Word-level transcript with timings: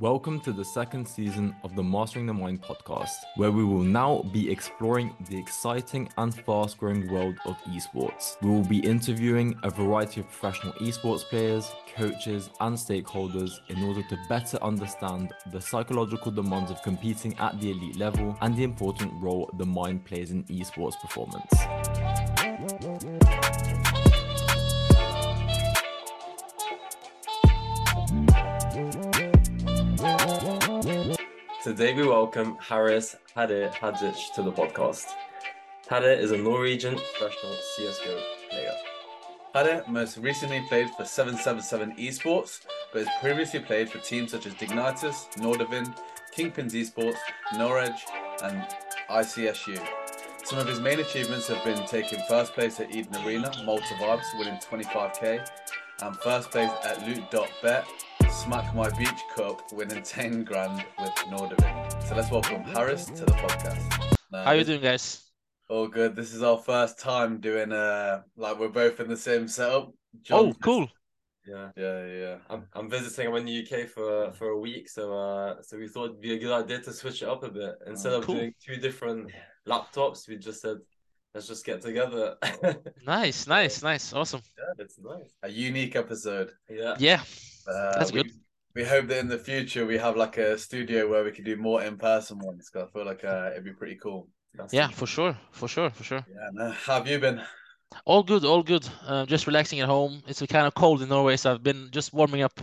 Welcome 0.00 0.40
to 0.40 0.52
the 0.54 0.64
second 0.64 1.06
season 1.06 1.54
of 1.62 1.76
the 1.76 1.82
Mastering 1.82 2.24
the 2.24 2.32
Mind 2.32 2.62
podcast, 2.62 3.16
where 3.36 3.50
we 3.50 3.62
will 3.62 3.82
now 3.82 4.22
be 4.32 4.50
exploring 4.50 5.14
the 5.28 5.36
exciting 5.36 6.08
and 6.16 6.34
fast 6.34 6.78
growing 6.78 7.12
world 7.12 7.36
of 7.44 7.58
esports. 7.64 8.40
We 8.40 8.48
will 8.48 8.64
be 8.64 8.78
interviewing 8.78 9.58
a 9.62 9.68
variety 9.68 10.22
of 10.22 10.30
professional 10.30 10.72
esports 10.80 11.22
players, 11.24 11.70
coaches, 11.94 12.48
and 12.60 12.78
stakeholders 12.78 13.50
in 13.68 13.82
order 13.82 14.02
to 14.04 14.18
better 14.26 14.56
understand 14.62 15.34
the 15.52 15.60
psychological 15.60 16.32
demands 16.32 16.70
of 16.70 16.82
competing 16.82 17.38
at 17.38 17.60
the 17.60 17.72
elite 17.72 17.96
level 17.96 18.38
and 18.40 18.56
the 18.56 18.64
important 18.64 19.12
role 19.22 19.50
the 19.58 19.66
mind 19.66 20.06
plays 20.06 20.30
in 20.30 20.44
esports 20.44 20.98
performance. 20.98 21.52
Today 31.80 31.94
we 31.94 32.06
welcome 32.06 32.58
Harris 32.60 33.16
Hade 33.34 33.72
Hadzic 33.72 34.34
to 34.34 34.42
the 34.42 34.52
podcast. 34.52 35.14
Hade 35.88 36.20
is 36.20 36.30
a 36.30 36.36
Norwegian 36.36 36.96
professional 36.96 37.54
CSGO 37.54 38.22
player. 38.50 38.74
Hade 39.54 39.88
most 39.88 40.18
recently 40.18 40.60
played 40.68 40.90
for 40.90 41.06
777 41.06 41.96
Esports, 41.96 42.66
but 42.92 43.06
has 43.06 43.16
previously 43.22 43.60
played 43.60 43.88
for 43.88 43.96
teams 44.00 44.32
such 44.32 44.44
as 44.44 44.52
Dignitas, 44.56 45.32
Nordavind, 45.38 45.96
Kingpins 46.36 46.74
Esports, 46.74 47.16
Norwich, 47.56 48.04
and 48.42 48.62
ICSU. 49.08 49.80
Some 50.44 50.58
of 50.58 50.68
his 50.68 50.80
main 50.80 51.00
achievements 51.00 51.48
have 51.48 51.64
been 51.64 51.86
taking 51.86 52.18
first 52.28 52.52
place 52.52 52.78
at 52.78 52.94
Eden 52.94 53.16
Arena, 53.24 53.50
Malta 53.64 53.94
Vibes, 53.94 54.38
winning 54.38 54.60
25k, 54.70 55.48
and 56.02 56.16
first 56.18 56.50
place 56.50 56.70
at 56.84 57.06
Loot.bet, 57.06 57.86
Smack 58.30 58.74
My 58.76 58.88
Beach 58.90 59.22
Cup, 59.34 59.72
winning 59.72 60.02
10 60.02 60.44
grand 60.44 60.84
with 61.00 61.10
Nordavind. 61.28 62.08
So 62.08 62.14
let's 62.14 62.30
welcome 62.30 62.62
Harris 62.62 63.06
to 63.06 63.24
the 63.24 63.32
podcast. 63.32 64.16
Now, 64.30 64.44
How 64.44 64.52
you 64.52 64.62
doing, 64.62 64.80
guys? 64.80 65.30
All 65.68 65.88
good. 65.88 66.14
This 66.14 66.32
is 66.32 66.40
our 66.42 66.56
first 66.56 67.00
time 67.00 67.40
doing 67.40 67.72
uh 67.72 68.22
like 68.36 68.58
we're 68.58 68.68
both 68.68 69.00
in 69.00 69.08
the 69.08 69.16
same 69.16 69.48
setup. 69.48 69.92
John, 70.22 70.46
oh, 70.46 70.52
cool. 70.62 70.88
Yeah, 71.44 71.70
yeah, 71.76 72.06
yeah. 72.06 72.36
I'm, 72.48 72.66
I'm 72.74 72.88
visiting. 72.88 73.26
I'm 73.26 73.34
in 73.34 73.46
the 73.46 73.66
UK 73.66 73.88
for 73.88 74.30
for 74.32 74.48
a 74.48 74.58
week, 74.58 74.88
so 74.88 75.12
uh, 75.12 75.62
so 75.62 75.76
we 75.76 75.88
thought 75.88 76.06
it'd 76.06 76.20
be 76.20 76.34
a 76.34 76.38
good 76.38 76.52
idea 76.52 76.80
to 76.80 76.92
switch 76.92 77.22
it 77.22 77.28
up 77.28 77.42
a 77.42 77.50
bit. 77.50 77.74
Instead 77.86 78.12
oh, 78.12 78.20
cool. 78.20 78.36
of 78.36 78.40
doing 78.40 78.54
two 78.64 78.76
different 78.76 79.32
laptops, 79.66 80.28
we 80.28 80.36
just 80.36 80.62
said 80.62 80.76
let's 81.34 81.48
just 81.48 81.64
get 81.64 81.80
together. 81.80 82.36
nice, 83.06 83.48
nice, 83.48 83.82
nice, 83.82 84.12
awesome. 84.12 84.42
Yeah, 84.58 84.84
it's 84.84 84.98
nice. 85.00 85.34
A 85.42 85.48
unique 85.48 85.96
episode. 85.96 86.52
Yeah, 86.68 86.94
yeah. 86.98 87.22
Uh, 87.66 87.98
That's 87.98 88.12
we, 88.12 88.22
good. 88.22 88.32
We 88.74 88.84
hope 88.84 89.08
that 89.08 89.18
in 89.18 89.28
the 89.28 89.38
future 89.38 89.84
we 89.84 89.98
have 89.98 90.16
like 90.16 90.38
a 90.38 90.56
studio 90.56 91.08
where 91.08 91.24
we 91.24 91.32
can 91.32 91.44
do 91.44 91.56
more 91.56 91.82
in 91.82 91.96
person 91.96 92.38
ones. 92.38 92.70
Cause 92.70 92.88
I 92.88 92.92
feel 92.92 93.06
like 93.06 93.24
uh, 93.24 93.50
it'd 93.52 93.64
be 93.64 93.72
pretty 93.72 93.96
cool. 93.96 94.28
That's 94.54 94.74
yeah, 94.74 94.88
for 94.88 95.06
sure, 95.06 95.36
for 95.52 95.68
sure, 95.68 95.90
for 95.90 96.04
sure. 96.04 96.24
Yeah, 96.28 96.72
how 96.72 96.94
have 96.94 97.08
you 97.08 97.18
been? 97.18 97.42
All 98.04 98.22
good, 98.22 98.44
all 98.44 98.62
good. 98.62 98.88
Uh, 99.04 99.26
just 99.26 99.46
relaxing 99.46 99.80
at 99.80 99.88
home. 99.88 100.22
It's 100.28 100.40
kind 100.46 100.66
of 100.66 100.74
cold 100.74 101.02
in 101.02 101.08
Norway, 101.08 101.36
so 101.36 101.52
I've 101.52 101.62
been 101.62 101.88
just 101.90 102.12
warming 102.12 102.42
up, 102.42 102.60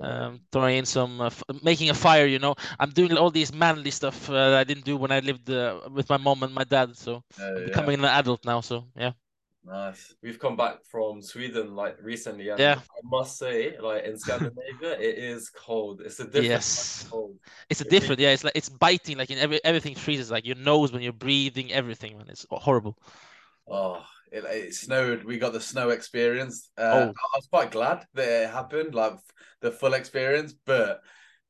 um, 0.00 0.40
throwing 0.52 0.78
in 0.78 0.86
some, 0.86 1.20
uh, 1.20 1.26
f- 1.26 1.42
making 1.62 1.90
a 1.90 1.94
fire. 1.94 2.26
You 2.26 2.38
know, 2.38 2.54
I'm 2.78 2.90
doing 2.90 3.16
all 3.16 3.30
these 3.30 3.52
manly 3.52 3.90
stuff 3.90 4.30
uh, 4.30 4.56
I 4.56 4.64
didn't 4.64 4.84
do 4.84 4.96
when 4.96 5.10
I 5.10 5.20
lived 5.20 5.50
uh, 5.50 5.80
with 5.90 6.08
my 6.08 6.16
mom 6.18 6.42
and 6.44 6.54
my 6.54 6.64
dad. 6.64 6.96
So 6.96 7.22
I'm 7.56 7.64
becoming 7.64 7.98
an 7.98 8.04
adult 8.04 8.44
now. 8.44 8.60
So 8.60 8.84
yeah. 8.96 9.12
Nice. 9.64 10.14
We've 10.22 10.38
come 10.38 10.56
back 10.56 10.84
from 10.90 11.20
Sweden 11.20 11.74
like 11.74 11.98
recently, 12.02 12.48
and 12.48 12.58
yeah. 12.58 12.76
I 12.78 13.00
must 13.04 13.38
say, 13.38 13.76
like 13.78 14.04
in 14.04 14.18
Scandinavia, 14.18 14.92
it 14.98 15.18
is 15.18 15.50
cold. 15.50 16.00
It's 16.04 16.18
a 16.18 16.24
different 16.24 16.46
yes. 16.46 17.06
cold. 17.10 17.36
It's 17.68 17.82
a 17.82 17.84
different, 17.84 18.20
yeah. 18.20 18.30
It's 18.30 18.42
like 18.42 18.56
it's 18.56 18.70
biting, 18.70 19.18
like 19.18 19.30
in 19.30 19.38
every 19.38 19.62
everything 19.62 19.94
freezes, 19.94 20.30
like 20.30 20.46
your 20.46 20.56
nose 20.56 20.92
when 20.92 21.02
you're 21.02 21.12
breathing, 21.12 21.72
everything, 21.72 22.16
man. 22.16 22.26
It's 22.28 22.46
horrible. 22.50 22.98
Oh, 23.68 24.02
it, 24.32 24.44
it 24.44 24.74
snowed. 24.74 25.24
We 25.24 25.38
got 25.38 25.52
the 25.52 25.60
snow 25.60 25.90
experience. 25.90 26.70
Uh, 26.78 26.82
oh. 26.82 27.08
I 27.10 27.36
was 27.36 27.46
quite 27.50 27.70
glad 27.70 28.06
that 28.14 28.44
it 28.44 28.50
happened, 28.50 28.94
like 28.94 29.18
the 29.60 29.70
full 29.70 29.94
experience, 29.94 30.54
but. 30.64 31.00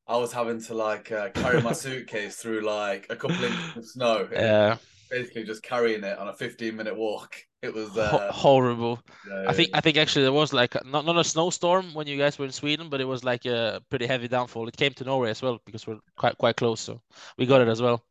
I 0.08 0.16
was 0.16 0.32
having 0.32 0.60
to 0.62 0.74
like 0.74 1.12
uh, 1.12 1.28
carry 1.28 1.62
my 1.62 1.72
suitcase 1.84 2.34
through 2.34 2.62
like 2.62 3.06
a 3.10 3.14
couple 3.14 3.44
inches 3.44 3.76
of 3.76 3.86
snow. 3.86 4.28
Yeah. 4.32 4.78
Basically, 5.10 5.44
just 5.44 5.62
carrying 5.62 6.04
it 6.04 6.18
on 6.18 6.28
a 6.28 6.32
15 6.32 6.76
minute 6.76 6.96
walk. 6.96 7.36
It 7.62 7.74
was 7.74 7.96
uh, 7.98 8.30
horrible. 8.32 9.00
Yeah, 9.28 9.44
I 9.48 9.52
think 9.52 9.70
I 9.74 9.80
think 9.80 9.96
actually 9.98 10.22
there 10.22 10.32
was 10.32 10.52
like 10.52 10.74
not 10.86 11.04
not 11.04 11.18
a 11.18 11.24
snowstorm 11.24 11.92
when 11.92 12.06
you 12.06 12.16
guys 12.16 12.38
were 12.38 12.46
in 12.46 12.52
Sweden, 12.52 12.88
but 12.88 13.00
it 13.00 13.04
was 13.04 13.22
like 13.24 13.44
a 13.44 13.82
pretty 13.90 14.06
heavy 14.06 14.28
downfall. 14.28 14.68
It 14.68 14.76
came 14.76 14.94
to 14.94 15.04
Norway 15.04 15.30
as 15.30 15.42
well 15.42 15.60
because 15.66 15.86
we're 15.86 15.98
quite 16.16 16.38
quite 16.38 16.56
close, 16.56 16.80
so 16.80 17.02
we 17.36 17.46
got 17.46 17.60
it 17.60 17.68
as 17.68 17.82
well. 17.82 18.02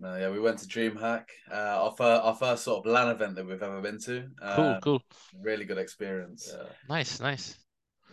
No, 0.00 0.16
yeah, 0.16 0.30
we 0.30 0.40
went 0.40 0.58
to 0.58 0.66
DreamHack, 0.66 1.24
uh, 1.50 1.54
our 1.54 1.90
first 1.90 2.22
our 2.24 2.34
first 2.34 2.64
sort 2.64 2.86
of 2.86 2.92
LAN 2.92 3.08
event 3.08 3.34
that 3.34 3.46
we've 3.46 3.62
ever 3.62 3.80
been 3.80 4.00
to. 4.00 4.28
Cool, 4.54 4.64
um, 4.64 4.80
cool. 4.80 5.02
Really 5.42 5.64
good 5.64 5.78
experience. 5.78 6.50
Yeah. 6.50 6.68
Nice, 6.88 7.20
nice. 7.20 7.58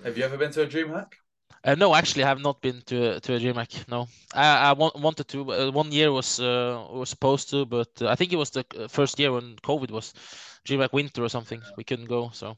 Have 0.04 0.18
you 0.18 0.26
ever 0.26 0.38
been 0.38 0.52
to 0.52 0.64
a 0.64 0.68
DreamHack? 0.68 1.14
Uh, 1.64 1.76
no, 1.76 1.96
actually, 1.96 2.24
I 2.24 2.28
have 2.28 2.42
not 2.42 2.62
been 2.62 2.82
to 2.88 3.20
to 3.20 3.36
a 3.36 3.40
DreamHack. 3.40 3.88
No, 3.88 4.08
I, 4.34 4.70
I 4.70 4.74
want, 4.74 5.00
wanted 5.00 5.28
to. 5.30 5.52
Uh, 5.52 5.72
one 5.72 5.92
year 5.92 6.12
was 6.12 6.40
uh, 6.40 6.86
was 6.92 7.10
supposed 7.10 7.50
to, 7.52 7.66
but 7.66 7.90
uh, 8.02 8.10
I 8.10 8.16
think 8.16 8.34
it 8.34 8.38
was 8.38 8.50
the 8.50 8.66
uh, 8.78 8.88
first 8.88 9.20
year 9.20 9.32
when 9.32 9.56
COVID 9.64 9.92
was 9.92 10.14
DreamHack 10.66 10.94
Winter 10.94 11.24
or 11.24 11.30
something. 11.30 11.62
We 11.78 11.84
couldn't 11.84 12.10
go, 12.10 12.32
so. 12.34 12.58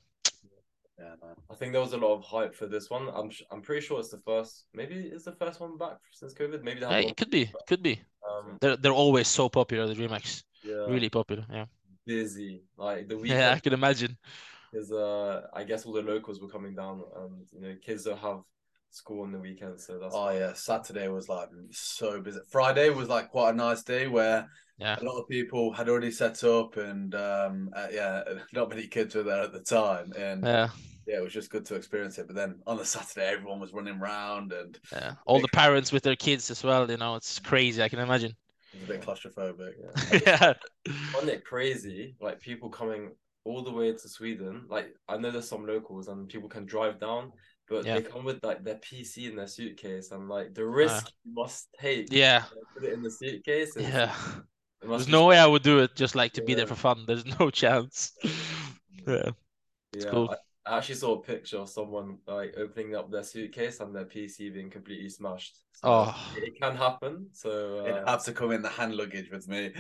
Yeah, 0.98 1.16
man. 1.22 1.36
I 1.52 1.56
think 1.56 1.74
there 1.74 1.82
was 1.82 1.94
a 1.94 1.98
lot 1.98 2.14
of 2.16 2.24
hype 2.24 2.56
for 2.56 2.68
this 2.68 2.90
one. 2.90 3.10
I'm 3.14 3.30
I'm 3.52 3.62
pretty 3.62 3.86
sure 3.86 4.00
it's 4.00 4.10
the 4.10 4.22
first. 4.26 4.66
Maybe 4.74 4.96
it's 5.14 5.26
the 5.26 5.34
first 5.34 5.60
one 5.60 5.78
back 5.78 5.98
since 6.12 6.34
COVID. 6.34 6.64
Maybe 6.64 6.82
yeah, 6.82 6.98
it 6.98 7.18
could 7.18 7.30
be. 7.30 7.52
Could 7.68 7.84
be. 7.84 8.02
Um, 8.28 8.58
they're 8.62 8.78
they're 8.78 8.92
always 8.92 9.28
so 9.28 9.50
popular. 9.50 9.88
The 9.88 9.94
DreamHacks. 9.94 10.44
Yeah. 10.64 10.86
Really 10.88 11.10
popular. 11.10 11.46
Yeah. 11.52 11.66
Busy 12.06 12.64
like 12.78 13.08
the 13.08 13.18
weekend. 13.18 13.40
Yeah, 13.40 13.54
I 13.54 13.60
can 13.60 13.74
imagine. 13.74 14.18
Because 14.72 14.92
uh, 14.92 15.48
I 15.54 15.64
guess 15.64 15.86
all 15.86 15.94
the 15.94 16.02
locals 16.02 16.42
were 16.42 16.50
coming 16.50 16.76
down, 16.76 17.04
and 17.18 17.46
you 17.52 17.62
know, 17.62 17.76
kids 17.82 18.04
don't 18.04 18.20
have 18.20 18.42
school 18.96 19.24
on 19.24 19.32
the 19.32 19.40
weekend. 19.40 19.80
So 19.80 20.00
that's 20.00 20.16
oh 20.16 20.30
yeah, 20.32 20.54
Saturday 20.54 21.08
was 21.08 21.30
like 21.30 21.50
so 21.72 22.22
busy. 22.22 22.40
Friday 22.50 22.90
was 22.90 23.10
like 23.10 23.30
quite 23.30 23.52
a 23.52 23.56
nice 23.56 23.84
day 23.84 24.08
where 24.08 24.50
yeah. 24.78 24.98
a 25.00 25.04
lot 25.04 25.20
of 25.20 25.28
people 25.28 25.72
had 25.72 25.90
already 25.90 26.12
set 26.12 26.44
up, 26.44 26.78
and 26.78 27.14
um, 27.16 27.70
uh, 27.76 27.88
yeah, 27.92 28.24
not 28.54 28.70
many 28.70 28.88
kids 28.88 29.16
were 29.16 29.24
there 29.24 29.44
at 29.44 29.54
the 29.54 29.62
time, 29.62 30.12
and 30.18 30.44
yeah. 30.44 30.70
Yeah, 31.08 31.18
it 31.18 31.24
was 31.24 31.34
just 31.34 31.52
good 31.52 31.66
to 31.68 31.76
experience 31.76 32.18
it. 32.18 32.26
But 32.26 32.36
then 32.36 32.56
on 32.66 32.78
the 32.78 32.86
Saturday, 32.86 33.28
everyone 33.28 33.60
was 33.60 33.74
running 33.74 34.00
around 34.00 34.52
and 34.52 34.80
yeah, 34.92 35.14
all 35.28 35.40
the 35.40 35.48
parents 35.50 35.92
with 35.92 36.02
their 36.02 36.16
kids 36.16 36.50
as 36.50 36.64
well. 36.64 36.90
You 36.90 36.98
know, 36.98 37.14
it's 37.14 37.38
crazy. 37.38 37.84
I 37.84 37.90
can 37.90 38.00
imagine. 38.00 38.36
It's 38.74 38.84
a 38.86 38.88
bit 38.88 39.02
claustrophobic. 39.02 39.74
Yeah. 40.12 40.20
yeah. 40.26 40.54
Wasn't 41.14 41.32
it 41.32 41.46
crazy? 41.46 42.16
Like 42.20 42.40
people 42.40 42.70
coming 42.70 43.12
all 43.44 43.62
the 43.62 43.72
way 43.72 43.92
to 43.92 44.10
Sweden. 44.10 44.66
Like 44.68 44.96
I 45.08 45.18
know 45.18 45.32
there's 45.32 45.48
some 45.48 45.66
locals 45.66 46.08
and 46.08 46.28
people 46.28 46.50
can 46.50 46.66
drive 46.66 47.00
down 47.00 47.32
but 47.68 47.86
yeah. 47.86 47.96
they 47.96 48.02
come 48.04 48.24
with 48.24 48.44
like 48.44 48.64
their 48.64 48.76
PC 48.76 49.30
in 49.30 49.36
their 49.36 49.48
suitcase, 49.48 50.12
and 50.12 50.30
like 50.30 50.54
the 50.54 50.66
risk 50.66 51.08
uh, 51.08 51.10
you 51.24 51.34
must 51.34 51.68
take. 51.80 52.12
Yeah, 52.12 52.44
put 52.74 52.84
it 52.84 52.94
in 52.94 53.02
the 53.02 53.12
suitcase. 53.12 53.74
Yeah, 53.78 54.14
there's 54.82 55.08
no 55.08 55.26
way 55.26 55.38
I 55.38 55.46
would 55.46 55.64
do 55.64 55.80
it 55.80 55.96
just 55.96 56.16
like 56.16 56.34
to 56.34 56.42
yeah. 56.42 56.48
be 56.48 56.54
there 56.54 56.68
for 56.68 56.76
fun. 56.76 57.06
There's 57.08 57.26
no 57.40 57.50
chance. 57.52 58.14
yeah, 59.08 59.32
it's 59.94 60.06
yeah, 60.06 60.12
cool. 60.12 60.30
I, 60.30 60.36
I 60.68 60.78
actually 60.78 60.96
saw 60.96 61.14
a 61.14 61.22
picture 61.22 61.60
of 61.60 61.70
someone 61.70 62.18
like 62.28 62.56
opening 62.58 62.96
up 62.96 63.12
their 63.12 63.22
suitcase 63.22 63.80
and 63.82 63.96
their 63.96 64.06
PC 64.06 64.52
being 64.52 64.72
completely 64.72 65.10
smashed. 65.10 65.58
So 65.74 65.82
oh, 65.84 66.34
it, 66.36 66.46
it 66.46 66.60
can 66.60 66.76
happen. 66.76 67.28
So 67.34 67.80
uh... 67.80 67.84
it 67.84 68.08
has 68.08 68.24
to 68.26 68.32
come 68.32 68.52
in 68.52 68.64
the 68.64 68.70
hand 68.70 68.96
luggage 68.96 69.30
with 69.30 69.48
me. 69.48 69.72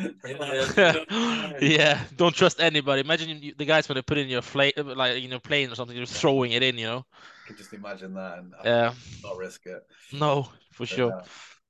yeah, 1.61 2.03
don't 2.17 2.35
trust 2.35 2.59
anybody. 2.59 3.01
Imagine 3.01 3.41
you, 3.41 3.53
the 3.57 3.65
guys 3.65 3.89
when 3.89 3.95
they 3.95 4.03
put 4.03 4.19
in 4.19 4.27
your 4.27 4.43
flight, 4.43 4.73
like 4.77 5.21
you 5.21 5.29
know, 5.29 5.39
plane 5.39 5.71
or 5.71 5.75
something, 5.75 5.97
you're 5.97 6.05
throwing 6.05 6.51
it 6.51 6.61
in. 6.61 6.77
You 6.77 6.85
know. 6.85 7.05
I 7.45 7.47
can 7.47 7.57
just 7.57 7.73
imagine 7.73 8.13
that 8.13 8.37
and 8.37 8.53
yeah, 8.63 8.93
not 9.23 9.37
risk 9.37 9.65
it. 9.65 9.81
No, 10.13 10.49
for 10.71 10.85
sure. 10.85 11.09
Yeah. 11.09 11.21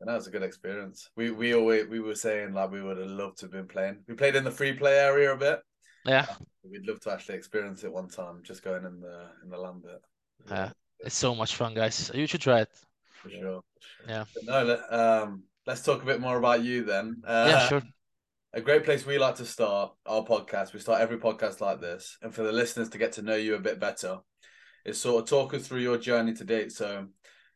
And 0.01 0.09
that 0.09 0.15
was 0.15 0.27
a 0.27 0.31
good 0.31 0.43
experience. 0.43 1.09
We 1.15 1.31
we 1.31 1.53
always 1.53 1.87
we 1.87 2.01
were 2.01 2.15
saying 2.15 2.53
like 2.53 2.71
we 2.71 2.81
would 2.81 2.97
have 2.97 3.07
loved 3.07 3.37
to 3.39 3.45
have 3.45 3.53
been 3.53 3.67
playing. 3.67 4.03
We 4.07 4.15
played 4.15 4.35
in 4.35 4.43
the 4.43 4.51
free 4.51 4.73
play 4.73 4.97
area 4.97 5.33
a 5.33 5.37
bit. 5.37 5.61
Yeah. 6.05 6.25
We'd 6.63 6.87
love 6.87 6.99
to 7.01 7.11
actually 7.11 7.35
experience 7.35 7.83
it 7.83 7.91
one 7.91 8.07
time, 8.07 8.41
just 8.43 8.63
going 8.63 8.85
in 8.85 8.99
the 8.99 9.27
in 9.43 9.49
the 9.49 9.57
LAN 9.57 9.81
bit. 9.81 10.01
Yeah, 10.49 10.71
it's 10.99 11.15
so 11.15 11.35
much 11.35 11.55
fun, 11.55 11.73
guys. 11.73 12.11
You 12.13 12.27
should 12.27 12.41
try 12.41 12.61
it. 12.61 12.69
For 13.21 13.29
sure. 13.29 13.61
Yeah. 14.07 14.25
But 14.33 14.43
no, 14.45 14.83
um, 14.89 15.43
let's 15.65 15.83
talk 15.83 16.01
a 16.01 16.05
bit 16.05 16.21
more 16.21 16.37
about 16.37 16.63
you 16.63 16.83
then. 16.83 17.21
Uh, 17.25 17.45
yeah, 17.49 17.67
sure. 17.67 17.83
A 18.53 18.61
great 18.61 18.85
place 18.85 19.05
we 19.05 19.17
like 19.17 19.35
to 19.35 19.45
start 19.45 19.93
our 20.05 20.23
podcast. 20.23 20.73
We 20.73 20.79
start 20.79 21.01
every 21.01 21.17
podcast 21.17 21.59
like 21.59 21.81
this, 21.81 22.17
and 22.21 22.33
for 22.33 22.43
the 22.43 22.51
listeners 22.51 22.89
to 22.89 22.97
get 22.97 23.13
to 23.13 23.21
know 23.21 23.35
you 23.35 23.55
a 23.55 23.59
bit 23.59 23.79
better, 23.79 24.19
is 24.85 25.01
sort 25.01 25.23
of 25.23 25.29
talk 25.29 25.53
us 25.53 25.67
through 25.67 25.81
your 25.81 25.97
journey 25.97 26.33
to 26.35 26.43
date. 26.43 26.71
So, 26.71 27.07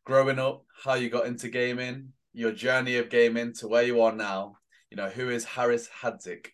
growing 0.06 0.40
up, 0.40 0.66
how 0.84 0.96
you 0.96 1.10
got 1.10 1.28
into 1.28 1.50
gaming, 1.50 2.13
your 2.34 2.51
journey 2.51 2.98
of 2.98 3.10
gaming 3.10 3.54
to 3.54 3.68
where 3.68 3.84
you 3.84 4.01
are 4.01 4.12
now. 4.12 4.57
You 4.90 4.98
know, 4.98 5.10
who 5.10 5.30
is 5.30 5.46
Harris 5.46 5.88
Hadzic? 6.01 6.48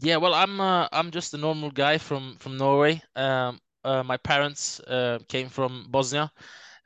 Yeah, 0.00 0.16
well, 0.18 0.34
I'm 0.34 0.60
uh, 0.60 0.88
I'm 0.92 1.10
just 1.10 1.34
a 1.34 1.38
normal 1.38 1.70
guy 1.70 1.98
from 1.98 2.36
from 2.38 2.56
Norway. 2.56 3.02
Um, 3.16 3.60
uh, 3.84 4.02
my 4.02 4.16
parents 4.16 4.80
uh, 4.80 5.18
came 5.28 5.48
from 5.48 5.86
Bosnia. 5.90 6.30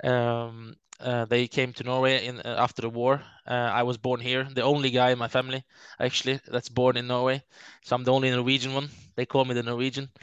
Um, 0.05 0.76
Uh, 1.03 1.26
they 1.26 1.49
came 1.49 1.73
to 1.75 1.85
Norway 1.85 2.26
in 2.26 2.41
uh, 2.41 2.56
after 2.64 2.82
the 2.82 2.88
war. 2.91 3.23
Uh, 3.47 3.71
I 3.73 3.83
was 3.83 3.97
born 3.99 4.21
here, 4.21 4.44
the 4.44 4.62
only 4.62 4.91
guy 4.91 5.11
in 5.11 5.19
my 5.19 5.29
family 5.29 5.65
actually 5.99 6.41
that's 6.49 6.69
born 6.69 6.97
in 6.97 7.06
Norway. 7.09 7.43
So 7.83 7.97
I'm 7.97 8.05
the 8.05 8.12
only 8.12 8.31
Norwegian 8.31 8.75
one. 8.75 8.89
They 9.17 9.27
call 9.27 9.44
me 9.44 9.55
the 9.55 9.62
Norwegian. 9.62 10.09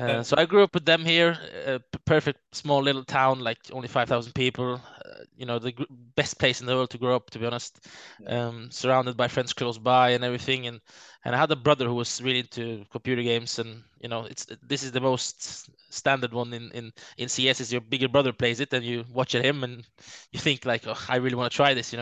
Uh, 0.00 0.22
so 0.22 0.36
I 0.36 0.44
grew 0.46 0.62
up 0.62 0.74
with 0.74 0.84
them 0.84 1.04
here. 1.04 1.36
A 1.66 1.80
perfect 2.04 2.38
small 2.54 2.82
little 2.82 3.04
town, 3.04 3.40
like 3.40 3.58
only 3.72 3.88
5,000 3.88 4.32
people. 4.32 4.74
Uh, 5.04 5.24
you 5.36 5.44
know, 5.46 5.58
the 5.58 5.74
best 6.16 6.38
place 6.38 6.60
in 6.60 6.66
the 6.66 6.74
world 6.74 6.90
to 6.90 6.98
grow 6.98 7.14
up, 7.16 7.30
to 7.30 7.38
be 7.38 7.46
honest. 7.46 7.86
Yeah. 8.18 8.46
Um, 8.46 8.70
surrounded 8.70 9.16
by 9.16 9.28
friends 9.28 9.52
close 9.52 9.78
by 9.78 10.10
and 10.10 10.24
everything. 10.24 10.66
And 10.66 10.80
and 11.24 11.34
I 11.34 11.38
had 11.38 11.50
a 11.50 11.56
brother 11.56 11.86
who 11.86 11.94
was 11.94 12.20
really 12.22 12.40
into 12.40 12.84
computer 12.90 13.22
games, 13.22 13.58
and 13.58 13.82
you 14.00 14.08
know, 14.08 14.24
it's 14.24 14.46
this 14.62 14.82
is 14.82 14.92
the 14.92 15.00
most 15.00 15.68
standard 15.92 16.32
one 16.32 16.52
in 16.52 16.70
in 16.72 16.92
in 17.16 17.28
CS. 17.28 17.60
Is 17.60 17.72
your 17.72 17.80
bigger 17.80 18.08
brother 18.08 18.32
plays 18.32 18.60
it, 18.60 18.72
and 18.72 18.84
you 18.84 19.04
watch 19.12 19.34
at 19.34 19.44
him, 19.44 19.62
and 19.62 19.84
you 20.32 20.38
think 20.40 20.64
like, 20.64 20.86
oh, 20.86 20.96
I 21.08 21.16
really 21.16 21.34
want 21.34 21.50
to 21.50 21.56
try 21.56 21.74
this, 21.74 21.92
you 21.92 21.96
know. 21.98 21.99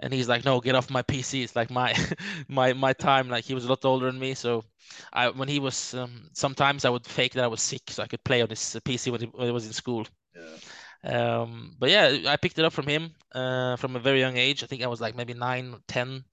And 0.00 0.12
he's 0.12 0.28
like, 0.28 0.44
no, 0.44 0.60
get 0.60 0.74
off 0.74 0.90
my 0.90 1.02
PC. 1.02 1.42
It's 1.42 1.56
like 1.56 1.70
my 1.70 1.94
my 2.48 2.72
my 2.72 2.92
time. 2.92 3.28
Like 3.28 3.44
he 3.44 3.54
was 3.54 3.64
a 3.64 3.68
lot 3.68 3.84
older 3.84 4.06
than 4.10 4.18
me, 4.18 4.34
so 4.34 4.64
I 5.12 5.28
when 5.30 5.48
he 5.48 5.58
was 5.60 5.94
um, 5.94 6.30
sometimes 6.32 6.84
I 6.84 6.90
would 6.90 7.06
fake 7.06 7.34
that 7.34 7.44
I 7.44 7.48
was 7.48 7.60
sick 7.62 7.90
so 7.90 8.02
I 8.02 8.06
could 8.06 8.24
play 8.24 8.42
on 8.42 8.48
his 8.50 8.78
PC 8.84 9.10
when 9.10 9.20
he, 9.22 9.26
when 9.26 9.46
he 9.46 9.52
was 9.52 9.66
in 9.66 9.72
school. 9.72 10.06
Yeah. 10.34 10.58
Um, 11.04 11.76
but 11.78 11.90
yeah, 11.90 12.18
I 12.26 12.36
picked 12.36 12.58
it 12.58 12.64
up 12.64 12.72
from 12.72 12.86
him 12.86 13.14
uh, 13.32 13.76
from 13.76 13.96
a 13.96 14.00
very 14.00 14.20
young 14.20 14.36
age. 14.36 14.62
I 14.62 14.66
think 14.66 14.82
I 14.82 14.88
was 14.88 15.00
like 15.00 15.14
maybe 15.14 15.34
nine, 15.34 15.76
ten, 15.86 16.24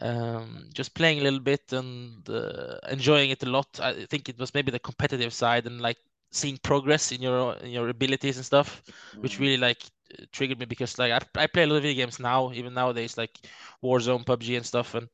um, 0.00 0.68
just 0.74 0.94
playing 0.94 1.20
a 1.20 1.22
little 1.22 1.40
bit 1.40 1.72
and 1.72 2.28
uh, 2.28 2.78
enjoying 2.90 3.30
it 3.30 3.42
a 3.42 3.50
lot. 3.50 3.80
I 3.80 4.06
think 4.06 4.28
it 4.28 4.38
was 4.38 4.54
maybe 4.54 4.70
the 4.70 4.78
competitive 4.78 5.32
side 5.32 5.66
and 5.66 5.80
like 5.80 5.98
seeing 6.30 6.58
progress 6.58 7.12
in 7.12 7.22
your 7.22 7.54
in 7.56 7.70
your 7.70 7.88
abilities 7.88 8.36
and 8.36 8.46
stuff, 8.46 8.82
mm. 9.14 9.22
which 9.22 9.38
really 9.38 9.56
like 9.56 9.82
triggered 10.32 10.58
me 10.58 10.66
because 10.66 10.98
like 10.98 11.12
I, 11.12 11.42
I 11.42 11.46
play 11.46 11.64
a 11.64 11.66
lot 11.66 11.76
of 11.76 11.82
video 11.82 12.04
games 12.04 12.18
now, 12.18 12.52
even 12.52 12.74
nowadays 12.74 13.16
like 13.16 13.38
Warzone, 13.82 14.24
PUBG, 14.24 14.56
and 14.56 14.66
stuff, 14.66 14.94
and 14.94 15.08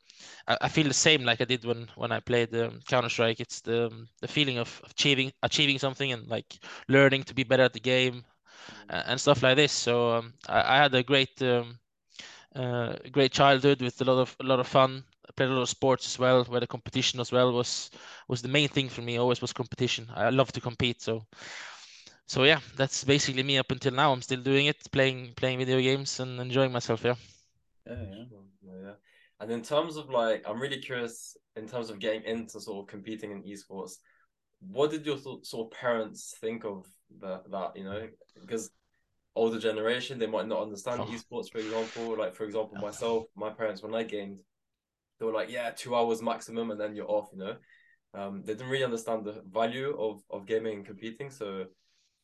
I, 0.46 0.58
I 0.62 0.68
feel 0.68 0.86
the 0.86 0.94
same 0.94 1.24
like 1.24 1.40
I 1.40 1.44
did 1.44 1.64
when 1.64 1.88
when 1.96 2.12
I 2.12 2.20
played 2.20 2.54
um, 2.56 2.80
Counter 2.88 3.08
Strike. 3.08 3.40
It's 3.40 3.60
the 3.60 3.90
the 4.20 4.28
feeling 4.28 4.58
of 4.58 4.80
achieving 4.90 5.32
achieving 5.42 5.78
something 5.78 6.12
and 6.12 6.28
like 6.28 6.58
learning 6.88 7.24
to 7.24 7.34
be 7.34 7.44
better 7.44 7.64
at 7.64 7.72
the 7.72 7.80
game 7.80 8.24
mm. 8.88 9.02
and 9.06 9.20
stuff 9.20 9.42
like 9.42 9.56
this. 9.56 9.72
So 9.72 10.16
um, 10.16 10.34
I, 10.48 10.74
I, 10.74 10.76
had 10.78 10.94
a 10.94 11.02
great 11.02 11.40
um, 11.42 11.78
uh, 12.54 12.94
great 13.10 13.32
childhood 13.32 13.80
with 13.82 14.00
a 14.00 14.04
lot 14.04 14.20
of 14.20 14.36
a 14.40 14.44
lot 14.44 14.60
of 14.60 14.66
fun. 14.68 15.04
Played 15.36 15.50
a 15.50 15.52
lot 15.54 15.62
of 15.62 15.68
sports 15.68 16.06
as 16.06 16.18
well, 16.18 16.44
where 16.44 16.60
the 16.60 16.66
competition 16.66 17.20
as 17.20 17.32
well 17.32 17.52
was 17.52 17.90
was 18.28 18.42
the 18.42 18.48
main 18.48 18.68
thing 18.68 18.88
for 18.88 19.02
me. 19.02 19.18
Always 19.18 19.40
was 19.40 19.52
competition. 19.52 20.10
I 20.14 20.30
love 20.30 20.52
to 20.52 20.60
compete. 20.60 21.00
So 21.00 21.26
so 22.26 22.44
yeah, 22.44 22.60
that's 22.76 23.04
basically 23.04 23.42
me 23.42 23.58
up 23.58 23.70
until 23.70 23.92
now. 23.92 24.12
I'm 24.12 24.22
still 24.22 24.40
doing 24.40 24.66
it, 24.66 24.90
playing 24.90 25.34
playing 25.36 25.58
video 25.58 25.80
games 25.80 26.20
and 26.20 26.40
enjoying 26.40 26.72
myself. 26.72 27.04
Yeah. 27.04 27.14
Yeah, 27.86 27.94
yeah, 28.62 28.72
yeah. 28.84 28.92
And 29.40 29.50
in 29.50 29.62
terms 29.62 29.96
of 29.96 30.08
like, 30.08 30.42
I'm 30.46 30.60
really 30.60 30.78
curious 30.78 31.36
in 31.56 31.66
terms 31.66 31.90
of 31.90 31.98
getting 31.98 32.22
into 32.22 32.60
sort 32.60 32.84
of 32.84 32.86
competing 32.88 33.32
in 33.32 33.42
esports. 33.42 33.98
What 34.60 34.92
did 34.92 35.04
your 35.04 35.18
sort 35.18 35.66
of 35.66 35.70
parents 35.72 36.36
think 36.40 36.64
of 36.64 36.86
that? 37.20 37.50
That 37.50 37.76
you 37.76 37.84
know, 37.84 38.08
because 38.40 38.70
older 39.34 39.58
generation, 39.58 40.18
they 40.18 40.26
might 40.26 40.46
not 40.46 40.62
understand 40.62 41.00
oh. 41.00 41.06
esports, 41.06 41.50
for 41.50 41.58
example. 41.58 42.16
Like, 42.16 42.34
for 42.34 42.44
example, 42.44 42.78
myself, 42.80 43.24
my 43.34 43.50
parents, 43.50 43.82
when 43.82 43.94
I 43.94 44.04
gamed, 44.04 44.38
they 45.22 45.26
were 45.26 45.32
like, 45.32 45.50
yeah, 45.50 45.70
two 45.70 45.94
hours 45.94 46.20
maximum 46.20 46.72
and 46.72 46.80
then 46.80 46.96
you're 46.96 47.08
off, 47.08 47.28
you 47.32 47.38
know. 47.38 47.54
Um, 48.12 48.42
they 48.44 48.54
didn't 48.54 48.70
really 48.70 48.84
understand 48.84 49.24
the 49.24 49.40
value 49.48 49.96
of, 49.96 50.20
of 50.30 50.46
gaming 50.46 50.78
and 50.78 50.86
competing. 50.86 51.30
So, 51.30 51.66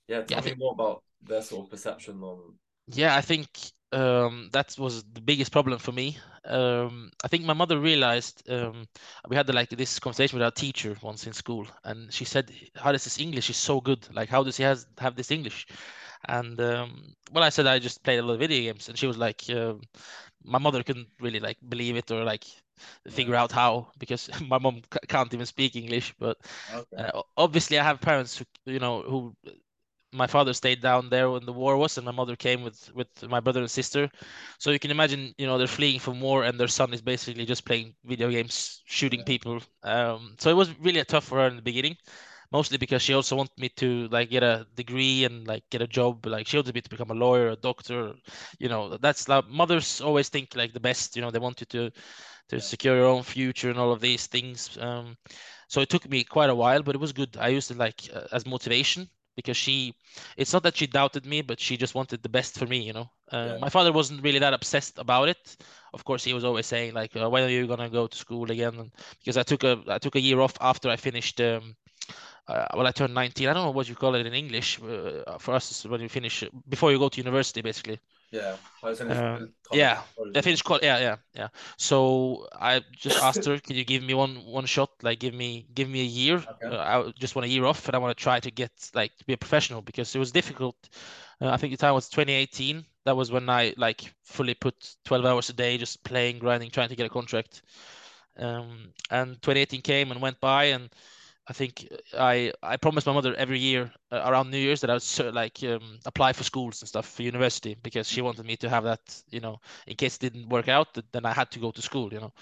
yeah, 0.09 0.23
tell 0.23 0.27
yeah, 0.31 0.37
me 0.39 0.43
think... 0.43 0.59
more 0.59 0.73
about 0.73 1.05
their 1.23 1.41
sort 1.43 1.65
of 1.65 1.71
perception 1.71 2.21
on. 2.23 2.55
Yeah, 2.89 3.15
I 3.15 3.21
think 3.21 3.49
um, 3.93 4.51
that 4.53 4.75
was 4.79 5.05
the 5.13 5.21
biggest 5.21 5.53
problem 5.53 5.79
for 5.79 5.93
me. 5.93 6.19
Um, 6.45 7.11
I 7.25 7.29
think 7.29 7.45
my 7.45 7.53
mother 7.53 7.79
realized 7.79 8.43
um, 8.51 8.87
we 9.29 9.37
had 9.37 9.53
like 9.55 9.71
this 9.71 10.01
conversation 10.01 10.37
with 10.37 10.45
our 10.45 10.51
teacher 10.51 10.97
once 11.01 11.27
in 11.27 11.33
school, 11.33 11.69
and 11.85 12.13
she 12.13 12.25
said, 12.25 12.51
"How 12.75 12.91
does 12.91 13.05
this 13.05 13.21
English 13.21 13.51
is 13.51 13.57
so 13.57 13.81
good? 13.81 14.09
Like, 14.13 14.29
how 14.29 14.43
does 14.43 14.57
he 14.57 14.65
has 14.65 14.87
have 14.99 15.15
this 15.15 15.31
English?" 15.31 15.67
And 16.27 16.61
um, 16.61 17.15
well, 17.33 17.45
I 17.45 17.51
said 17.51 17.67
I 17.67 17.79
just 17.79 18.03
played 18.03 18.19
a 18.19 18.23
lot 18.23 18.35
of 18.35 18.41
video 18.41 18.73
games, 18.73 18.89
and 18.89 18.99
she 18.99 19.07
was 19.07 19.19
like, 19.19 19.45
uh, 19.51 19.75
my 20.45 20.59
mother 20.59 20.83
couldn't 20.83 21.09
really 21.21 21.41
like 21.41 21.59
believe 21.69 21.97
it 21.97 22.11
or 22.11 22.25
like 22.25 22.45
figure 23.09 23.35
out 23.35 23.53
how 23.53 23.89
because 23.99 24.31
my 24.49 24.59
mom 24.59 24.83
can't 25.09 25.33
even 25.35 25.47
speak 25.47 25.77
English. 25.77 26.15
But 26.19 26.39
okay. 26.73 26.97
uh, 26.97 27.23
obviously, 27.37 27.79
I 27.79 27.85
have 27.85 28.01
parents 28.01 28.39
who 28.39 28.45
you 28.73 28.79
know 28.79 29.03
who 29.03 29.35
my 30.13 30.27
father 30.27 30.55
stayed 30.55 30.81
down 30.81 31.11
there 31.11 31.31
when 31.31 31.45
the 31.45 31.53
war 31.53 31.77
was, 31.77 31.99
and 31.99 32.07
my 32.07 32.13
mother 32.13 32.37
came 32.37 32.63
with 32.63 32.91
with 32.95 33.09
my 33.29 33.41
brother 33.41 33.61
and 33.61 33.71
sister. 33.71 34.11
So 34.59 34.71
you 34.71 34.79
can 34.79 34.91
imagine, 34.91 35.35
you 35.39 35.47
know, 35.47 35.59
they're 35.59 35.67
fleeing 35.67 36.01
from 36.01 36.21
war, 36.21 36.45
and 36.45 36.59
their 36.59 36.69
son 36.69 36.93
is 36.95 37.03
basically 37.03 37.45
just 37.45 37.65
playing 37.65 37.95
video 38.05 38.31
games, 38.31 38.83
shooting 38.87 39.21
yeah. 39.21 39.27
people. 39.27 39.61
Um, 39.83 40.37
so 40.39 40.51
it 40.51 40.57
was 40.57 40.79
really 40.81 41.05
tough 41.05 41.25
for 41.25 41.39
her 41.39 41.49
in 41.49 41.57
the 41.57 41.63
beginning 41.63 41.97
mostly 42.51 42.79
because 42.79 43.03
she 43.03 43.15
also 43.15 43.37
wanted 43.37 43.59
me 43.59 43.69
to 43.71 44.09
like 44.09 44.31
get 44.31 44.43
a 44.43 44.67
degree 44.75 45.25
and 45.25 45.47
like 45.47 45.65
get 45.71 45.83
a 45.83 45.87
job. 45.87 46.25
Like 46.27 46.47
she 46.47 46.57
wanted 46.57 46.75
me 46.75 46.81
to 46.81 46.91
become 46.91 47.11
a 47.11 47.15
lawyer, 47.15 47.49
a 47.51 47.57
doctor. 47.57 48.15
You 48.59 48.69
know, 48.69 48.97
that's 48.97 49.29
like 49.29 49.49
mothers 49.49 50.01
always 50.01 50.29
think 50.29 50.55
like 50.57 50.73
the 50.73 50.81
best. 50.81 51.17
You 51.17 51.23
know, 51.23 51.31
they 51.31 51.39
want 51.39 51.61
you 51.61 51.67
to 51.67 51.91
to 51.91 52.57
yeah. 52.57 52.59
secure 52.59 52.97
your 52.97 53.07
own 53.07 53.23
future 53.23 53.71
and 53.71 53.79
all 53.79 53.93
of 53.93 54.01
these 54.01 54.27
things. 54.27 54.79
Um, 54.81 55.17
so 55.69 55.81
it 55.83 55.91
took 55.91 56.09
me 56.09 56.25
quite 56.25 56.51
a 56.51 56.55
while, 56.55 56.83
but 56.83 56.95
it 56.95 57.01
was 57.01 57.13
good. 57.13 57.37
I 57.39 57.49
used 57.49 57.71
it 57.71 57.77
like 57.77 58.09
uh, 58.15 58.23
as 58.33 58.47
motivation 58.47 59.09
because 59.39 59.57
she 59.57 59.95
it's 60.37 60.53
not 60.53 60.65
that 60.65 60.77
she 60.77 60.89
doubted 60.89 61.25
me 61.25 61.43
but 61.43 61.61
she 61.61 61.77
just 61.77 61.95
wanted 61.95 62.21
the 62.25 62.29
best 62.29 62.59
for 62.59 62.67
me 62.67 62.81
you 62.81 62.93
know 62.93 63.09
uh, 63.31 63.51
yeah. 63.51 63.59
my 63.59 63.69
father 63.69 63.93
wasn't 63.93 64.21
really 64.21 64.41
that 64.41 64.53
obsessed 64.53 64.99
about 64.99 65.29
it 65.29 65.57
of 65.95 66.05
course 66.05 66.25
he 66.25 66.35
was 66.35 66.43
always 66.43 66.67
saying 66.67 66.93
like 66.93 67.15
uh, 67.15 67.31
when 67.31 67.45
are 67.45 67.49
you 67.49 67.69
gonna 67.69 67.89
go 67.89 68.09
to 68.09 68.19
school 68.19 68.51
again 68.51 68.75
and 68.81 68.91
because 69.21 69.37
i 69.37 69.45
took 69.45 69.63
a 69.63 69.81
i 69.87 69.97
took 69.97 70.17
a 70.17 70.21
year 70.21 70.41
off 70.41 70.55
after 70.61 70.89
i 70.91 70.97
finished 70.97 71.41
um, 71.41 71.77
uh, 72.49 72.67
well, 72.75 72.87
I 72.87 72.93
turned 72.93 73.15
19. 73.15 73.49
I 73.49 73.53
don't 73.53 73.65
know 73.65 73.71
what 73.71 73.89
you 73.89 73.95
call 73.95 74.15
it 74.15 74.27
in 74.27 74.33
English. 74.33 74.81
Uh, 74.83 75.39
for 75.39 75.55
us, 75.55 75.85
when 75.85 76.01
you 76.01 76.09
finish 76.09 76.45
before 76.69 76.91
you 76.91 76.99
go 76.99 77.09
to 77.09 77.19
university, 77.19 77.61
basically. 77.61 77.99
Yeah, 78.31 78.57
um, 79.09 79.53
yeah, 79.73 80.03
I 80.35 80.43
finished 80.43 80.63
college. 80.63 80.83
Yeah, 80.83 80.99
yeah, 80.99 81.17
yeah. 81.35 81.49
So 81.79 82.47
I 82.53 82.83
just 82.93 83.23
asked 83.23 83.47
her, 83.47 83.59
"Can 83.59 83.77
you 83.77 83.85
give 83.85 84.03
me 84.03 84.13
one 84.13 84.45
one 84.45 84.67
shot? 84.67 84.91
Like, 85.03 85.19
give 85.19 85.33
me 85.33 85.67
give 85.73 85.89
me 85.89 86.03
a 86.03 86.05
year. 86.05 86.37
Okay. 86.37 86.77
Uh, 86.77 87.07
I 87.07 87.13
just 87.19 87.35
want 87.35 87.47
a 87.47 87.49
year 87.49 87.65
off, 87.65 87.87
and 87.87 87.95
I 87.95 87.99
want 87.99 88.17
to 88.17 88.23
try 88.23 88.39
to 88.39 88.51
get 88.51 88.71
like 88.93 89.17
to 89.17 89.25
be 89.25 89.33
a 89.33 89.39
professional 89.39 89.81
because 89.81 90.15
it 90.15 90.19
was 90.19 90.31
difficult. 90.31 90.77
Uh, 91.41 91.49
I 91.49 91.57
think 91.57 91.73
the 91.73 91.79
time 91.79 91.95
was 91.95 92.11
2018. 92.11 92.85
That 93.07 93.17
was 93.17 93.33
when 93.33 93.49
I 93.49 93.73
like 93.79 94.13
fully 94.25 94.53
put 94.55 94.95
12 95.07 95.25
hours 95.25 95.49
a 95.49 95.55
day 95.55 95.79
just 95.79 96.05
playing, 96.05 96.39
grinding, 96.39 96.71
trying 96.71 96.91
to 96.91 96.97
get 96.97 97.07
a 97.07 97.11
contract. 97.11 97.63
Um, 98.37 98.93
and 99.11 99.41
2018 99.41 99.81
came 99.81 100.11
and 100.11 100.21
went 100.21 100.39
by, 100.41 100.65
and 100.65 100.91
I 101.49 101.53
think 101.55 101.89
I 102.19 102.53
I 102.63 102.77
promised 102.77 103.07
my 103.07 103.13
mother 103.15 103.35
every 103.35 103.59
year 103.59 103.91
uh, 104.13 104.23
around 104.27 104.51
New 104.51 104.59
Year's 104.59 104.83
that 104.83 104.91
I 104.91 104.95
would 104.95 105.35
like 105.35 105.63
um, 105.65 105.99
apply 106.05 106.35
for 106.35 106.45
schools 106.45 106.83
and 106.83 106.89
stuff 106.89 107.09
for 107.09 107.23
university 107.23 107.75
because 107.83 108.07
she 108.09 108.21
wanted 108.21 108.45
me 108.45 108.57
to 108.59 108.69
have 108.69 108.85
that 108.85 109.01
you 109.31 109.41
know 109.41 109.61
in 109.87 109.97
case 109.97 110.17
it 110.17 110.21
didn't 110.21 110.51
work 110.51 110.69
out 110.69 110.99
then 111.13 111.25
I 111.25 111.33
had 111.33 111.51
to 111.53 111.59
go 111.59 111.71
to 111.71 111.83
school 111.83 112.13
you 112.13 112.21
know. 112.21 112.33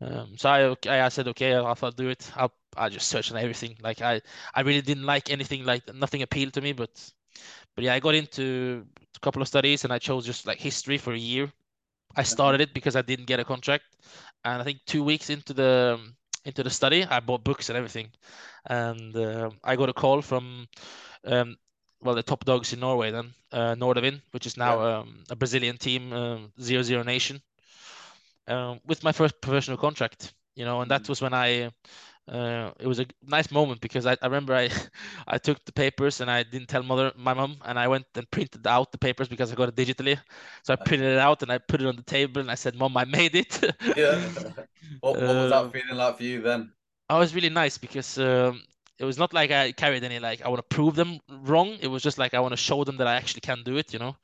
Um, 0.00 0.36
so 0.36 0.50
I 0.50 1.04
I 1.04 1.08
said 1.10 1.28
okay 1.28 1.54
I'll, 1.54 1.66
I'll 1.66 1.90
do 1.92 2.08
it. 2.08 2.30
I'll 2.36 2.52
I 2.76 2.88
just 2.88 3.08
searched 3.08 3.30
on 3.32 3.38
everything. 3.38 3.76
Like 3.82 4.02
I 4.02 4.20
I 4.54 4.62
really 4.62 4.82
didn't 4.82 5.06
like 5.06 5.30
anything 5.30 5.64
like 5.64 5.82
nothing 5.94 6.22
appealed 6.22 6.54
to 6.54 6.60
me 6.60 6.72
but 6.72 6.90
but 7.76 7.84
yeah 7.84 7.94
I 7.94 8.00
got 8.00 8.14
into 8.14 8.86
a 9.16 9.20
couple 9.20 9.42
of 9.42 9.48
studies 9.48 9.84
and 9.84 9.92
I 9.92 9.98
chose 9.98 10.26
just 10.26 10.46
like 10.46 10.58
history 10.58 10.98
for 10.98 11.12
a 11.12 11.18
year. 11.18 11.52
I 12.16 12.24
started 12.24 12.60
it 12.60 12.74
because 12.74 12.96
I 12.96 13.02
didn't 13.02 13.26
get 13.26 13.40
a 13.40 13.44
contract 13.44 13.84
and 14.44 14.60
I 14.60 14.64
think 14.64 14.80
two 14.86 15.04
weeks 15.04 15.30
into 15.30 15.54
the 15.54 16.00
into 16.44 16.62
the 16.62 16.70
study. 16.70 17.04
I 17.04 17.20
bought 17.20 17.44
books 17.44 17.68
and 17.68 17.76
everything, 17.76 18.10
and 18.66 19.14
uh, 19.16 19.50
I 19.64 19.76
got 19.76 19.88
a 19.88 19.92
call 19.92 20.22
from 20.22 20.66
um, 21.24 21.56
well 22.02 22.14
the 22.14 22.22
top 22.22 22.44
dogs 22.44 22.72
in 22.72 22.80
Norway 22.80 23.10
then 23.10 23.34
uh, 23.52 23.74
Nordavind, 23.74 24.22
which 24.32 24.46
is 24.46 24.56
now 24.56 24.80
yeah. 24.80 24.98
um, 24.98 25.24
a 25.30 25.36
Brazilian 25.36 25.76
team, 25.76 26.12
um, 26.12 26.52
zero 26.60 26.82
zero 26.82 27.02
nation, 27.02 27.40
um, 28.48 28.80
with 28.86 29.02
my 29.04 29.12
first 29.12 29.40
professional 29.40 29.76
contract. 29.76 30.32
You 30.54 30.64
know, 30.64 30.80
and 30.80 30.90
that 30.90 31.02
mm-hmm. 31.02 31.12
was 31.12 31.20
when 31.20 31.34
I. 31.34 31.70
Uh, 32.28 32.70
it 32.78 32.86
was 32.86 33.00
a 33.00 33.06
nice 33.22 33.50
moment 33.50 33.80
because 33.80 34.06
I, 34.06 34.12
I 34.22 34.26
remember 34.26 34.54
I 34.54 34.68
I 35.26 35.38
took 35.38 35.64
the 35.64 35.72
papers 35.72 36.20
and 36.20 36.30
I 36.30 36.44
didn't 36.44 36.68
tell 36.68 36.82
mother 36.82 37.12
my 37.16 37.34
mom 37.34 37.56
and 37.64 37.78
I 37.78 37.88
went 37.88 38.06
and 38.14 38.30
printed 38.30 38.66
out 38.66 38.92
the 38.92 38.98
papers 38.98 39.28
because 39.28 39.50
I 39.50 39.56
got 39.56 39.68
it 39.70 39.76
digitally. 39.76 40.18
So 40.62 40.72
I 40.72 40.76
printed 40.76 41.12
it 41.12 41.18
out 41.18 41.42
and 41.42 41.50
I 41.50 41.58
put 41.58 41.82
it 41.82 41.88
on 41.88 41.96
the 41.96 42.02
table 42.04 42.40
and 42.40 42.50
I 42.50 42.54
said, 42.54 42.76
"Mom, 42.76 42.96
I 42.96 43.04
made 43.04 43.34
it." 43.34 43.60
yeah. 43.96 44.30
What, 45.00 45.22
what 45.22 45.36
was 45.36 45.48
that 45.50 45.66
um, 45.66 45.72
feeling 45.72 45.96
like 45.96 46.16
for 46.18 46.24
you 46.24 46.42
then? 46.42 46.72
I 47.08 47.18
was 47.18 47.34
really 47.34 47.48
nice 47.48 47.76
because 47.78 48.18
um, 48.18 48.62
it 48.98 49.04
was 49.04 49.18
not 49.18 49.32
like 49.32 49.50
I 49.50 49.72
carried 49.72 50.04
any 50.04 50.18
like 50.18 50.42
I 50.42 50.48
want 50.48 50.58
to 50.58 50.74
prove 50.76 50.94
them 50.94 51.18
wrong. 51.28 51.76
It 51.80 51.88
was 51.88 52.02
just 52.02 52.18
like 52.18 52.34
I 52.34 52.40
want 52.40 52.52
to 52.52 52.56
show 52.56 52.84
them 52.84 52.96
that 52.98 53.06
I 53.06 53.16
actually 53.16 53.40
can 53.40 53.62
do 53.64 53.76
it. 53.76 53.92
You 53.92 53.98
know, 53.98 54.16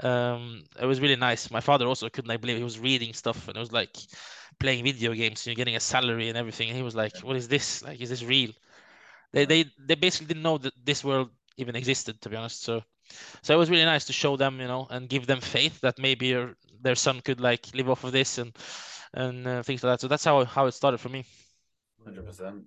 um, 0.00 0.64
it 0.80 0.86
was 0.86 1.00
really 1.00 1.16
nice. 1.16 1.50
My 1.50 1.60
father 1.60 1.86
also 1.86 2.08
couldn't 2.08 2.40
believe 2.40 2.56
he 2.58 2.64
was 2.64 2.78
reading 2.78 3.12
stuff 3.12 3.48
and 3.48 3.56
it 3.56 3.60
was 3.60 3.72
like 3.72 3.96
playing 4.60 4.84
video 4.84 5.12
games. 5.14 5.46
You're 5.46 5.54
getting 5.54 5.76
a 5.76 5.80
salary 5.80 6.28
and 6.28 6.38
everything. 6.38 6.68
And 6.68 6.76
he 6.76 6.82
was 6.82 6.94
like, 6.94 7.18
"What 7.20 7.36
is 7.36 7.48
this? 7.48 7.82
Like, 7.82 8.00
is 8.00 8.10
this 8.10 8.22
real?" 8.22 8.52
They 9.32 9.44
they 9.46 9.64
they 9.78 9.94
basically 9.94 10.26
didn't 10.28 10.42
know 10.42 10.58
that 10.58 10.74
this 10.84 11.04
world 11.04 11.30
even 11.56 11.76
existed. 11.76 12.20
To 12.22 12.28
be 12.30 12.36
honest, 12.36 12.62
so 12.62 12.82
so 13.42 13.54
it 13.54 13.58
was 13.58 13.70
really 13.70 13.84
nice 13.84 14.06
to 14.06 14.12
show 14.12 14.36
them, 14.36 14.60
you 14.60 14.68
know, 14.68 14.86
and 14.90 15.08
give 15.08 15.26
them 15.26 15.40
faith 15.40 15.80
that 15.82 15.98
maybe 15.98 16.36
their 16.80 16.94
son 16.94 17.20
could 17.20 17.40
like 17.40 17.66
live 17.74 17.90
off 17.90 18.04
of 18.04 18.12
this 18.12 18.38
and 18.38 18.56
and 19.14 19.46
uh, 19.46 19.62
things 19.62 19.82
like 19.82 19.94
that. 19.94 20.00
So 20.00 20.08
that's 20.08 20.24
how 20.24 20.44
how 20.44 20.66
it 20.66 20.72
started 20.72 20.98
for 20.98 21.08
me. 21.08 21.24
Hundred 22.04 22.26
percent. 22.26 22.64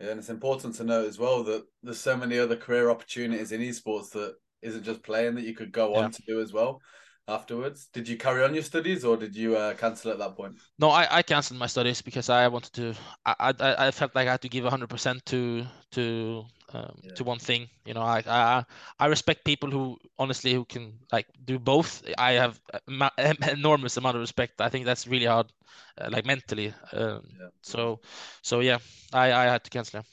Yeah, 0.00 0.10
and 0.10 0.18
it's 0.20 0.28
important 0.28 0.74
to 0.76 0.84
note 0.84 1.06
as 1.08 1.18
well 1.18 1.42
that 1.44 1.66
there's 1.82 2.00
so 2.00 2.16
many 2.16 2.38
other 2.38 2.56
career 2.56 2.90
opportunities 2.90 3.52
in 3.52 3.60
esports 3.62 4.10
that 4.10 4.36
isn't 4.62 4.84
just 4.84 5.02
playing 5.02 5.34
that 5.36 5.44
you 5.44 5.54
could 5.54 5.72
go 5.72 5.94
on 5.96 6.10
to 6.10 6.22
do 6.26 6.40
as 6.40 6.52
well 6.52 6.80
afterwards. 7.28 7.88
Did 7.92 8.08
you 8.08 8.16
carry 8.16 8.44
on 8.44 8.54
your 8.54 8.62
studies 8.62 9.04
or 9.04 9.16
did 9.16 9.34
you 9.34 9.56
uh, 9.56 9.74
cancel 9.74 10.10
at 10.10 10.18
that 10.18 10.36
point? 10.36 10.56
No, 10.78 10.90
I, 10.90 11.06
I 11.10 11.22
canceled 11.22 11.58
my 11.58 11.66
studies 11.66 12.02
because 12.02 12.28
I 12.30 12.48
wanted 12.48 12.72
to. 12.74 12.94
I, 13.24 13.52
I 13.60 13.86
I 13.86 13.90
felt 13.90 14.14
like 14.14 14.28
I 14.28 14.32
had 14.32 14.42
to 14.42 14.48
give 14.48 14.64
hundred 14.64 14.90
percent 14.90 15.24
to 15.26 15.66
to 15.92 16.44
um, 16.72 16.98
yeah. 17.02 17.14
to 17.14 17.24
one 17.24 17.38
thing. 17.38 17.68
You 17.84 17.94
know, 17.94 18.02
I, 18.02 18.22
I 18.26 18.64
I 18.98 19.06
respect 19.06 19.44
people 19.44 19.70
who 19.70 19.98
honestly 20.18 20.52
who 20.52 20.64
can 20.64 20.92
like 21.12 21.26
do 21.44 21.58
both. 21.58 22.02
I 22.18 22.32
have 22.32 22.60
an 22.86 23.36
enormous 23.50 23.96
amount 23.96 24.16
of 24.16 24.20
respect. 24.20 24.60
I 24.60 24.68
think 24.68 24.84
that's 24.84 25.06
really 25.06 25.26
hard, 25.26 25.52
uh, 26.00 26.08
like 26.10 26.26
mentally. 26.26 26.74
Um, 26.92 27.22
yeah. 27.40 27.48
So 27.62 28.00
so 28.42 28.60
yeah, 28.60 28.78
I 29.12 29.32
I 29.32 29.44
had 29.44 29.64
to 29.64 29.70
cancel. 29.70 30.04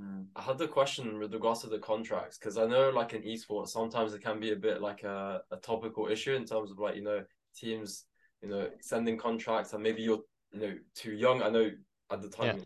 Hmm. 0.00 0.22
I 0.34 0.42
had 0.42 0.58
the 0.58 0.68
question 0.68 1.18
with 1.18 1.34
regards 1.34 1.60
to 1.60 1.66
the 1.66 1.78
contracts 1.78 2.38
because 2.38 2.56
I 2.56 2.66
know, 2.66 2.90
like 2.90 3.12
in 3.12 3.22
esports, 3.22 3.68
sometimes 3.68 4.14
it 4.14 4.22
can 4.22 4.40
be 4.40 4.52
a 4.52 4.56
bit 4.56 4.80
like 4.80 5.02
a, 5.02 5.42
a 5.50 5.56
topical 5.56 6.06
issue 6.06 6.34
in 6.34 6.46
terms 6.46 6.70
of 6.70 6.78
like 6.78 6.96
you 6.96 7.02
know 7.02 7.22
teams, 7.54 8.04
you 8.42 8.48
know, 8.48 8.68
sending 8.80 9.18
contracts 9.18 9.72
and 9.72 9.82
maybe 9.82 10.02
you're 10.02 10.22
you 10.52 10.60
know 10.60 10.74
too 10.94 11.12
young. 11.12 11.42
I 11.42 11.50
know 11.50 11.70
at 12.10 12.22
the 12.22 12.28
time, 12.28 12.64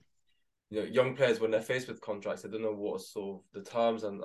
yeah. 0.70 0.78
you 0.78 0.80
know, 0.80 0.92
young 0.92 1.16
players 1.16 1.40
when 1.40 1.50
they're 1.50 1.60
faced 1.60 1.88
with 1.88 2.00
contracts, 2.00 2.42
they 2.42 2.48
don't 2.48 2.62
know 2.62 2.72
what 2.72 3.00
sort 3.00 3.36
of 3.36 3.42
the 3.52 3.68
terms 3.68 4.04
and 4.04 4.22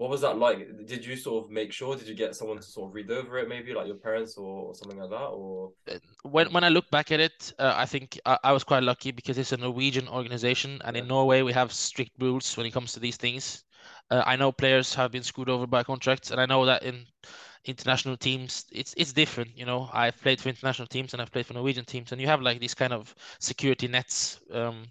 what 0.00 0.08
was 0.08 0.22
that 0.22 0.38
like? 0.38 0.86
Did 0.86 1.04
you 1.04 1.14
sort 1.14 1.44
of 1.44 1.50
make 1.50 1.74
sure? 1.74 1.94
Did 1.94 2.08
you 2.08 2.14
get 2.14 2.34
someone 2.34 2.56
to 2.56 2.62
sort 2.62 2.88
of 2.88 2.94
read 2.94 3.10
over 3.10 3.36
it, 3.36 3.50
maybe 3.50 3.74
like 3.74 3.86
your 3.86 3.96
parents 3.96 4.34
or, 4.38 4.74
something 4.74 4.98
like 4.98 5.10
that? 5.10 5.26
Or 5.26 5.72
uh, 5.92 5.98
when 6.22 6.50
when 6.54 6.64
I 6.64 6.70
look 6.70 6.90
back 6.90 7.12
at 7.12 7.20
it, 7.20 7.52
uh, 7.58 7.74
I 7.76 7.84
think 7.84 8.18
I, 8.24 8.38
I, 8.44 8.52
was 8.52 8.64
quite 8.64 8.82
lucky 8.82 9.10
because 9.10 9.36
it's 9.36 9.52
a 9.52 9.58
Norwegian 9.58 10.08
organization, 10.08 10.80
and 10.86 10.96
yeah. 10.96 11.02
in 11.02 11.08
Norway 11.08 11.42
we 11.42 11.52
have 11.52 11.70
strict 11.70 12.12
rules 12.18 12.56
when 12.56 12.64
it 12.64 12.70
comes 12.70 12.94
to 12.94 13.00
these 13.00 13.18
things. 13.18 13.64
Uh, 14.10 14.22
I 14.24 14.36
know 14.36 14.50
players 14.52 14.94
have 14.94 15.12
been 15.12 15.22
screwed 15.22 15.50
over 15.50 15.66
by 15.66 15.82
contracts, 15.82 16.30
and 16.30 16.40
I 16.40 16.46
know 16.46 16.64
that 16.64 16.82
in 16.82 17.04
international 17.66 18.16
teams 18.16 18.64
it's 18.72 18.94
it's 18.96 19.12
different. 19.12 19.50
You 19.54 19.66
know, 19.66 19.90
I've 19.92 20.18
played 20.22 20.40
for 20.40 20.48
international 20.48 20.88
teams 20.88 21.12
and 21.12 21.20
I've 21.20 21.30
played 21.30 21.44
for 21.44 21.52
Norwegian 21.52 21.84
teams, 21.84 22.10
and 22.10 22.18
you 22.22 22.26
have 22.26 22.40
like 22.40 22.58
these 22.58 22.74
kind 22.74 22.94
of 22.94 23.14
security 23.38 23.86
nets. 23.86 24.40
Um, 24.50 24.84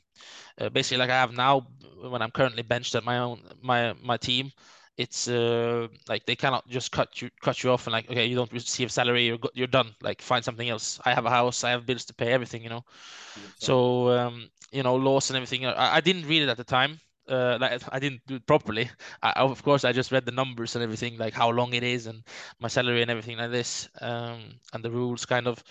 uh, 0.59 0.69
basically, 0.69 0.99
like 0.99 1.09
I 1.09 1.19
have 1.19 1.33
now 1.33 1.65
when 1.99 2.21
I'm 2.21 2.31
currently 2.31 2.61
benched 2.61 2.93
at 2.93 3.03
my 3.03 3.17
own 3.17 3.41
my 3.59 3.95
my 4.03 4.17
team 4.17 4.51
it's 4.99 5.29
uh, 5.29 5.87
like 6.09 6.25
they 6.25 6.35
cannot 6.35 6.67
just 6.67 6.91
cut 6.91 7.21
you 7.21 7.29
cut 7.41 7.63
you 7.63 7.71
off 7.71 7.87
and 7.87 7.93
like 7.93 8.09
okay 8.11 8.25
you 8.25 8.35
don't 8.35 8.51
receive 8.51 8.91
salary 8.91 9.25
you're 9.27 9.39
you're 9.53 9.73
done 9.79 9.95
like 10.01 10.21
find 10.21 10.43
something 10.43 10.69
else 10.69 10.99
i 11.05 11.13
have 11.13 11.25
a 11.25 11.29
house 11.29 11.63
i 11.63 11.69
have 11.69 11.85
bills 11.85 12.03
to 12.03 12.13
pay 12.13 12.33
everything 12.33 12.61
you 12.61 12.69
know 12.69 12.83
so 13.57 14.09
um, 14.09 14.49
you 14.73 14.83
know 14.83 14.95
laws 14.95 15.29
and 15.29 15.37
everything 15.37 15.65
i, 15.65 15.95
I 15.95 16.01
didn't 16.01 16.27
read 16.27 16.43
it 16.43 16.49
at 16.49 16.57
the 16.57 16.65
time 16.65 16.99
uh, 17.29 17.57
like 17.61 17.79
I 17.91 17.99
didn't 17.99 18.21
do 18.25 18.35
it 18.37 18.47
properly. 18.47 18.89
I, 19.21 19.33
of 19.33 19.61
course, 19.61 19.85
I 19.85 19.91
just 19.91 20.11
read 20.11 20.25
the 20.25 20.31
numbers 20.31 20.75
and 20.75 20.83
everything, 20.83 21.15
like 21.19 21.35
how 21.35 21.51
long 21.51 21.73
it 21.73 21.83
is 21.83 22.07
and 22.07 22.23
my 22.59 22.67
salary 22.67 23.03
and 23.03 23.11
everything 23.11 23.37
like 23.37 23.51
this, 23.51 23.87
um, 24.01 24.39
and 24.73 24.83
the 24.83 24.89
rules 24.89 25.27
kind 25.27 25.45
of. 25.45 25.63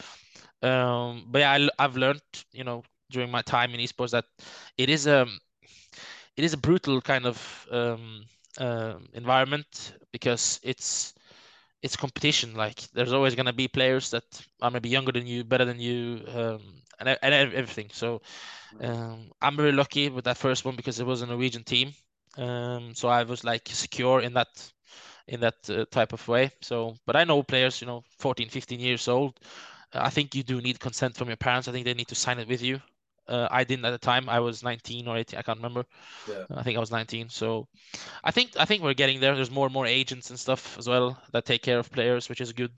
Um, 0.62 1.26
but 1.26 1.40
yeah, 1.40 1.52
I, 1.54 1.68
I've 1.84 1.96
learned, 1.96 2.22
you 2.52 2.62
know, 2.62 2.84
during 3.10 3.28
my 3.32 3.42
time 3.42 3.74
in 3.74 3.80
esports 3.80 4.12
that 4.12 4.26
it 4.76 4.88
is 4.88 5.08
a, 5.08 5.22
um, 5.22 5.40
it 6.36 6.44
is 6.44 6.52
a 6.52 6.58
brutal 6.58 7.00
kind 7.00 7.26
of 7.26 7.66
um, 7.72 8.24
uh, 8.58 8.94
environment 9.14 9.94
because 10.12 10.60
it's 10.64 11.14
it's 11.82 11.96
competition. 11.96 12.54
Like 12.54 12.80
there's 12.92 13.12
always 13.12 13.34
gonna 13.34 13.52
be 13.52 13.68
players 13.68 14.10
that 14.10 14.24
are 14.62 14.70
maybe 14.70 14.88
younger 14.88 15.12
than 15.12 15.26
you, 15.26 15.44
better 15.44 15.64
than 15.64 15.80
you, 15.80 16.22
um, 16.34 16.60
and 17.00 17.18
and 17.22 17.34
everything. 17.54 17.90
So 17.92 18.20
um, 18.80 19.30
I'm 19.40 19.56
very 19.56 19.72
lucky 19.72 20.08
with 20.10 20.24
that 20.24 20.38
first 20.38 20.64
one 20.64 20.76
because 20.76 21.00
it 21.00 21.06
was 21.06 21.22
a 21.22 21.26
Norwegian 21.26 21.64
team. 21.64 21.92
Um, 22.36 22.94
so 22.94 23.08
I 23.08 23.24
was 23.24 23.44
like 23.44 23.68
secure 23.68 24.20
in 24.20 24.34
that 24.34 24.48
in 25.28 25.40
that 25.40 25.70
uh, 25.70 25.84
type 25.90 26.12
of 26.12 26.26
way. 26.28 26.50
So, 26.60 26.96
but 27.06 27.16
I 27.16 27.24
know 27.24 27.42
players, 27.42 27.80
you 27.80 27.86
know, 27.86 28.02
14, 28.18 28.48
15 28.48 28.80
years 28.80 29.08
old. 29.08 29.38
I 29.92 30.10
think 30.10 30.34
you 30.34 30.42
do 30.42 30.60
need 30.60 30.80
consent 30.80 31.16
from 31.16 31.28
your 31.28 31.36
parents. 31.36 31.68
I 31.68 31.72
think 31.72 31.84
they 31.84 31.94
need 31.94 32.08
to 32.08 32.14
sign 32.16 32.38
it 32.38 32.48
with 32.48 32.62
you. 32.62 32.80
Uh, 33.28 33.48
I 33.50 33.64
didn't 33.64 33.84
at 33.84 33.90
the 33.90 33.98
time. 33.98 34.28
I 34.28 34.40
was 34.40 34.62
19 34.62 35.06
or 35.06 35.16
18. 35.16 35.38
I 35.38 35.42
can't 35.42 35.58
remember. 35.58 35.84
Yeah. 36.28 36.44
I 36.50 36.62
think 36.62 36.76
I 36.76 36.80
was 36.80 36.90
19. 36.90 37.28
So 37.28 37.66
I 38.24 38.30
think 38.30 38.52
I 38.58 38.64
think 38.64 38.82
we're 38.82 38.94
getting 38.94 39.20
there. 39.20 39.34
There's 39.34 39.50
more 39.50 39.66
and 39.66 39.74
more 39.74 39.86
agents 39.86 40.30
and 40.30 40.38
stuff 40.38 40.76
as 40.78 40.88
well 40.88 41.20
that 41.32 41.44
take 41.44 41.62
care 41.62 41.78
of 41.78 41.90
players, 41.92 42.28
which 42.28 42.40
is 42.40 42.52
good. 42.52 42.72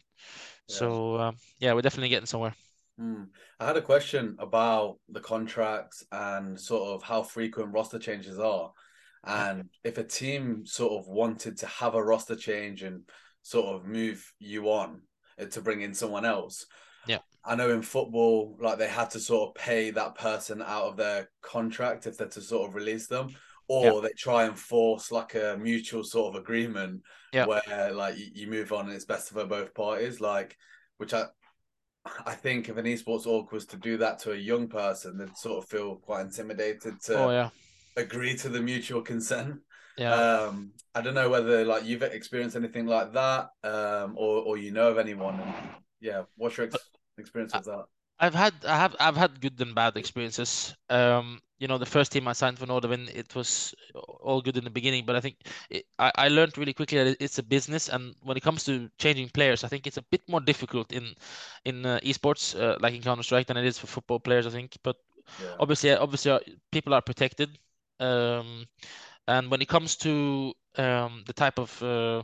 Yeah. 0.69 0.77
So 0.77 1.19
um, 1.19 1.37
yeah, 1.59 1.73
we're 1.73 1.83
definitely 1.83 2.09
getting 2.09 2.27
somewhere. 2.27 2.55
Hmm. 2.99 3.25
I 3.59 3.67
had 3.67 3.77
a 3.77 3.83
question 3.83 4.37
about 4.39 4.99
the 5.09 5.21
contracts 5.21 6.05
and 6.13 6.61
sort 6.61 6.91
of 6.91 7.03
how 7.03 7.23
frequent 7.23 7.73
roster 7.73 7.99
changes 7.99 8.39
are, 8.39 8.73
and 9.25 9.69
if 9.85 9.97
a 9.97 10.05
team 10.05 10.67
sort 10.67 11.01
of 11.01 11.09
wanted 11.09 11.57
to 11.59 11.67
have 11.67 11.95
a 11.95 12.03
roster 12.03 12.37
change 12.37 12.83
and 12.83 13.03
sort 13.43 13.75
of 13.75 13.87
move 13.87 14.33
you 14.39 14.71
on 14.71 15.03
uh, 15.41 15.47
to 15.47 15.61
bring 15.61 15.81
in 15.81 15.95
someone 15.95 16.25
else. 16.25 16.67
I 17.45 17.55
know 17.55 17.71
in 17.71 17.83
football, 17.83 18.57
like 18.61 18.79
they 18.79 18.89
had 18.89 19.11
to 19.11 19.21
sort 19.21 19.49
of 19.49 19.55
pay 19.55 19.91
that 19.91 20.15
person 20.15 20.61
out 20.63 20.85
of 20.85 20.97
their 20.97 21.31
contract 21.43 22.07
if 22.07 22.19
they're 22.19 22.29
to 22.29 22.41
sort 22.41 22.69
of 22.69 22.75
release 22.75 23.07
them, 23.07 23.35
or 23.67 23.85
yeah. 23.85 24.01
they 24.03 24.13
try 24.19 24.45
and 24.45 24.59
force 24.59 25.11
like 25.11 25.35
a 25.35 25.57
mutual 25.61 26.05
sort 26.05 26.35
of 26.35 26.43
agreement 26.43 27.03
yeah. 27.33 27.47
where 27.47 27.93
like 27.93 28.17
you, 28.17 28.47
move 28.47 28.73
on 28.73 28.87
and 28.87 28.95
it's 28.95 29.07
best 29.07 29.31
for 29.31 29.47
both 29.47 29.75
parties. 29.75 30.21
Like, 30.21 30.57
which 30.99 31.15
I, 31.15 31.25
I 32.27 32.35
think 32.35 32.69
if 32.69 32.77
an 32.77 32.85
esports 32.85 33.27
org 33.27 33.53
was 33.53 33.65
to 33.67 33.77
do 33.77 33.97
that 33.99 34.19
to 34.21 34.33
a 34.33 34.37
young 34.37 34.69
person, 34.69 35.17
they'd 35.17 35.37
sort 35.37 35.63
of 35.63 35.71
feel 35.71 35.97
quite 35.97 36.23
intimidated 36.23 37.01
to 37.05 37.19
oh, 37.19 37.31
yeah. 37.31 37.51
agree 37.97 38.37
to 38.39 38.49
the 38.49 38.61
mutual 38.61 39.03
consent. 39.03 39.61
Yeah. 39.97 40.15
Um, 40.15 40.73
I 40.95 41.01
don't 41.01 41.15
know 41.15 41.31
whether 41.31 41.65
like 41.65 41.85
you've 41.85 42.03
experienced 42.03 42.57
anything 42.57 42.87
like 42.87 43.13
that, 43.15 43.51
um, 43.65 44.15
or 44.17 44.43
or 44.43 44.59
you 44.59 44.73
know 44.73 44.89
of 44.89 44.99
anyone. 44.99 45.41
And, 45.41 45.55
yeah, 46.01 46.23
what's 46.37 46.57
your 46.57 46.67
ex- 46.67 46.90
experience 47.21 47.55
with 47.55 47.65
that? 47.67 47.85
I've 48.21 48.35
had 48.35 48.55
I 48.67 48.77
have 48.77 48.97
I've 49.01 49.17
had 49.17 49.41
good 49.41 49.61
and 49.61 49.75
bad 49.75 49.97
experiences. 49.97 50.75
Um, 50.91 51.41
you 51.59 51.69
know, 51.69 51.79
the 51.79 51.87
first 51.87 52.13
team 52.13 52.29
I 52.29 52.33
signed 52.35 52.59
for 52.59 52.67
Nordavind, 52.67 53.15
it 53.15 53.35
was 53.35 53.75
all 53.95 54.43
good 54.43 54.57
in 54.57 54.65
the 54.65 54.71
beginning, 54.71 55.07
but 55.07 55.17
I 55.17 55.21
think 55.21 55.37
it, 55.71 55.87
I 55.99 56.13
I 56.17 56.29
learned 56.29 56.59
really 56.59 56.75
quickly 56.75 56.99
that 57.03 57.17
it's 57.21 57.39
a 57.39 57.43
business, 57.43 57.89
and 57.89 58.15
when 58.23 58.37
it 58.37 58.43
comes 58.43 58.65
to 58.65 58.91
changing 58.99 59.31
players, 59.31 59.65
I 59.65 59.69
think 59.69 59.87
it's 59.87 59.97
a 59.97 60.03
bit 60.11 60.23
more 60.29 60.41
difficult 60.41 60.93
in 60.93 61.15
in 61.65 61.87
uh, 61.87 62.01
esports, 62.03 62.59
uh, 62.61 62.77
like 62.81 62.95
in 62.95 63.03
Counter 63.03 63.23
Strike, 63.23 63.47
than 63.47 63.57
it 63.57 63.65
is 63.65 63.79
for 63.79 63.87
football 63.87 64.21
players. 64.21 64.47
I 64.47 64.51
think, 64.51 64.77
but 64.83 64.97
yeah. 65.39 65.57
obviously, 65.59 65.93
obviously, 65.93 66.33
uh, 66.33 66.41
people 66.73 66.95
are 66.95 67.03
protected. 67.03 67.59
Um, 68.01 68.67
and 69.29 69.51
when 69.51 69.63
it 69.63 69.69
comes 69.69 69.97
to 69.97 70.53
um, 70.77 71.23
the 71.27 71.33
type 71.33 71.59
of 71.59 71.83
uh, 71.83 72.23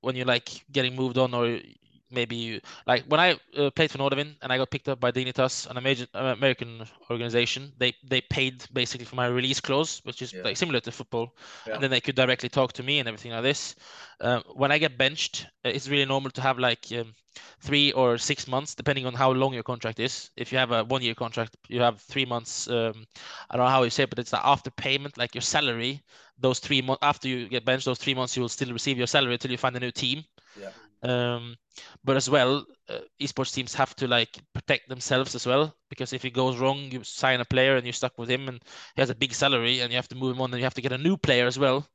when 0.00 0.16
you're 0.16 0.26
like 0.26 0.64
getting 0.72 0.94
moved 0.96 1.18
on 1.18 1.34
or 1.34 1.60
maybe 2.10 2.60
like 2.86 3.04
when 3.06 3.20
I 3.20 3.38
uh, 3.56 3.70
played 3.70 3.90
for 3.90 3.98
Nordavind 3.98 4.36
and 4.42 4.52
I 4.52 4.58
got 4.58 4.70
picked 4.70 4.88
up 4.88 5.00
by 5.00 5.10
Dignitas, 5.10 5.68
an 5.68 5.76
American 6.14 6.84
organization. 7.10 7.72
They 7.78 7.94
they 8.04 8.20
paid 8.20 8.64
basically 8.72 9.04
for 9.04 9.16
my 9.16 9.26
release 9.26 9.60
clause, 9.60 10.00
which 10.04 10.22
is 10.22 10.32
yeah. 10.32 10.42
like 10.42 10.56
similar 10.56 10.80
to 10.80 10.92
football, 10.92 11.34
yeah. 11.66 11.74
and 11.74 11.82
then 11.82 11.90
they 11.90 12.00
could 12.00 12.14
directly 12.14 12.48
talk 12.48 12.72
to 12.74 12.82
me 12.82 12.98
and 12.98 13.08
everything 13.08 13.32
like 13.32 13.42
this. 13.42 13.74
Uh, 14.20 14.40
when 14.54 14.72
I 14.72 14.78
get 14.78 14.98
benched, 14.98 15.46
uh, 15.64 15.68
it's 15.68 15.88
really 15.88 16.04
normal 16.04 16.30
to 16.32 16.40
have 16.40 16.58
like 16.58 16.86
um, 16.92 17.14
three 17.60 17.92
or 17.92 18.18
six 18.18 18.48
months, 18.48 18.74
depending 18.74 19.06
on 19.06 19.14
how 19.14 19.30
long 19.30 19.54
your 19.54 19.62
contract 19.62 20.00
is. 20.00 20.30
If 20.36 20.52
you 20.52 20.58
have 20.58 20.72
a 20.72 20.84
one-year 20.84 21.14
contract, 21.14 21.56
you 21.68 21.80
have 21.80 22.00
three 22.00 22.24
months. 22.24 22.68
Um, 22.68 23.06
I 23.50 23.56
don't 23.56 23.66
know 23.66 23.70
how 23.70 23.82
you 23.82 23.90
say 23.90 24.04
it, 24.04 24.10
but 24.10 24.18
it's 24.18 24.30
the 24.30 24.44
after 24.46 24.70
payment, 24.70 25.18
like 25.18 25.34
your 25.34 25.42
salary. 25.42 26.02
Those 26.40 26.60
three 26.60 26.82
months 26.82 27.00
after 27.02 27.28
you 27.28 27.48
get 27.48 27.64
benched, 27.64 27.84
those 27.84 27.98
three 27.98 28.14
months 28.14 28.36
you 28.36 28.42
will 28.42 28.48
still 28.48 28.72
receive 28.72 28.96
your 28.96 29.08
salary 29.08 29.34
until 29.34 29.50
you 29.50 29.58
find 29.58 29.76
a 29.76 29.80
new 29.80 29.90
team. 29.90 30.24
Yeah. 30.58 30.70
Um, 31.02 31.56
but 32.04 32.16
as 32.16 32.28
well, 32.28 32.66
uh, 32.88 33.00
esports 33.20 33.54
teams 33.54 33.74
have 33.74 33.94
to 33.96 34.08
like 34.08 34.38
protect 34.52 34.88
themselves 34.88 35.34
as 35.34 35.46
well 35.46 35.74
because 35.90 36.12
if 36.12 36.24
it 36.24 36.30
goes 36.30 36.56
wrong, 36.58 36.90
you 36.90 37.04
sign 37.04 37.40
a 37.40 37.44
player 37.44 37.76
and 37.76 37.86
you're 37.86 37.92
stuck 37.92 38.18
with 38.18 38.28
him, 38.30 38.48
and 38.48 38.60
he 38.96 39.02
has 39.02 39.10
a 39.10 39.14
big 39.14 39.32
salary, 39.32 39.80
and 39.80 39.92
you 39.92 39.96
have 39.96 40.08
to 40.08 40.16
move 40.16 40.34
him 40.34 40.42
on, 40.42 40.50
and 40.52 40.58
you 40.58 40.64
have 40.64 40.74
to 40.74 40.82
get 40.82 40.92
a 40.92 40.98
new 40.98 41.16
player 41.16 41.46
as 41.46 41.58
well. 41.58 41.86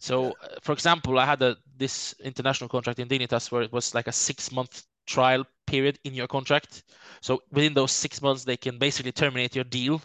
So, 0.00 0.32
uh, 0.42 0.58
for 0.62 0.72
example, 0.72 1.18
I 1.18 1.26
had 1.26 1.42
a 1.42 1.56
this 1.76 2.14
international 2.20 2.68
contract 2.68 2.98
in 2.98 3.08
Dignitas 3.08 3.50
where 3.50 3.62
it 3.62 3.72
was 3.72 3.94
like 3.94 4.06
a 4.06 4.12
six 4.12 4.52
month 4.52 4.84
trial 5.06 5.44
period 5.66 5.98
in 6.04 6.14
your 6.14 6.28
contract. 6.28 6.84
So 7.20 7.42
within 7.50 7.74
those 7.74 7.92
six 7.92 8.22
months, 8.22 8.44
they 8.44 8.56
can 8.56 8.78
basically 8.78 9.12
terminate 9.12 9.54
your 9.54 9.64
deal 9.64 10.02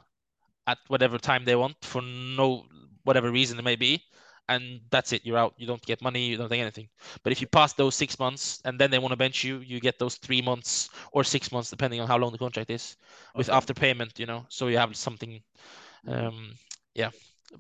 at 0.68 0.78
whatever 0.88 1.18
time 1.18 1.46
they 1.46 1.56
want 1.56 1.76
for 1.82 2.02
no 2.02 2.66
whatever 3.04 3.30
reason 3.32 3.60
it 3.60 3.64
may 3.64 3.76
be 3.76 4.02
and 4.50 4.82
that's 4.92 5.14
it. 5.14 5.26
You're 5.26 5.38
out. 5.38 5.54
You 5.58 5.68
don't 5.68 5.82
get 5.86 6.02
money. 6.02 6.28
You 6.28 6.38
don't 6.38 6.50
get 6.50 6.60
anything. 6.60 6.90
But 7.24 7.32
if 7.32 7.42
you 7.42 7.48
pass 7.48 7.74
those 7.74 7.96
six 7.96 8.20
months 8.20 8.62
and 8.66 8.80
then 8.80 8.92
they 8.92 9.00
want 9.00 9.12
to 9.12 9.18
bench 9.18 9.44
you, 9.44 9.60
you 9.60 9.80
get 9.80 10.00
those 10.00 10.16
three 10.16 10.42
months 10.42 10.90
or 11.12 11.24
six 11.24 11.52
months, 11.52 11.70
depending 11.70 12.00
on 12.02 12.08
how 12.08 12.18
long 12.18 12.32
the 12.32 12.38
contract 12.38 12.70
is, 12.70 12.98
with 13.36 13.50
after 13.50 13.74
payment. 13.74 14.20
You 14.20 14.26
know, 14.26 14.46
so 14.50 14.68
you 14.68 14.78
have 14.78 14.96
something. 14.96 15.42
Um, 16.08 16.54
yeah. 16.96 17.12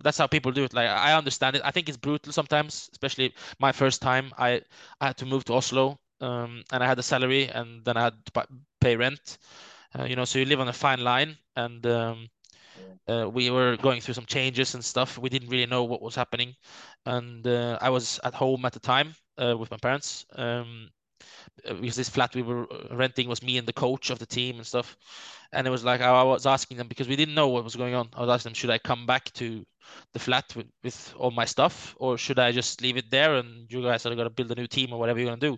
that's 0.03 0.17
how 0.17 0.27
people 0.27 0.51
do 0.51 0.63
it. 0.63 0.73
Like 0.73 0.87
I 0.89 1.13
understand 1.13 1.55
it. 1.57 1.61
I 1.65 1.71
think 1.71 1.89
it's 1.89 1.97
brutal 1.97 2.33
sometimes, 2.33 2.89
especially 2.93 3.33
my 3.59 3.71
first 3.71 4.01
time. 4.01 4.31
I 4.37 4.61
I 5.01 5.07
had 5.07 5.17
to 5.17 5.25
move 5.25 5.45
to 5.45 5.53
Oslo, 5.53 5.99
um, 6.21 6.63
and 6.71 6.83
I 6.83 6.87
had 6.87 6.99
a 6.99 7.03
salary, 7.03 7.47
and 7.49 7.83
then 7.85 7.97
I 7.97 8.03
had 8.05 8.15
to 8.33 8.45
pay 8.81 8.95
rent. 8.95 9.37
Uh, 9.97 10.05
you 10.05 10.15
know, 10.15 10.25
so 10.25 10.39
you 10.39 10.45
live 10.45 10.59
on 10.59 10.67
a 10.67 10.73
fine 10.73 11.01
line, 11.01 11.37
and 11.55 11.85
um, 11.87 12.29
uh, 13.07 13.29
we 13.29 13.49
were 13.49 13.77
going 13.77 14.01
through 14.01 14.13
some 14.15 14.25
changes 14.25 14.73
and 14.75 14.83
stuff. 14.83 15.17
We 15.17 15.29
didn't 15.29 15.49
really 15.49 15.65
know 15.65 15.83
what 15.83 16.01
was 16.01 16.15
happening, 16.15 16.55
and 17.05 17.45
uh, 17.47 17.77
I 17.81 17.89
was 17.89 18.19
at 18.23 18.33
home 18.33 18.65
at 18.65 18.73
the 18.73 18.79
time 18.79 19.15
uh, 19.37 19.57
with 19.57 19.71
my 19.71 19.77
parents. 19.77 20.25
Um, 20.35 20.89
because 21.65 21.95
this 21.95 22.09
flat 22.09 22.33
we 22.35 22.41
were 22.41 22.63
uh, 22.71 22.95
renting 22.95 23.27
was 23.27 23.43
me 23.43 23.57
and 23.57 23.67
the 23.67 23.73
coach 23.73 24.09
of 24.09 24.19
the 24.19 24.25
team 24.25 24.57
and 24.57 24.65
stuff. 24.65 24.97
And 25.53 25.67
it 25.67 25.69
was 25.69 25.83
like 25.83 26.01
I 26.01 26.23
was 26.23 26.45
asking 26.45 26.77
them 26.77 26.87
because 26.87 27.07
we 27.07 27.15
didn't 27.15 27.35
know 27.35 27.47
what 27.49 27.63
was 27.63 27.75
going 27.75 27.93
on. 27.93 28.09
I 28.13 28.21
was 28.21 28.29
asking 28.29 28.51
them, 28.51 28.55
should 28.55 28.69
I 28.71 28.79
come 28.79 29.05
back 29.05 29.31
to 29.33 29.65
the 30.13 30.19
flat 30.19 30.53
with, 30.55 30.67
with 30.83 31.13
all 31.17 31.31
my 31.31 31.45
stuff, 31.45 31.95
or 31.99 32.17
should 32.17 32.39
I 32.39 32.51
just 32.51 32.81
leave 32.81 32.97
it 32.97 33.11
there 33.11 33.35
and 33.35 33.71
you 33.71 33.83
guys 33.83 34.05
are 34.05 34.15
gonna 34.15 34.29
build 34.29 34.51
a 34.51 34.55
new 34.55 34.67
team 34.67 34.93
or 34.93 34.99
whatever 34.99 35.19
you're 35.19 35.27
gonna 35.29 35.39
do? 35.39 35.57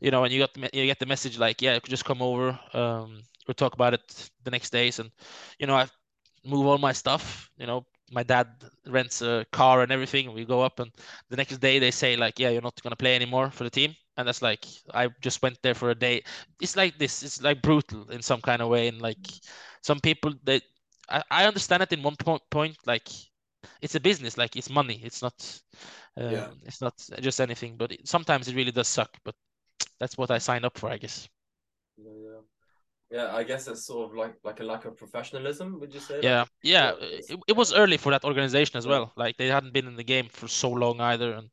You 0.00 0.10
know, 0.10 0.24
and 0.24 0.32
you 0.32 0.40
got 0.40 0.74
you 0.74 0.86
get 0.86 0.98
the 0.98 1.06
message 1.06 1.38
like, 1.38 1.62
yeah, 1.62 1.78
just 1.84 2.04
come 2.04 2.22
over. 2.22 2.58
Um, 2.72 3.22
we'll 3.46 3.54
talk 3.54 3.74
about 3.74 3.94
it 3.94 4.30
the 4.44 4.50
next 4.50 4.70
days, 4.70 4.98
and 4.98 5.10
you 5.58 5.66
know, 5.66 5.74
I 5.76 5.86
move 6.44 6.66
all 6.66 6.78
my 6.78 6.92
stuff. 6.92 7.50
You 7.56 7.66
know, 7.66 7.86
my 8.10 8.22
dad 8.22 8.48
rents 8.86 9.22
a 9.22 9.46
car 9.52 9.82
and 9.82 9.92
everything. 9.92 10.32
We 10.32 10.44
go 10.44 10.62
up, 10.62 10.80
and 10.80 10.90
the 11.30 11.36
next 11.36 11.58
day 11.58 11.78
they 11.78 11.90
say 11.90 12.16
like, 12.16 12.38
yeah, 12.38 12.50
you're 12.50 12.62
not 12.62 12.80
gonna 12.82 12.96
play 12.96 13.14
anymore 13.14 13.50
for 13.50 13.64
the 13.64 13.70
team 13.70 13.94
and 14.16 14.28
that's 14.28 14.42
like 14.42 14.66
I 14.92 15.08
just 15.20 15.42
went 15.42 15.58
there 15.62 15.74
for 15.74 15.90
a 15.90 15.94
day. 15.94 16.22
It's 16.60 16.76
like 16.76 16.98
this. 16.98 17.22
It's 17.22 17.42
like 17.42 17.62
brutal 17.62 18.10
in 18.10 18.22
some 18.22 18.40
kind 18.40 18.60
of 18.62 18.68
way, 18.68 18.88
and 18.88 19.00
like 19.00 19.26
some 19.82 20.00
people 20.00 20.34
that 20.44 20.62
I, 21.08 21.22
I 21.30 21.46
understand 21.46 21.82
it 21.82 21.92
in 21.92 22.02
one 22.02 22.16
point. 22.16 22.42
Point 22.50 22.76
like 22.86 23.08
it's 23.80 23.94
a 23.94 24.00
business, 24.00 24.36
like 24.36 24.56
it's 24.56 24.70
money. 24.70 25.00
It's 25.02 25.22
not. 25.22 25.60
Um, 26.16 26.30
yeah. 26.32 26.50
It's 26.64 26.80
not 26.80 26.94
just 27.20 27.40
anything, 27.40 27.76
but 27.76 27.92
it, 27.92 28.06
sometimes 28.06 28.48
it 28.48 28.54
really 28.56 28.72
does 28.72 28.88
suck. 28.88 29.10
But 29.24 29.34
that's 29.98 30.18
what 30.18 30.30
I 30.30 30.38
signed 30.38 30.64
up 30.64 30.78
for, 30.78 30.90
I 30.90 30.98
guess. 30.98 31.28
Yeah, 31.96 32.10
yeah. 32.12 32.31
Yeah, 33.12 33.36
I 33.36 33.42
guess 33.44 33.68
it's 33.68 33.84
sort 33.86 34.10
of 34.10 34.16
like 34.16 34.34
like 34.42 34.60
a 34.60 34.64
lack 34.64 34.86
of 34.86 34.96
professionalism. 34.96 35.78
Would 35.80 35.92
you 35.92 36.00
say? 36.00 36.20
Yeah, 36.22 36.40
like, 36.40 36.48
yeah. 36.62 36.92
It, 37.00 37.38
it 37.48 37.56
was 37.56 37.74
early 37.74 37.98
for 37.98 38.10
that 38.10 38.24
organization 38.24 38.78
as 38.78 38.86
yeah. 38.86 38.92
well. 38.92 39.12
Like 39.16 39.36
they 39.36 39.48
hadn't 39.48 39.74
been 39.74 39.86
in 39.86 39.96
the 39.96 40.04
game 40.04 40.28
for 40.30 40.48
so 40.48 40.70
long 40.70 41.00
either, 41.00 41.32
and 41.34 41.50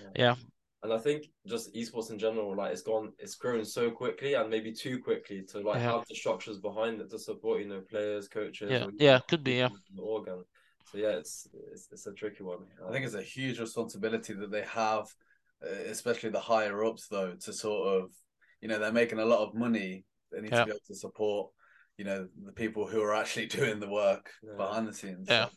yeah. 0.00 0.08
yeah 0.14 0.34
and 0.82 0.92
I 0.92 0.98
think 0.98 1.26
just 1.46 1.74
esports 1.74 2.10
in 2.10 2.18
general, 2.18 2.56
like 2.56 2.72
it's 2.72 2.82
gone, 2.82 3.12
it's 3.18 3.34
grown 3.34 3.64
so 3.64 3.90
quickly 3.90 4.34
and 4.34 4.48
maybe 4.48 4.72
too 4.72 4.98
quickly 4.98 5.42
to 5.50 5.60
like 5.60 5.76
yeah. 5.76 5.92
have 5.92 6.06
the 6.08 6.14
structures 6.14 6.58
behind 6.58 7.00
it 7.00 7.10
to 7.10 7.18
support, 7.18 7.60
you 7.60 7.68
know, 7.68 7.80
players, 7.80 8.28
coaches. 8.28 8.70
Yeah, 8.70 8.86
yeah, 8.98 9.18
could 9.28 9.44
be, 9.44 9.54
yeah. 9.54 9.68
Organ. 9.98 10.42
So 10.90 10.98
yeah, 10.98 11.10
it's, 11.10 11.46
it's 11.72 11.88
it's 11.92 12.06
a 12.06 12.12
tricky 12.12 12.44
one. 12.44 12.60
I 12.86 12.90
think 12.90 13.04
it's 13.04 13.14
a 13.14 13.22
huge 13.22 13.60
responsibility 13.60 14.32
that 14.32 14.50
they 14.50 14.62
have, 14.62 15.06
uh, 15.62 15.70
especially 15.86 16.30
the 16.30 16.40
higher 16.40 16.82
ups, 16.84 17.08
though, 17.08 17.34
to 17.34 17.52
sort 17.52 18.02
of, 18.02 18.10
you 18.62 18.68
know, 18.68 18.78
they're 18.78 18.92
making 18.92 19.18
a 19.18 19.24
lot 19.24 19.46
of 19.46 19.54
money. 19.54 20.04
They 20.30 20.40
need 20.40 20.52
yeah. 20.52 20.60
to 20.60 20.64
be 20.66 20.70
able 20.70 20.80
to 20.86 20.94
support, 20.94 21.50
you 21.96 22.04
know, 22.04 22.28
the 22.44 22.52
people 22.52 22.86
who 22.86 23.02
are 23.02 23.14
actually 23.14 23.46
doing 23.58 23.80
the 23.80 23.88
work 23.88 24.30
yeah. 24.42 24.56
behind 24.56 24.88
the 24.88 24.94
scenes. 24.94 25.26
Yeah. 25.28 25.46
So, 25.46 25.50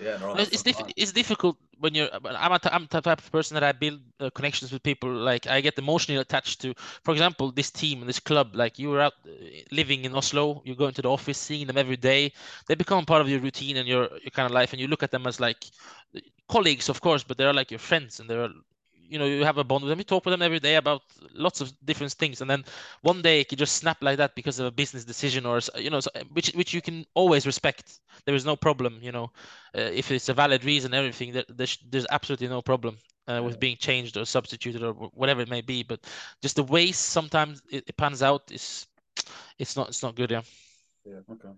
yeah, 0.00 0.16
no, 0.18 0.34
it's 0.36 0.62
diff- 0.62 0.92
it's 0.96 1.10
difficult 1.10 1.56
when 1.78 1.92
you're. 1.92 2.08
I'm 2.12 2.52
a, 2.52 2.60
I'm 2.70 2.86
the 2.88 3.00
type 3.00 3.18
of 3.18 3.32
person 3.32 3.56
that 3.56 3.64
I 3.64 3.72
build 3.72 4.00
uh, 4.20 4.30
connections 4.30 4.70
with 4.70 4.82
people. 4.84 5.12
Like 5.12 5.48
I 5.48 5.60
get 5.60 5.76
emotionally 5.76 6.20
attached 6.20 6.60
to, 6.60 6.72
for 7.04 7.10
example, 7.10 7.50
this 7.50 7.70
team, 7.70 8.06
this 8.06 8.20
club. 8.20 8.54
Like 8.54 8.78
you 8.78 8.90
were 8.90 9.00
out 9.00 9.14
uh, 9.26 9.30
living 9.72 10.04
in 10.04 10.14
Oslo, 10.14 10.62
you 10.64 10.76
go 10.76 10.86
into 10.86 11.02
the 11.02 11.10
office, 11.10 11.38
seeing 11.38 11.66
them 11.66 11.78
every 11.78 11.96
day. 11.96 12.32
They 12.68 12.76
become 12.76 13.04
part 13.06 13.22
of 13.22 13.28
your 13.28 13.40
routine 13.40 13.76
and 13.76 13.88
your 13.88 14.08
your 14.22 14.30
kind 14.32 14.46
of 14.46 14.52
life, 14.52 14.72
and 14.72 14.80
you 14.80 14.86
look 14.86 15.02
at 15.02 15.10
them 15.10 15.26
as 15.26 15.40
like 15.40 15.64
colleagues, 16.48 16.88
of 16.88 17.00
course, 17.00 17.24
but 17.24 17.36
they're 17.36 17.52
like 17.52 17.72
your 17.72 17.80
friends, 17.80 18.20
and 18.20 18.30
they're 18.30 18.50
you 19.08 19.18
know 19.18 19.24
you 19.24 19.44
have 19.44 19.58
a 19.58 19.64
bond 19.64 19.82
with 19.84 19.90
them 19.90 19.98
you 19.98 20.04
talk 20.04 20.24
with 20.24 20.32
them 20.32 20.42
every 20.42 20.60
day 20.60 20.76
about 20.76 21.02
lots 21.34 21.60
of 21.60 21.72
different 21.84 22.12
things 22.12 22.40
and 22.40 22.50
then 22.50 22.64
one 23.02 23.22
day 23.22 23.40
it 23.40 23.48
can 23.48 23.58
just 23.58 23.76
snap 23.76 23.98
like 24.02 24.18
that 24.18 24.34
because 24.34 24.58
of 24.58 24.66
a 24.66 24.70
business 24.70 25.04
decision 25.04 25.46
or 25.46 25.60
you 25.76 25.90
know 25.90 26.00
which 26.32 26.50
which 26.54 26.74
you 26.74 26.80
can 26.82 27.04
always 27.14 27.46
respect. 27.46 28.00
There 28.24 28.34
is 28.34 28.44
no 28.44 28.56
problem 28.56 28.98
you 29.02 29.12
know. 29.12 29.30
Uh, 29.76 29.90
if 29.92 30.10
it's 30.10 30.28
a 30.28 30.34
valid 30.34 30.64
reason 30.64 30.94
everything 30.94 31.32
there, 31.32 31.44
there's, 31.48 31.78
there's 31.88 32.06
absolutely 32.10 32.48
no 32.48 32.62
problem 32.62 32.98
uh, 33.28 33.42
with 33.42 33.60
being 33.60 33.76
changed 33.76 34.16
or 34.16 34.24
substituted 34.24 34.82
or 34.82 34.92
whatever 34.92 35.40
it 35.42 35.50
may 35.50 35.60
be 35.60 35.82
but 35.82 36.00
just 36.42 36.56
the 36.56 36.62
ways 36.62 36.96
sometimes 36.96 37.62
it, 37.70 37.84
it 37.86 37.96
pans 37.96 38.22
out 38.22 38.42
is 38.50 38.86
it's 39.58 39.76
not 39.76 39.88
it's 39.88 40.02
not 40.02 40.14
good 40.16 40.30
yeah. 40.30 40.42
Yeah 41.04 41.20
okay. 41.30 41.50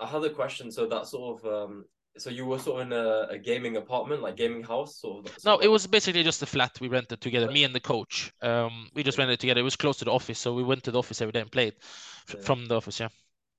I 0.00 0.06
had 0.06 0.24
a 0.24 0.30
question 0.30 0.70
so 0.70 0.86
that 0.86 1.06
sort 1.06 1.40
of 1.44 1.68
um 1.68 1.84
so 2.18 2.30
you 2.30 2.44
were 2.44 2.58
sort 2.58 2.82
of 2.82 2.86
in 2.88 2.92
a, 2.92 3.26
a 3.30 3.38
gaming 3.38 3.76
apartment, 3.76 4.22
like 4.22 4.36
gaming 4.36 4.62
house, 4.62 5.00
sort 5.00 5.26
of. 5.26 5.44
No, 5.44 5.58
it 5.58 5.68
was 5.68 5.86
basically 5.86 6.22
just 6.22 6.42
a 6.42 6.46
flat 6.46 6.78
we 6.80 6.88
rented 6.88 7.20
together. 7.20 7.50
Me 7.50 7.64
and 7.64 7.74
the 7.74 7.80
coach. 7.80 8.32
Um, 8.42 8.88
we 8.94 9.02
just 9.02 9.18
rented 9.18 9.40
together. 9.40 9.60
It 9.60 9.64
was 9.64 9.76
close 9.76 9.96
to 9.98 10.04
the 10.04 10.12
office, 10.12 10.38
so 10.38 10.52
we 10.52 10.62
went 10.62 10.82
to 10.84 10.90
the 10.90 10.98
office 10.98 11.20
every 11.22 11.32
day 11.32 11.40
and 11.40 11.50
played 11.50 11.74
yeah. 12.28 12.40
from 12.42 12.66
the 12.66 12.76
office. 12.76 13.00
Yeah. 13.00 13.08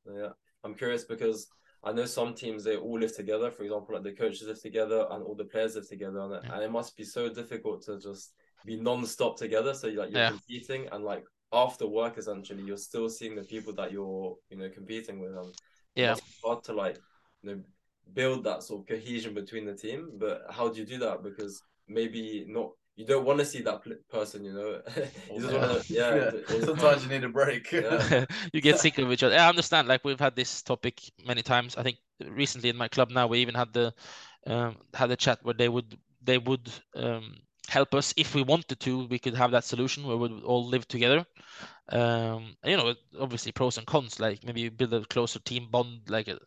Yeah, 0.05 0.29
I'm 0.63 0.75
curious 0.75 1.05
because 1.05 1.47
I 1.83 1.91
know 1.93 2.05
some 2.05 2.33
teams 2.33 2.63
they 2.63 2.77
all 2.77 2.99
live 2.99 3.15
together. 3.15 3.49
For 3.51 3.63
example, 3.63 3.95
like 3.95 4.03
the 4.03 4.13
coaches 4.13 4.47
live 4.47 4.61
together 4.61 5.07
and 5.11 5.23
all 5.23 5.35
the 5.35 5.45
players 5.45 5.75
live 5.75 5.89
together, 5.89 6.19
and, 6.19 6.39
yeah. 6.43 6.53
and 6.53 6.63
it 6.63 6.71
must 6.71 6.95
be 6.95 7.03
so 7.03 7.29
difficult 7.33 7.83
to 7.85 7.99
just 7.99 8.33
be 8.65 8.79
non-stop 8.79 9.37
together. 9.37 9.73
So 9.73 9.87
like 9.89 10.11
you're 10.11 10.29
competing 10.29 10.87
and 10.91 11.03
like 11.03 11.25
after 11.51 11.87
work, 11.87 12.17
essentially, 12.17 12.63
you're 12.63 12.77
still 12.77 13.09
seeing 13.09 13.35
the 13.35 13.43
people 13.43 13.73
that 13.73 13.91
you're 13.91 14.35
you 14.49 14.57
know 14.57 14.69
competing 14.69 15.19
with. 15.19 15.35
And 15.35 15.53
yeah, 15.95 16.15
hard 16.43 16.63
to 16.65 16.73
like 16.73 16.97
you 17.41 17.49
know 17.49 17.61
build 18.13 18.43
that 18.43 18.63
sort 18.63 18.81
of 18.81 18.87
cohesion 18.87 19.33
between 19.33 19.65
the 19.65 19.73
team. 19.73 20.11
But 20.17 20.45
how 20.49 20.69
do 20.69 20.79
you 20.79 20.85
do 20.85 20.97
that? 20.99 21.23
Because 21.23 21.63
maybe 21.87 22.45
not. 22.47 22.71
You 22.95 23.07
don't 23.07 23.25
want 23.25 23.39
to 23.39 23.45
see 23.45 23.61
that 23.63 23.81
person, 24.11 24.45
you 24.45 24.53
know. 24.53 24.79
you 25.31 25.39
just 25.39 25.51
yeah. 25.51 25.59
want 25.59 25.83
to, 25.83 25.93
yeah. 25.93 26.31
yeah. 26.49 26.65
Sometimes 26.65 27.03
you 27.03 27.09
need 27.09 27.23
a 27.23 27.29
break. 27.29 27.71
Yeah. 27.71 28.25
you 28.53 28.61
get 28.61 28.79
sick 28.79 28.99
of 28.99 29.11
each 29.11 29.23
other. 29.23 29.35
I 29.35 29.49
understand. 29.49 29.87
Like 29.87 30.03
we've 30.03 30.19
had 30.19 30.35
this 30.35 30.61
topic 30.61 31.01
many 31.25 31.41
times. 31.41 31.75
I 31.75 31.81
think 31.81 31.97
recently 32.29 32.69
in 32.69 32.77
my 32.77 32.87
club 32.87 33.09
now 33.09 33.25
we 33.25 33.39
even 33.39 33.55
had 33.55 33.73
the 33.73 33.93
um, 34.45 34.77
had 34.93 35.09
a 35.09 35.15
chat 35.15 35.39
where 35.41 35.55
they 35.55 35.69
would 35.69 35.97
they 36.21 36.37
would 36.37 36.71
um, 36.95 37.37
help 37.67 37.93
us. 37.95 38.13
If 38.17 38.35
we 38.35 38.43
wanted 38.43 38.79
to. 38.81 39.05
We 39.07 39.19
could 39.19 39.35
have 39.35 39.51
that 39.51 39.63
solution 39.63 40.05
where 40.05 40.17
we 40.17 40.29
would 40.29 40.43
all 40.43 40.65
live 40.67 40.87
together. 40.87 41.25
Um 41.89 42.55
you 42.63 42.77
know 42.77 42.95
obviously 43.19 43.51
pros 43.51 43.77
and 43.77 43.85
cons 43.85 44.19
like 44.19 44.43
maybe 44.45 44.61
you 44.61 44.71
build 44.71 44.93
a 44.93 45.05
closer 45.05 45.39
team 45.39 45.67
bond 45.69 46.01
like 46.09 46.29
uh, 46.29 46.37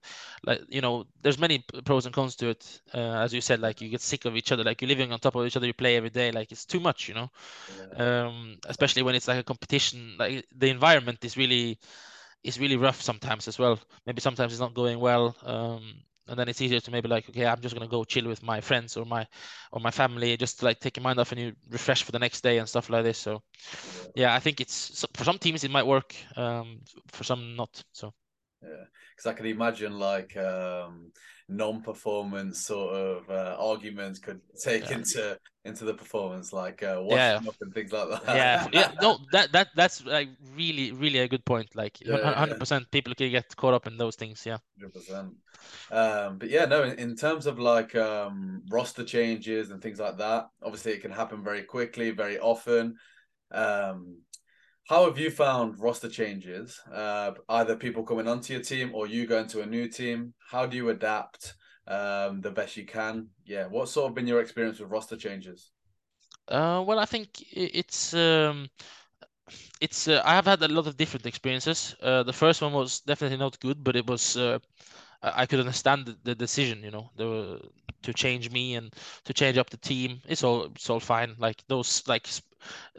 like 0.46 0.62
you 0.68 0.81
know 0.81 1.07
there's 1.22 1.38
many 1.38 1.64
pros 1.85 2.07
and 2.07 2.14
cons 2.14 2.37
to 2.37 2.48
it. 2.48 2.81
Uh, 2.94 3.16
as 3.24 3.35
you 3.35 3.40
said 3.42 3.61
like 3.61 3.81
you 3.83 3.90
get 3.90 4.00
sick 4.00 4.24
of 4.24 4.37
each 4.37 4.50
other 4.52 4.64
like 4.64 4.81
you're 4.81 4.88
living 4.88 5.12
on 5.12 5.18
top 5.18 5.35
of 5.35 5.46
each 5.46 5.57
other 5.57 5.66
you 5.66 5.74
play 5.74 5.96
every 5.96 6.11
day 6.11 6.33
like 6.33 6.52
it's 6.52 6.64
too 6.64 6.81
much 6.81 7.09
you 7.09 7.14
know? 7.14 7.31
Yeah. 7.68 7.96
um 8.26 8.59
especially 8.66 9.02
when 9.02 9.14
it's 9.14 9.29
like 9.29 9.38
a 9.38 9.44
competition 9.44 10.16
like 10.18 10.46
the 10.57 10.68
environment 10.70 11.24
is 11.24 11.37
really 11.37 11.79
is 12.44 12.61
really 12.61 12.76
rough 12.76 13.02
sometimes 13.02 13.48
as 13.48 13.59
well. 13.59 13.79
Maybe 14.07 14.20
sometimes 14.20 14.52
it's 14.52 14.61
not 14.61 14.74
going 14.74 14.98
well. 15.00 15.37
Um 15.44 16.02
and 16.28 16.38
then 16.38 16.48
it's 16.48 16.60
easier 16.60 16.80
to 16.80 16.90
maybe 16.90 17.08
like 17.08 17.28
okay 17.28 17.46
i'm 17.46 17.60
just 17.60 17.74
gonna 17.74 17.88
go 17.88 18.04
chill 18.04 18.26
with 18.26 18.42
my 18.42 18.60
friends 18.60 18.96
or 18.96 19.04
my 19.04 19.26
or 19.72 19.80
my 19.80 19.90
family 19.90 20.36
just 20.36 20.58
to 20.60 20.64
like 20.64 20.80
take 20.80 20.96
your 20.96 21.02
mind 21.04 21.18
off 21.18 21.32
and 21.32 21.40
you 21.40 21.52
refresh 21.70 22.02
for 22.02 22.12
the 22.12 22.18
next 22.18 22.42
day 22.42 22.58
and 22.58 22.68
stuff 22.68 22.90
like 22.90 23.04
this. 23.04 23.18
So 23.18 23.42
yeah 24.14 24.34
i 24.34 24.40
think 24.40 24.60
it's 24.60 25.04
for 25.14 25.24
some 25.24 25.38
teams 25.38 25.64
it 25.64 25.70
might 25.70 25.86
work 25.86 26.14
um 26.36 26.80
for 27.08 27.24
some 27.24 27.56
not 27.56 27.82
so. 27.92 28.12
Yeah 28.62 28.84
because 29.10 29.26
i 29.26 29.34
can 29.34 29.46
imagine 29.46 29.98
like 29.98 30.36
um 30.36 31.12
non-performance 31.48 32.61
sort 32.61 32.92
of 32.94 33.30
uh, 33.30 33.56
arguments 33.59 34.18
could 34.18 34.40
take 34.61 34.90
yeah. 34.90 34.96
into 34.96 35.38
into 35.64 35.85
the 35.85 35.94
performance 35.94 36.52
like 36.52 36.82
uh 36.82 36.98
washing 37.00 37.18
yeah. 37.18 37.48
up 37.48 37.54
and 37.61 37.74
things 37.74 37.92
like 37.92 38.09
that. 38.09 38.22
Yeah. 38.26 38.66
Yeah. 38.72 38.92
No 39.00 39.18
that 39.32 39.52
that 39.52 39.68
that's 39.76 40.04
like 40.04 40.28
really 40.54 40.92
really 40.92 41.20
a 41.20 41.28
good 41.28 41.44
point. 41.44 41.68
Like 41.74 42.00
yeah, 42.00 42.16
100% 42.16 42.90
people 42.90 43.14
can 43.14 43.30
get 43.30 43.54
caught 43.56 43.74
up 43.74 43.87
in 43.87 43.96
those 43.96 44.16
things 44.16 44.44
yeah. 44.46 44.59
100% 44.82 45.30
um 45.90 46.38
but 46.38 46.48
yeah 46.48 46.64
no 46.64 46.85
in, 46.85 46.98
in 46.98 47.16
terms 47.16 47.46
of 47.46 47.59
like 47.59 47.94
um 47.96 48.62
roster 48.70 49.02
changes 49.02 49.70
and 49.70 49.82
things 49.82 49.98
like 49.98 50.16
that 50.18 50.48
obviously 50.62 50.92
it 50.92 51.00
can 51.00 51.11
happen 51.11 51.42
very 51.42 51.62
quickly 51.62 52.11
very 52.11 52.38
often. 52.38 52.96
Um 53.52 54.18
how 54.88 55.05
have 55.07 55.18
you 55.18 55.31
found 55.31 55.81
roster 55.81 56.09
changes? 56.09 56.81
Uh, 56.92 57.33
either 57.49 57.77
people 57.77 58.05
coming 58.05 58.29
onto 58.29 58.53
your 58.53 58.62
team 58.62 58.92
or 58.94 59.07
you 59.07 59.27
going 59.27 59.49
to 59.49 59.62
a 59.62 59.66
new 59.66 59.88
team. 59.88 60.35
How 60.51 60.66
do 60.66 60.77
you 60.77 60.88
adapt 60.90 61.55
um, 61.88 62.40
the 62.40 62.51
best 62.53 62.77
you 62.77 62.87
can? 62.87 63.29
Yeah, 63.44 63.66
what's 63.66 63.92
sort 63.92 64.11
of 64.11 64.14
been 64.14 64.27
your 64.29 64.40
experience 64.40 64.79
with 64.79 64.90
roster 64.90 65.16
changes? 65.16 65.72
Uh, 66.49 66.85
well, 66.87 67.01
I 67.01 67.05
think 67.05 67.29
it's 67.53 68.14
um, 68.14 68.68
it's 69.81 70.09
uh, 70.09 70.22
I 70.25 70.35
have 70.35 70.46
had 70.46 70.62
a 70.62 70.68
lot 70.68 70.87
of 70.87 70.96
different 70.96 71.27
experiences. 71.27 71.96
Uh, 72.01 72.22
the 72.22 72.33
first 72.33 72.62
one 72.62 72.72
was 72.72 73.01
definitely 73.01 73.38
not 73.38 73.59
good, 73.61 73.83
but 73.83 73.96
it 73.96 74.07
was 74.07 74.37
uh, 74.37 74.59
I 75.22 75.46
could 75.46 75.61
understand 75.61 76.07
the, 76.07 76.16
the 76.22 76.35
decision, 76.35 76.83
you 76.83 76.90
know, 76.90 77.11
the, 77.16 77.61
to 78.03 78.12
change 78.12 78.51
me 78.51 78.77
and 78.77 78.94
to 79.25 79.35
change 79.35 79.59
up 79.59 79.70
the 79.70 79.77
team. 79.77 80.20
It's 80.29 80.44
all 80.44 80.64
it's 80.64 80.88
all 80.90 81.01
fine. 81.01 81.35
Like 81.38 81.62
those 81.68 82.07
like 82.07 82.29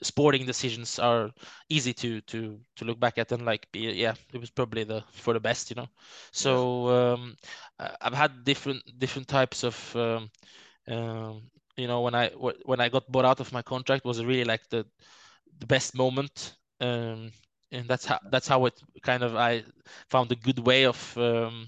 sporting 0.02 0.46
decisions 0.46 1.00
are 1.00 1.32
easy 1.70 1.94
to 1.94 2.22
to 2.22 2.60
to 2.76 2.86
look 2.86 3.00
back 3.00 3.18
at 3.18 3.32
and 3.32 3.46
like 3.46 3.68
be 3.72 3.80
yeah 3.80 4.14
it 4.34 4.40
was 4.40 4.50
probably 4.50 4.84
the 4.84 5.04
for 5.12 5.34
the 5.34 5.40
best 5.40 5.70
you 5.70 5.76
know? 5.76 5.88
So 6.32 6.88
um, 6.90 7.36
I've 8.02 8.14
had 8.14 8.44
different 8.44 8.84
different 9.00 9.28
types 9.28 9.64
of 9.64 9.96
um, 9.96 10.30
um, 10.88 11.50
you 11.78 11.88
know 11.88 12.02
when 12.02 12.16
I 12.16 12.30
when 12.30 12.80
I 12.82 12.90
got 12.90 13.12
bought 13.12 13.26
out 13.26 13.40
of 13.40 13.54
my 13.54 13.62
contract 13.62 14.06
was 14.06 14.24
really 14.24 14.46
like 14.46 14.68
the 14.70 14.86
the 15.60 15.68
best 15.68 15.96
moment 15.96 16.56
um, 16.80 17.32
and 17.72 17.88
that's 17.88 18.06
how 18.06 18.20
that's 18.32 18.48
how 18.48 18.66
it 18.66 18.80
kind 19.04 19.24
of 19.24 19.36
I 19.36 19.64
found 20.10 20.32
a 20.32 20.36
good 20.36 20.60
way 20.60 20.86
of 20.86 21.18
um, 21.18 21.68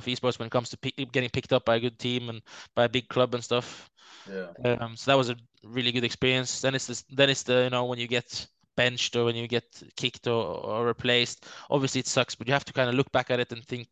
of 0.00 0.06
esports 0.06 0.38
when 0.38 0.46
it 0.46 0.52
comes 0.52 0.70
to 0.70 0.76
getting 1.12 1.30
picked 1.30 1.52
up 1.52 1.64
by 1.64 1.76
a 1.76 1.80
good 1.80 1.98
team 1.98 2.28
and 2.28 2.42
by 2.74 2.84
a 2.84 2.88
big 2.88 3.08
club 3.08 3.34
and 3.34 3.44
stuff. 3.44 3.90
Yeah. 4.30 4.52
Um, 4.64 4.96
so 4.96 5.10
that 5.10 5.16
was 5.16 5.30
a 5.30 5.36
really 5.64 5.92
good 5.92 6.04
experience. 6.04 6.60
Then 6.60 6.74
it's 6.74 6.86
this, 6.86 7.04
then 7.10 7.30
it's 7.30 7.42
the 7.44 7.64
you 7.64 7.70
know 7.70 7.84
when 7.84 7.98
you 7.98 8.08
get 8.08 8.46
benched 8.80 9.16
or 9.16 9.24
when 9.26 9.36
you 9.36 9.46
get 9.46 9.68
kicked 9.96 10.26
or, 10.26 10.42
or 10.70 10.86
replaced. 10.86 11.38
Obviously, 11.68 12.00
it 12.00 12.06
sucks, 12.06 12.34
but 12.34 12.46
you 12.46 12.54
have 12.54 12.64
to 12.64 12.72
kind 12.72 12.88
of 12.88 12.94
look 12.94 13.10
back 13.12 13.30
at 13.30 13.40
it 13.40 13.52
and 13.52 13.62
think 13.64 13.88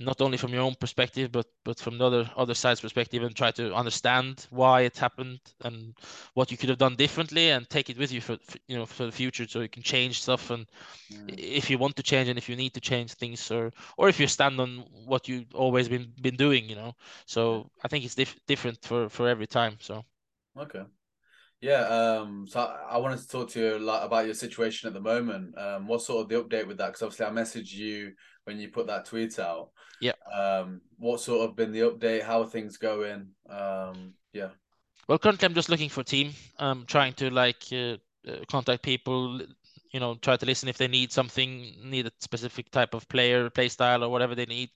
not 0.00 0.20
only 0.20 0.36
from 0.36 0.52
your 0.52 0.62
own 0.62 0.76
perspective, 0.84 1.30
but 1.36 1.46
but 1.64 1.78
from 1.78 1.98
the 1.98 2.06
other 2.06 2.24
other 2.36 2.54
side's 2.54 2.80
perspective, 2.80 3.22
and 3.22 3.34
try 3.34 3.50
to 3.52 3.74
understand 3.82 4.46
why 4.50 4.82
it 4.82 4.96
happened 4.98 5.40
and 5.66 5.94
what 6.34 6.50
you 6.50 6.56
could 6.58 6.68
have 6.68 6.84
done 6.84 6.96
differently, 6.96 7.50
and 7.50 7.68
take 7.68 7.88
it 7.90 7.98
with 7.98 8.12
you 8.12 8.20
for, 8.20 8.36
for 8.48 8.58
you 8.68 8.76
know 8.76 8.86
for 8.86 9.06
the 9.06 9.12
future, 9.20 9.46
so 9.48 9.60
you 9.60 9.68
can 9.76 9.82
change 9.82 10.22
stuff 10.22 10.50
and 10.50 10.66
mm. 11.12 11.34
if 11.38 11.70
you 11.70 11.78
want 11.78 11.96
to 11.96 12.02
change 12.02 12.28
and 12.28 12.38
if 12.38 12.48
you 12.48 12.56
need 12.56 12.74
to 12.74 12.80
change 12.80 13.10
things, 13.14 13.50
or 13.50 13.72
or 13.96 14.08
if 14.08 14.20
you 14.20 14.26
stand 14.26 14.60
on 14.60 14.70
what 15.10 15.28
you've 15.28 15.54
always 15.54 15.88
been 15.88 16.12
been 16.20 16.36
doing, 16.36 16.68
you 16.68 16.76
know. 16.76 16.92
So 17.26 17.70
I 17.84 17.88
think 17.88 18.04
it's 18.04 18.14
dif- 18.14 18.40
different 18.46 18.78
for 18.82 19.08
for 19.08 19.28
every 19.28 19.46
time. 19.46 19.76
So. 19.80 20.04
Okay. 20.54 20.84
Yeah, 21.62 21.82
um, 21.82 22.44
so 22.48 22.58
I, 22.58 22.94
I, 22.94 22.98
wanted 22.98 23.20
to 23.20 23.28
talk 23.28 23.48
to 23.50 23.60
you 23.60 23.78
like 23.78 24.02
about 24.02 24.24
your 24.24 24.34
situation 24.34 24.88
at 24.88 24.94
the 24.94 25.00
moment. 25.00 25.56
Um, 25.56 25.86
what 25.86 26.02
sort 26.02 26.22
of 26.22 26.28
the 26.28 26.42
update 26.42 26.66
with 26.66 26.76
that? 26.78 26.88
Because 26.88 27.02
obviously 27.02 27.26
I 27.26 27.30
messaged 27.30 27.72
you 27.72 28.14
when 28.44 28.58
you 28.58 28.68
put 28.68 28.88
that 28.88 29.04
tweet 29.04 29.38
out. 29.38 29.70
Yeah. 30.00 30.14
Um, 30.34 30.80
what 30.98 31.20
sort 31.20 31.48
of 31.48 31.54
been 31.54 31.70
the 31.70 31.82
update? 31.82 32.24
How 32.24 32.42
are 32.42 32.48
things 32.48 32.78
going? 32.78 33.28
Um, 33.48 34.14
yeah. 34.32 34.48
Well, 35.06 35.18
currently 35.18 35.46
I'm 35.46 35.54
just 35.54 35.68
looking 35.68 35.88
for 35.88 36.00
a 36.00 36.04
team. 36.04 36.32
I'm 36.58 36.84
trying 36.84 37.12
to 37.14 37.30
like 37.30 37.62
uh, 37.70 37.96
uh, 38.28 38.40
contact 38.50 38.82
people. 38.82 39.40
You 39.92 40.00
know, 40.00 40.16
try 40.16 40.36
to 40.36 40.46
listen 40.46 40.68
if 40.68 40.78
they 40.78 40.88
need 40.88 41.12
something, 41.12 41.76
need 41.84 42.06
a 42.06 42.12
specific 42.18 42.72
type 42.72 42.92
of 42.92 43.08
player, 43.08 43.50
play 43.50 43.68
style, 43.68 44.02
or 44.02 44.08
whatever 44.08 44.34
they 44.34 44.46
need. 44.46 44.70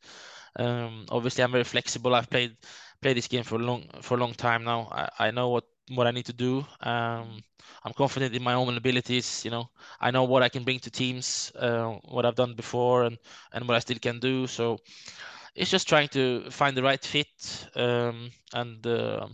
Um, 0.55 1.07
obviously, 1.11 1.42
I'm 1.42 1.51
very 1.51 1.64
flexible. 1.64 2.14
I've 2.14 2.31
played 2.31 2.57
played 3.03 3.16
this 3.16 3.27
game 3.27 3.42
for 3.42 3.57
a 3.57 3.59
long 3.59 3.87
for 4.03 4.14
a 4.14 4.20
long 4.20 4.35
time 4.35 4.62
now. 4.62 4.88
I, 4.92 5.27
I 5.27 5.31
know 5.33 5.49
what 5.49 5.64
what 5.90 6.07
I 6.07 6.11
need 6.11 6.27
to 6.27 6.33
do. 6.33 6.64
Um, 6.81 7.42
I'm 7.85 7.92
confident 7.94 8.35
in 8.35 8.42
my 8.42 8.55
own 8.55 8.77
abilities. 8.77 9.44
You 9.44 9.51
know, 9.51 9.68
I 10.01 10.11
know 10.11 10.25
what 10.25 10.42
I 10.42 10.49
can 10.49 10.64
bring 10.64 10.79
to 10.81 10.90
teams, 10.90 11.53
uh, 11.57 11.92
what 12.09 12.25
I've 12.27 12.35
done 12.37 12.55
before, 12.55 13.05
and 13.05 13.18
and 13.53 13.66
what 13.68 13.77
I 13.77 13.81
still 13.81 13.99
can 13.99 14.18
do. 14.18 14.46
So 14.46 14.79
it's 15.55 15.70
just 15.70 15.88
trying 15.88 16.09
to 16.09 16.51
find 16.51 16.77
the 16.77 16.83
right 16.83 17.03
fit 17.05 17.68
um, 17.77 18.31
and 18.55 18.87
uh, 18.87 19.29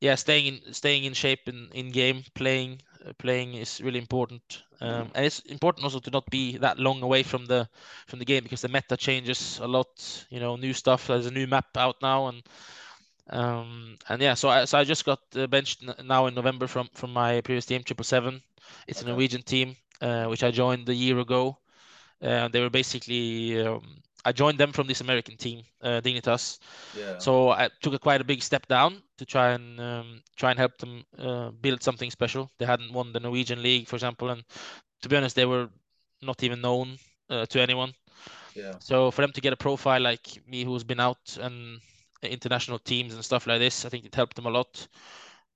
yeah, 0.00 0.14
staying 0.14 0.46
in 0.46 0.74
staying 0.74 1.04
in 1.04 1.14
shape 1.14 1.48
in, 1.48 1.68
in 1.72 1.90
game, 1.90 2.24
playing 2.34 2.80
uh, 3.06 3.12
playing 3.18 3.54
is 3.54 3.80
really 3.82 3.98
important. 3.98 4.62
Um, 4.80 5.10
and 5.14 5.24
it's 5.24 5.40
important 5.40 5.84
also 5.84 6.00
to 6.00 6.10
not 6.10 6.28
be 6.30 6.58
that 6.58 6.78
long 6.78 7.02
away 7.02 7.22
from 7.22 7.46
the 7.46 7.68
from 8.06 8.18
the 8.18 8.24
game 8.24 8.42
because 8.42 8.62
the 8.62 8.68
meta 8.68 8.96
changes 8.96 9.58
a 9.60 9.66
lot. 9.66 10.26
You 10.30 10.40
know, 10.40 10.56
new 10.56 10.72
stuff. 10.72 11.06
There's 11.08 11.26
a 11.26 11.30
new 11.30 11.46
map 11.46 11.76
out 11.76 11.96
now, 12.02 12.26
and 12.28 12.42
um, 13.30 13.96
and 14.08 14.20
yeah, 14.20 14.34
so 14.34 14.48
I, 14.48 14.64
so 14.64 14.78
I 14.78 14.84
just 14.84 15.04
got 15.04 15.20
uh, 15.36 15.46
benched 15.46 15.84
now 16.04 16.26
in 16.26 16.34
November 16.34 16.66
from 16.66 16.88
from 16.94 17.12
my 17.12 17.40
previous 17.40 17.66
team, 17.66 17.82
Triple 17.82 18.04
Seven. 18.04 18.42
It's 18.86 19.00
okay. 19.00 19.08
a 19.08 19.12
Norwegian 19.12 19.42
team 19.42 19.76
uh, 20.00 20.26
which 20.26 20.42
I 20.42 20.50
joined 20.50 20.88
a 20.88 20.94
year 20.94 21.18
ago. 21.18 21.58
Uh, 22.22 22.48
they 22.48 22.60
were 22.60 22.70
basically 22.70 23.60
um, 23.66 23.82
I 24.24 24.32
joined 24.32 24.58
them 24.58 24.72
from 24.72 24.86
this 24.86 25.00
American 25.00 25.36
team, 25.36 25.62
uh, 25.82 26.00
Dignitas. 26.00 26.58
Yeah. 26.96 27.18
So 27.18 27.50
I 27.50 27.68
took 27.82 27.94
a 27.94 27.98
quite 27.98 28.20
a 28.20 28.24
big 28.24 28.42
step 28.42 28.66
down 28.66 29.02
to 29.18 29.26
try 29.26 29.52
and 29.52 29.80
um, 29.80 30.22
try 30.36 30.50
and 30.50 30.58
help 30.58 30.78
them 30.78 31.04
uh, 31.18 31.50
build 31.50 31.82
something 31.82 32.10
special. 32.10 32.50
They 32.58 32.66
hadn't 32.66 32.92
won 32.92 33.12
the 33.12 33.20
Norwegian 33.20 33.62
league, 33.62 33.86
for 33.86 33.96
example, 33.96 34.30
and 34.30 34.44
to 35.02 35.08
be 35.08 35.16
honest, 35.16 35.36
they 35.36 35.44
were 35.44 35.68
not 36.22 36.42
even 36.42 36.60
known 36.60 36.96
uh, 37.28 37.44
to 37.46 37.60
anyone. 37.60 37.92
Yeah. 38.54 38.74
So 38.78 39.10
for 39.10 39.22
them 39.22 39.32
to 39.32 39.40
get 39.40 39.52
a 39.52 39.56
profile 39.56 40.00
like 40.00 40.26
me, 40.48 40.64
who's 40.64 40.84
been 40.84 41.00
out 41.00 41.36
and 41.40 41.80
international 42.32 42.78
teams 42.78 43.14
and 43.14 43.24
stuff 43.24 43.46
like 43.46 43.60
this. 43.60 43.84
I 43.84 43.88
think 43.88 44.04
it 44.04 44.14
helped 44.14 44.36
them 44.36 44.46
a 44.46 44.50
lot. 44.50 44.86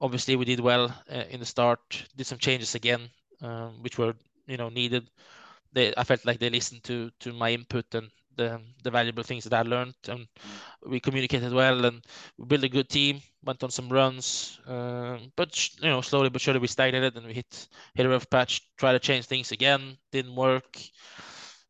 Obviously, 0.00 0.36
we 0.36 0.44
did 0.44 0.60
well 0.60 0.94
uh, 1.12 1.24
in 1.30 1.40
the 1.40 1.46
start. 1.46 1.80
Did 2.16 2.26
some 2.26 2.38
changes 2.38 2.74
again, 2.74 3.10
um, 3.42 3.82
which 3.82 3.98
were 3.98 4.14
you 4.46 4.56
know 4.56 4.68
needed. 4.68 5.10
They, 5.72 5.94
I 5.96 6.04
felt 6.04 6.24
like 6.24 6.38
they 6.38 6.50
listened 6.50 6.84
to 6.84 7.10
to 7.20 7.32
my 7.32 7.50
input 7.52 7.94
and 7.94 8.10
the 8.36 8.60
the 8.82 8.90
valuable 8.90 9.22
things 9.24 9.44
that 9.44 9.54
I 9.54 9.62
learned, 9.62 9.96
and 10.08 10.26
we 10.86 11.00
communicated 11.00 11.52
well 11.52 11.84
and 11.84 12.04
we 12.38 12.46
built 12.46 12.64
a 12.64 12.68
good 12.68 12.88
team. 12.88 13.20
Went 13.44 13.62
on 13.64 13.70
some 13.70 13.88
runs, 13.88 14.60
uh, 14.66 15.18
but 15.36 15.50
you 15.82 15.88
know 15.90 16.00
slowly 16.00 16.30
but 16.30 16.40
surely 16.40 16.60
we 16.60 16.68
stagnated 16.68 17.16
and 17.16 17.26
we 17.26 17.34
hit 17.34 17.68
hit 17.94 18.06
a 18.06 18.08
rough 18.08 18.30
patch. 18.30 18.62
Tried 18.76 18.92
to 18.94 18.98
change 19.00 19.26
things 19.26 19.52
again, 19.52 19.98
didn't 20.12 20.34
work. 20.36 20.78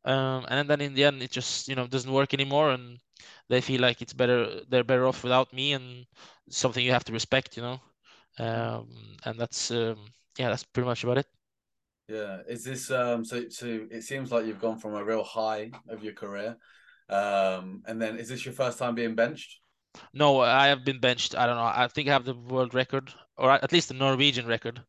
Um, 0.04 0.46
and 0.48 0.68
then 0.70 0.80
in 0.80 0.94
the 0.94 1.04
end, 1.04 1.22
it 1.22 1.30
just 1.30 1.68
you 1.68 1.74
know 1.74 1.86
doesn't 1.86 2.12
work 2.12 2.32
anymore, 2.34 2.70
and 2.70 2.98
they 3.48 3.60
feel 3.60 3.80
like 3.80 4.02
it's 4.02 4.12
better 4.12 4.60
they're 4.68 4.84
better 4.84 5.06
off 5.06 5.22
without 5.22 5.52
me 5.52 5.72
and 5.72 6.06
something 6.50 6.84
you 6.84 6.92
have 6.92 7.04
to 7.04 7.12
respect 7.12 7.56
you 7.56 7.62
know? 7.62 7.80
Um, 8.38 8.88
and 9.24 9.38
that's 9.38 9.70
um, 9.70 9.96
yeah 10.38 10.48
that's 10.48 10.64
pretty 10.64 10.86
much 10.86 11.04
about 11.04 11.18
it. 11.18 11.26
Yeah. 12.08 12.38
Is 12.48 12.64
this 12.64 12.90
um 12.90 13.24
so 13.24 13.48
so 13.48 13.86
it 13.90 14.02
seems 14.02 14.32
like 14.32 14.46
you've 14.46 14.60
gone 14.60 14.78
from 14.78 14.94
a 14.94 15.04
real 15.04 15.24
high 15.24 15.70
of 15.88 16.02
your 16.02 16.14
career 16.14 16.56
um 17.10 17.82
and 17.86 18.00
then 18.00 18.16
is 18.16 18.28
this 18.28 18.44
your 18.44 18.54
first 18.54 18.78
time 18.78 18.94
being 18.94 19.14
benched? 19.14 19.60
No 20.12 20.40
i 20.40 20.66
have 20.66 20.84
been 20.84 21.00
benched. 21.00 21.34
I 21.34 21.46
don't 21.46 21.56
know. 21.56 21.62
I 21.64 21.88
think 21.88 22.08
i 22.08 22.12
have 22.12 22.24
the 22.24 22.34
world 22.34 22.74
record 22.74 23.12
or 23.36 23.50
at 23.50 23.72
least 23.72 23.88
the 23.88 23.94
norwegian 23.94 24.46
record 24.46 24.82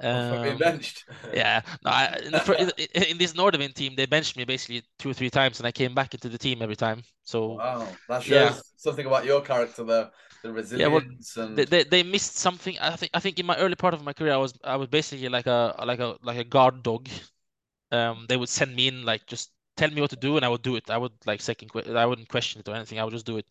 um, 0.00 0.42
being 0.42 0.58
benched. 0.58 1.04
yeah, 1.34 1.62
no, 1.84 1.90
I, 1.90 2.18
in, 2.24 2.32
the, 2.32 3.10
in, 3.10 3.18
this 3.18 3.32
Nordavind 3.32 3.74
team, 3.74 3.94
they 3.96 4.06
benched 4.06 4.36
me 4.36 4.44
basically 4.44 4.82
two 4.98 5.10
or 5.10 5.14
three 5.14 5.30
times, 5.30 5.60
and 5.60 5.66
I 5.66 5.72
came 5.72 5.94
back 5.94 6.14
into 6.14 6.28
the 6.28 6.38
team 6.38 6.62
every 6.62 6.76
time. 6.76 7.02
So 7.24 7.54
wow, 7.54 7.86
that 8.08 8.22
shows 8.22 8.30
yeah. 8.32 8.60
something 8.76 9.06
about 9.06 9.24
your 9.24 9.40
character, 9.40 9.84
the 9.84 10.10
the 10.42 10.52
resilience. 10.52 10.80
Yeah, 11.36 11.42
well, 11.42 11.48
and... 11.48 11.56
they, 11.56 11.64
they, 11.64 11.84
they 11.84 12.02
missed 12.02 12.38
something. 12.38 12.76
I 12.80 12.96
think 12.96 13.10
I 13.14 13.20
think 13.20 13.38
in 13.38 13.46
my 13.46 13.56
early 13.56 13.76
part 13.76 13.94
of 13.94 14.02
my 14.02 14.12
career, 14.12 14.32
I 14.32 14.38
was 14.38 14.54
I 14.64 14.76
was 14.76 14.88
basically 14.88 15.28
like 15.28 15.46
a 15.46 15.74
like 15.86 16.00
a 16.00 16.16
like 16.22 16.38
a 16.38 16.44
guard 16.44 16.82
dog. 16.82 17.08
Um, 17.92 18.26
they 18.28 18.36
would 18.36 18.48
send 18.48 18.74
me 18.74 18.88
in 18.88 19.04
like 19.04 19.26
just 19.26 19.50
tell 19.76 19.90
me 19.90 20.00
what 20.00 20.10
to 20.10 20.16
do 20.16 20.36
and 20.36 20.44
I 20.44 20.48
would 20.48 20.62
do 20.62 20.76
it. 20.76 20.90
I 20.90 20.98
would 20.98 21.12
like 21.26 21.40
second 21.40 21.70
I 21.96 22.06
wouldn't 22.06 22.28
question 22.28 22.60
it 22.60 22.68
or 22.68 22.74
anything. 22.74 22.98
I 23.00 23.04
would 23.04 23.14
just 23.14 23.26
do 23.26 23.38
it 23.38 23.46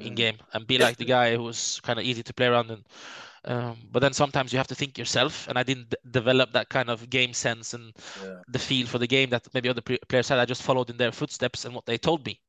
in 0.00 0.14
game 0.14 0.38
and 0.52 0.66
be 0.66 0.78
like 0.78 0.96
the 0.96 1.04
guy 1.04 1.34
who 1.34 1.42
was 1.42 1.80
kind 1.82 1.98
of 1.98 2.04
easy 2.04 2.22
to 2.22 2.34
play 2.34 2.46
around 2.46 2.70
and 2.70 2.84
um, 3.46 3.76
but 3.92 4.00
then 4.00 4.12
sometimes 4.12 4.52
you 4.52 4.58
have 4.58 4.68
to 4.68 4.74
think 4.74 4.96
yourself, 4.98 5.48
and 5.48 5.58
I 5.58 5.62
didn't 5.62 5.90
d- 5.90 5.96
develop 6.10 6.52
that 6.52 6.68
kind 6.68 6.88
of 6.88 7.10
game 7.10 7.32
sense 7.32 7.74
and 7.74 7.92
yeah. 8.22 8.40
the 8.48 8.58
feel 8.58 8.86
for 8.86 8.98
the 8.98 9.06
game 9.06 9.30
that 9.30 9.46
maybe 9.52 9.68
other 9.68 9.82
pre- 9.82 9.98
players 10.08 10.28
had. 10.28 10.38
I 10.38 10.44
just 10.44 10.62
followed 10.62 10.90
in 10.90 10.96
their 10.96 11.12
footsteps 11.12 11.64
and 11.64 11.74
what 11.74 11.86
they 11.86 11.98
told 11.98 12.24
me. 12.24 12.40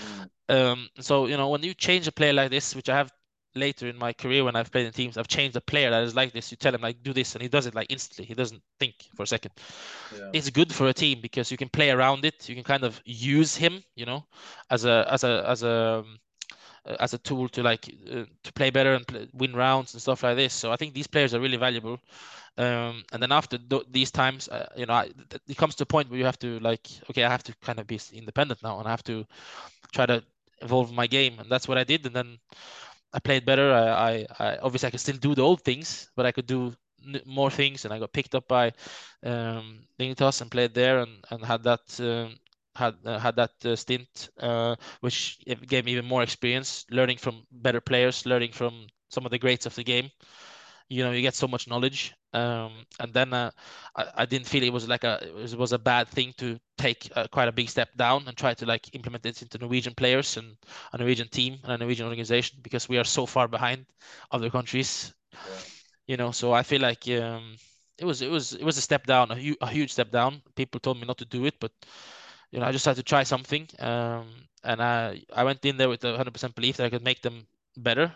Mm. 0.00 0.30
Um, 0.48 0.88
so 1.00 1.26
you 1.26 1.36
know, 1.36 1.48
when 1.48 1.62
you 1.62 1.74
change 1.74 2.06
a 2.06 2.12
player 2.12 2.32
like 2.32 2.50
this, 2.50 2.74
which 2.74 2.88
I 2.88 2.96
have 2.96 3.10
later 3.56 3.88
in 3.88 3.96
my 3.96 4.12
career 4.12 4.44
when 4.44 4.54
I've 4.54 4.70
played 4.70 4.86
in 4.86 4.92
teams, 4.92 5.16
I've 5.16 5.28
changed 5.28 5.56
a 5.56 5.60
player 5.60 5.90
that 5.90 6.04
is 6.04 6.14
like 6.14 6.32
this. 6.32 6.50
You 6.50 6.56
tell 6.56 6.74
him 6.74 6.82
like 6.82 7.02
do 7.02 7.12
this, 7.12 7.34
and 7.34 7.42
he 7.42 7.48
does 7.48 7.66
it 7.66 7.74
like 7.74 7.86
instantly. 7.90 8.26
He 8.26 8.34
doesn't 8.34 8.62
think 8.78 8.94
for 9.14 9.24
a 9.24 9.26
second. 9.26 9.52
Yeah. 10.16 10.30
It's 10.32 10.50
good 10.50 10.72
for 10.72 10.86
a 10.88 10.92
team 10.94 11.20
because 11.20 11.50
you 11.50 11.56
can 11.56 11.68
play 11.68 11.90
around 11.90 12.24
it. 12.24 12.48
You 12.48 12.54
can 12.54 12.64
kind 12.64 12.84
of 12.84 13.00
use 13.04 13.56
him, 13.56 13.82
you 13.96 14.06
know, 14.06 14.24
as 14.70 14.84
a 14.84 15.06
as 15.10 15.24
a 15.24 15.44
as 15.48 15.62
a 15.62 16.04
um, 16.04 16.18
as 17.00 17.14
a 17.14 17.18
tool 17.18 17.48
to 17.50 17.62
like 17.62 17.88
uh, 18.10 18.24
to 18.44 18.52
play 18.52 18.70
better 18.70 18.94
and 18.94 19.06
play, 19.06 19.28
win 19.32 19.54
rounds 19.54 19.94
and 19.94 20.02
stuff 20.02 20.22
like 20.22 20.36
this. 20.36 20.54
So 20.54 20.72
I 20.72 20.76
think 20.76 20.94
these 20.94 21.06
players 21.06 21.34
are 21.34 21.40
really 21.40 21.56
valuable. 21.56 21.98
Um, 22.58 23.04
and 23.12 23.22
then 23.22 23.32
after 23.32 23.58
th- 23.58 23.86
these 23.90 24.10
times, 24.10 24.48
uh, 24.48 24.68
you 24.76 24.86
know, 24.86 24.94
I, 24.94 25.04
th- 25.30 25.42
it 25.48 25.56
comes 25.56 25.74
to 25.76 25.82
a 25.84 25.86
point 25.86 26.08
where 26.10 26.18
you 26.18 26.24
have 26.24 26.38
to 26.40 26.58
like, 26.60 26.88
okay, 27.10 27.24
I 27.24 27.30
have 27.30 27.42
to 27.44 27.54
kind 27.62 27.78
of 27.78 27.86
be 27.86 28.00
independent 28.12 28.62
now, 28.62 28.78
and 28.78 28.88
I 28.88 28.90
have 28.90 29.04
to 29.04 29.26
try 29.92 30.06
to 30.06 30.24
evolve 30.62 30.92
my 30.92 31.06
game, 31.06 31.38
and 31.40 31.50
that's 31.50 31.68
what 31.68 31.78
I 31.78 31.84
did. 31.84 32.06
And 32.06 32.14
then 32.16 32.38
I 33.12 33.18
played 33.20 33.44
better. 33.46 33.72
I, 33.72 34.10
I, 34.10 34.26
I 34.38 34.58
obviously 34.58 34.88
I 34.88 34.90
could 34.90 35.00
still 35.00 35.16
do 35.16 35.34
the 35.34 35.42
old 35.42 35.62
things, 35.62 36.10
but 36.16 36.26
I 36.26 36.32
could 36.32 36.46
do 36.46 36.74
more 37.24 37.50
things, 37.50 37.84
and 37.84 37.94
I 37.94 37.98
got 37.98 38.12
picked 38.12 38.34
up 38.34 38.48
by 38.48 38.72
um, 39.22 39.86
Dignitas 39.98 40.40
and 40.40 40.50
played 40.50 40.74
there, 40.74 41.00
and 41.00 41.24
and 41.30 41.44
had 41.44 41.62
that. 41.64 41.82
Um, 42.00 42.36
had 42.76 42.94
uh, 43.04 43.18
had 43.18 43.36
that 43.36 43.52
uh, 43.64 43.76
stint, 43.76 44.30
uh, 44.40 44.76
which 45.00 45.38
gave 45.66 45.84
me 45.84 45.92
even 45.92 46.04
more 46.04 46.22
experience, 46.22 46.84
learning 46.90 47.18
from 47.18 47.46
better 47.50 47.80
players, 47.80 48.26
learning 48.26 48.52
from 48.52 48.86
some 49.08 49.24
of 49.24 49.30
the 49.30 49.38
greats 49.38 49.66
of 49.66 49.74
the 49.74 49.84
game. 49.84 50.10
You 50.88 51.02
know, 51.02 51.10
you 51.10 51.22
get 51.22 51.34
so 51.34 51.48
much 51.48 51.66
knowledge, 51.66 52.14
um, 52.32 52.72
and 53.00 53.12
then 53.12 53.32
uh, 53.32 53.50
I, 53.96 54.04
I, 54.18 54.26
didn't 54.26 54.46
feel 54.46 54.62
it 54.62 54.72
was 54.72 54.86
like 54.86 55.02
a 55.02 55.18
it 55.42 55.58
was 55.58 55.72
a 55.72 55.78
bad 55.78 56.06
thing 56.08 56.32
to 56.36 56.58
take 56.78 57.10
uh, 57.16 57.26
quite 57.32 57.48
a 57.48 57.52
big 57.52 57.68
step 57.68 57.88
down 57.96 58.28
and 58.28 58.36
try 58.36 58.54
to 58.54 58.66
like 58.66 58.94
implement 58.94 59.26
it 59.26 59.42
into 59.42 59.58
Norwegian 59.58 59.94
players 59.94 60.36
and 60.36 60.56
a 60.92 60.98
Norwegian 60.98 61.28
team 61.28 61.58
and 61.64 61.72
a 61.72 61.78
Norwegian 61.78 62.06
organization 62.06 62.58
because 62.62 62.88
we 62.88 62.98
are 62.98 63.04
so 63.04 63.26
far 63.26 63.48
behind 63.48 63.86
other 64.30 64.50
countries. 64.50 65.14
Yeah. 65.32 65.52
You 66.06 66.16
know, 66.16 66.30
so 66.30 66.52
I 66.52 66.62
feel 66.62 66.82
like 66.82 67.08
um, 67.08 67.56
it 67.98 68.04
was 68.04 68.22
it 68.22 68.30
was 68.30 68.52
it 68.52 68.64
was 68.64 68.78
a 68.78 68.82
step 68.82 69.06
down, 69.06 69.30
a, 69.30 69.34
hu- 69.34 69.56
a 69.60 69.66
huge 69.66 69.92
step 69.92 70.10
down. 70.10 70.42
People 70.54 70.80
told 70.80 71.00
me 71.00 71.06
not 71.06 71.18
to 71.18 71.24
do 71.24 71.46
it, 71.46 71.54
but 71.58 71.72
you 72.50 72.60
know 72.60 72.66
I 72.66 72.72
just 72.72 72.84
had 72.84 72.96
to 72.96 73.02
try 73.02 73.22
something. 73.22 73.68
Um, 73.78 74.26
and 74.64 74.82
I 74.82 75.22
I 75.32 75.44
went 75.44 75.64
in 75.64 75.76
there 75.76 75.88
with 75.88 76.04
a 76.04 76.16
100% 76.18 76.54
belief 76.54 76.76
that 76.76 76.86
I 76.86 76.90
could 76.90 77.04
make 77.04 77.22
them 77.22 77.46
better. 77.76 78.14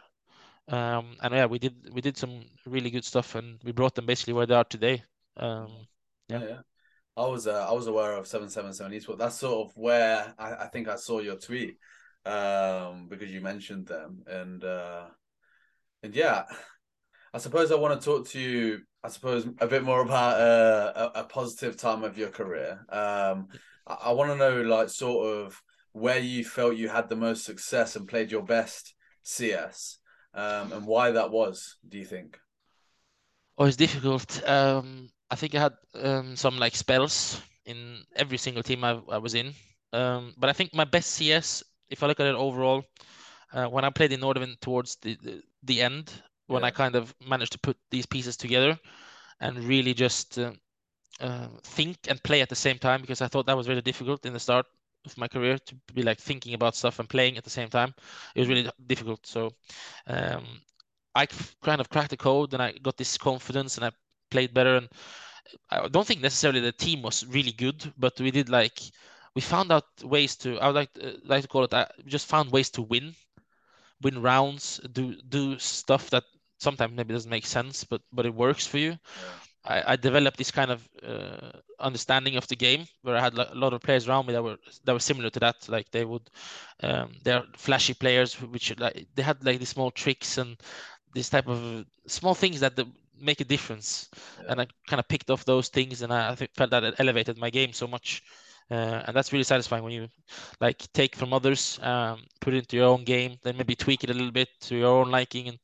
Um, 0.69 1.16
and 1.23 1.35
yeah, 1.35 1.47
we 1.47 1.59
did 1.59 1.93
we 1.93 2.01
did 2.01 2.16
some 2.16 2.45
really 2.66 2.90
good 2.90 3.05
stuff, 3.05 3.35
and 3.35 3.59
we 3.64 3.73
brought 3.73 3.95
them 3.95 4.07
basically 4.07 4.35
where 4.35 4.47
they 4.47 4.55
are 4.55 4.64
today. 4.64 5.03
Um, 5.37 5.87
yeah. 6.29 6.43
yeah. 6.43 6.61
I 7.16 7.27
was 7.27 7.47
uh, 7.47 7.66
I 7.69 7.73
was 7.73 7.87
aware 7.87 8.14
of 8.14 8.27
seven 8.27 8.49
seven 8.49 8.73
seven 8.73 8.93
esports. 8.93 9.19
That's 9.19 9.37
sort 9.37 9.69
of 9.69 9.77
where 9.77 10.35
I, 10.38 10.55
I 10.55 10.66
think 10.69 10.88
I 10.88 10.97
saw 10.97 11.21
your 11.21 11.37
tweet 11.37 11.77
um, 12.25 13.09
because 13.09 13.31
you 13.31 13.40
mentioned 13.40 13.87
them, 13.87 14.23
and 14.27 14.62
uh, 14.62 15.07
and 16.03 16.14
yeah, 16.14 16.45
I 17.33 17.38
suppose 17.38 17.71
I 17.71 17.77
want 17.77 18.01
to 18.01 18.05
talk 18.05 18.29
to 18.29 18.40
you. 18.40 18.81
I 19.03 19.09
suppose 19.09 19.47
a 19.61 19.66
bit 19.66 19.83
more 19.83 20.03
about 20.03 20.40
uh, 20.40 21.11
a, 21.14 21.21
a, 21.21 21.25
positive 21.25 21.77
time 21.77 22.05
of 22.05 22.19
your 22.19 22.29
career. 22.29 22.85
Um, 22.90 23.49
I, 23.87 23.97
I 24.05 24.12
want 24.12 24.31
to 24.31 24.37
know, 24.37 24.61
like, 24.62 24.90
sort 24.90 25.27
of 25.27 25.62
where 25.93 26.19
you 26.19 26.45
felt 26.45 26.77
you 26.77 26.88
had 26.88 27.09
the 27.09 27.16
most 27.16 27.45
success 27.45 27.97
and 27.97 28.07
played 28.07 28.31
your 28.31 28.43
best 28.43 28.95
CS, 29.23 29.99
um, 30.35 30.73
and 30.73 30.87
why 30.87 31.12
that 31.12 31.31
was. 31.31 31.77
Do 31.88 31.99
you 31.99 32.05
think? 32.05 32.38
Oh, 33.57 33.64
it's 33.64 33.77
difficult. 33.77 34.43
Um, 34.49 35.11
I 35.31 35.37
think 35.37 35.55
I 35.55 35.61
had 35.61 35.73
um, 35.95 36.37
some 36.37 36.59
like 36.59 36.75
spells 36.75 37.40
in 37.64 38.03
every 38.16 38.38
single 38.38 38.62
team 38.62 38.85
I, 38.85 39.01
I 39.09 39.19
was 39.19 39.35
in. 39.35 39.55
Um, 39.93 40.35
but 40.37 40.51
I 40.51 40.53
think 40.53 40.75
my 40.75 40.85
best 40.85 41.12
CS, 41.12 41.62
if 41.88 42.03
I 42.03 42.07
look 42.07 42.21
at 42.21 42.27
it 42.27 42.35
overall, 42.35 42.85
uh, 43.53 43.66
when 43.66 43.85
I 43.85 43.90
played 43.90 44.12
in 44.12 44.21
Northern 44.21 44.57
towards 44.61 44.97
the, 44.97 45.16
the, 45.23 45.43
the 45.62 45.83
end, 45.83 46.12
when 46.51 46.63
yeah. 46.63 46.69
I 46.69 46.71
kind 46.71 46.97
of 46.97 47.15
managed 47.27 47.53
to 47.53 47.59
put 47.59 47.77
these 47.91 48.07
pieces 48.07 48.37
together 48.37 48.79
and 49.41 49.59
really 49.65 49.95
just 49.95 50.39
uh, 50.39 50.53
uh, 51.21 51.49
think 51.63 51.97
and 52.09 52.23
play 52.23 52.41
at 52.43 52.49
the 52.49 52.57
same 52.57 52.79
time, 52.79 53.01
because 53.01 53.23
I 53.23 53.29
thought 53.29 53.47
that 53.47 53.57
was 53.57 53.69
really 53.69 53.83
difficult 53.83 54.27
in 54.27 54.33
the 54.33 54.41
start 54.41 54.67
of 55.07 55.17
my 55.17 55.29
career 55.29 55.59
to 55.59 55.75
be 55.95 56.03
like 56.03 56.19
thinking 56.19 56.55
about 56.55 56.77
stuff 56.77 56.99
and 56.99 57.09
playing 57.09 57.39
at 57.39 57.45
the 57.45 57.51
same 57.51 57.69
time. 57.69 57.95
It 58.35 58.41
was 58.41 58.49
really 58.49 58.71
difficult. 58.87 59.27
So 59.27 59.51
um, 60.07 60.45
I 61.15 61.27
kind 61.63 61.81
of 61.81 61.89
cracked 61.89 62.11
the 62.11 62.17
code 62.17 62.53
and 62.53 62.63
I 62.63 62.73
got 62.73 62.97
this 62.97 63.17
confidence 63.17 63.77
and 63.77 63.87
I 63.87 63.91
played 64.31 64.53
better. 64.53 64.77
And 64.77 64.89
I 65.71 65.89
don't 65.89 66.07
think 66.07 66.21
necessarily 66.21 66.61
the 66.61 66.73
team 66.73 67.03
was 67.03 67.27
really 67.27 67.53
good, 67.53 67.93
but 67.97 68.21
we 68.21 68.31
did 68.31 68.49
like 68.49 68.81
we 69.35 69.41
found 69.41 69.73
out 69.73 69.85
ways 70.03 70.37
to. 70.37 70.59
I 70.59 70.67
would 70.67 70.75
like 70.75 70.93
to, 70.95 71.15
uh, 71.15 71.17
like 71.25 71.43
to 71.43 71.49
call 71.49 71.65
it. 71.65 71.75
I 71.75 71.83
uh, 71.83 71.87
just 72.07 72.27
found 72.27 72.51
ways 72.51 72.71
to 72.71 72.83
win, 72.83 73.15
win 74.03 74.21
rounds, 74.21 74.81
do 74.93 75.15
do 75.29 75.59
stuff 75.59 76.11
that 76.11 76.25
sometimes 76.61 76.94
maybe 76.94 77.14
doesn't 77.14 77.31
make 77.31 77.46
sense, 77.46 77.85
but 77.85 78.03
but 78.12 78.27
it 78.27 78.35
works 78.35 78.66
for 78.66 78.79
you. 78.79 78.99
I, 79.64 79.92
I 79.92 79.96
developed 79.96 80.38
this 80.38 80.51
kind 80.51 80.70
of 80.70 80.88
uh, 81.07 81.53
understanding 81.79 82.37
of 82.37 82.49
the 82.49 82.57
game 82.57 82.87
where 83.03 83.16
I 83.16 83.20
had 83.20 83.37
a 83.37 83.55
lot 83.55 83.75
of 83.75 83.83
players 83.83 84.09
around 84.09 84.27
me 84.27 84.33
that 84.33 84.42
were 84.42 84.57
that 84.85 84.92
were 84.92 85.01
similar 85.01 85.31
to 85.31 85.40
that. 85.40 85.68
Like 85.68 85.90
they 85.90 86.05
would, 86.05 86.31
um, 86.83 87.12
they're 87.25 87.44
flashy 87.57 87.94
players 87.94 88.40
which 88.40 88.79
like 88.79 89.07
they 89.14 89.23
had 89.23 89.44
like 89.44 89.59
these 89.59 89.68
small 89.68 89.90
tricks 89.90 90.38
and 90.38 90.57
this 91.14 91.29
type 91.29 91.49
of 91.49 91.85
small 92.07 92.35
things 92.35 92.61
that 92.61 92.77
the, 92.77 92.87
make 93.20 93.40
a 93.40 93.44
difference. 93.44 94.09
Yeah. 94.42 94.53
And 94.53 94.61
I 94.62 94.66
kind 94.88 95.01
of 95.01 95.09
picked 95.09 95.31
off 95.31 95.44
those 95.44 95.68
things, 95.68 96.03
and 96.03 96.12
I, 96.12 96.31
I 96.31 96.37
felt 96.37 96.70
that 96.70 96.85
it 96.85 96.94
elevated 96.99 97.38
my 97.38 97.51
game 97.51 97.73
so 97.73 97.87
much. 97.87 98.23
Uh, 98.70 99.03
and 99.07 99.16
that's 99.16 99.33
really 99.33 99.44
satisfying 99.44 99.83
when 99.83 99.92
you 99.92 100.09
like 100.61 100.79
take 100.92 101.16
from 101.16 101.33
others, 101.33 101.81
um, 101.83 102.23
put 102.40 102.55
it 102.55 102.59
into 102.59 102.77
your 102.77 102.87
own 102.87 103.03
game, 103.03 103.37
then 103.42 103.57
maybe 103.57 103.75
tweak 103.75 104.05
it 104.05 104.11
a 104.11 104.14
little 104.14 104.31
bit 104.31 104.49
to 104.61 104.77
your 104.77 105.01
own 105.01 105.11
liking. 105.11 105.49
And 105.49 105.59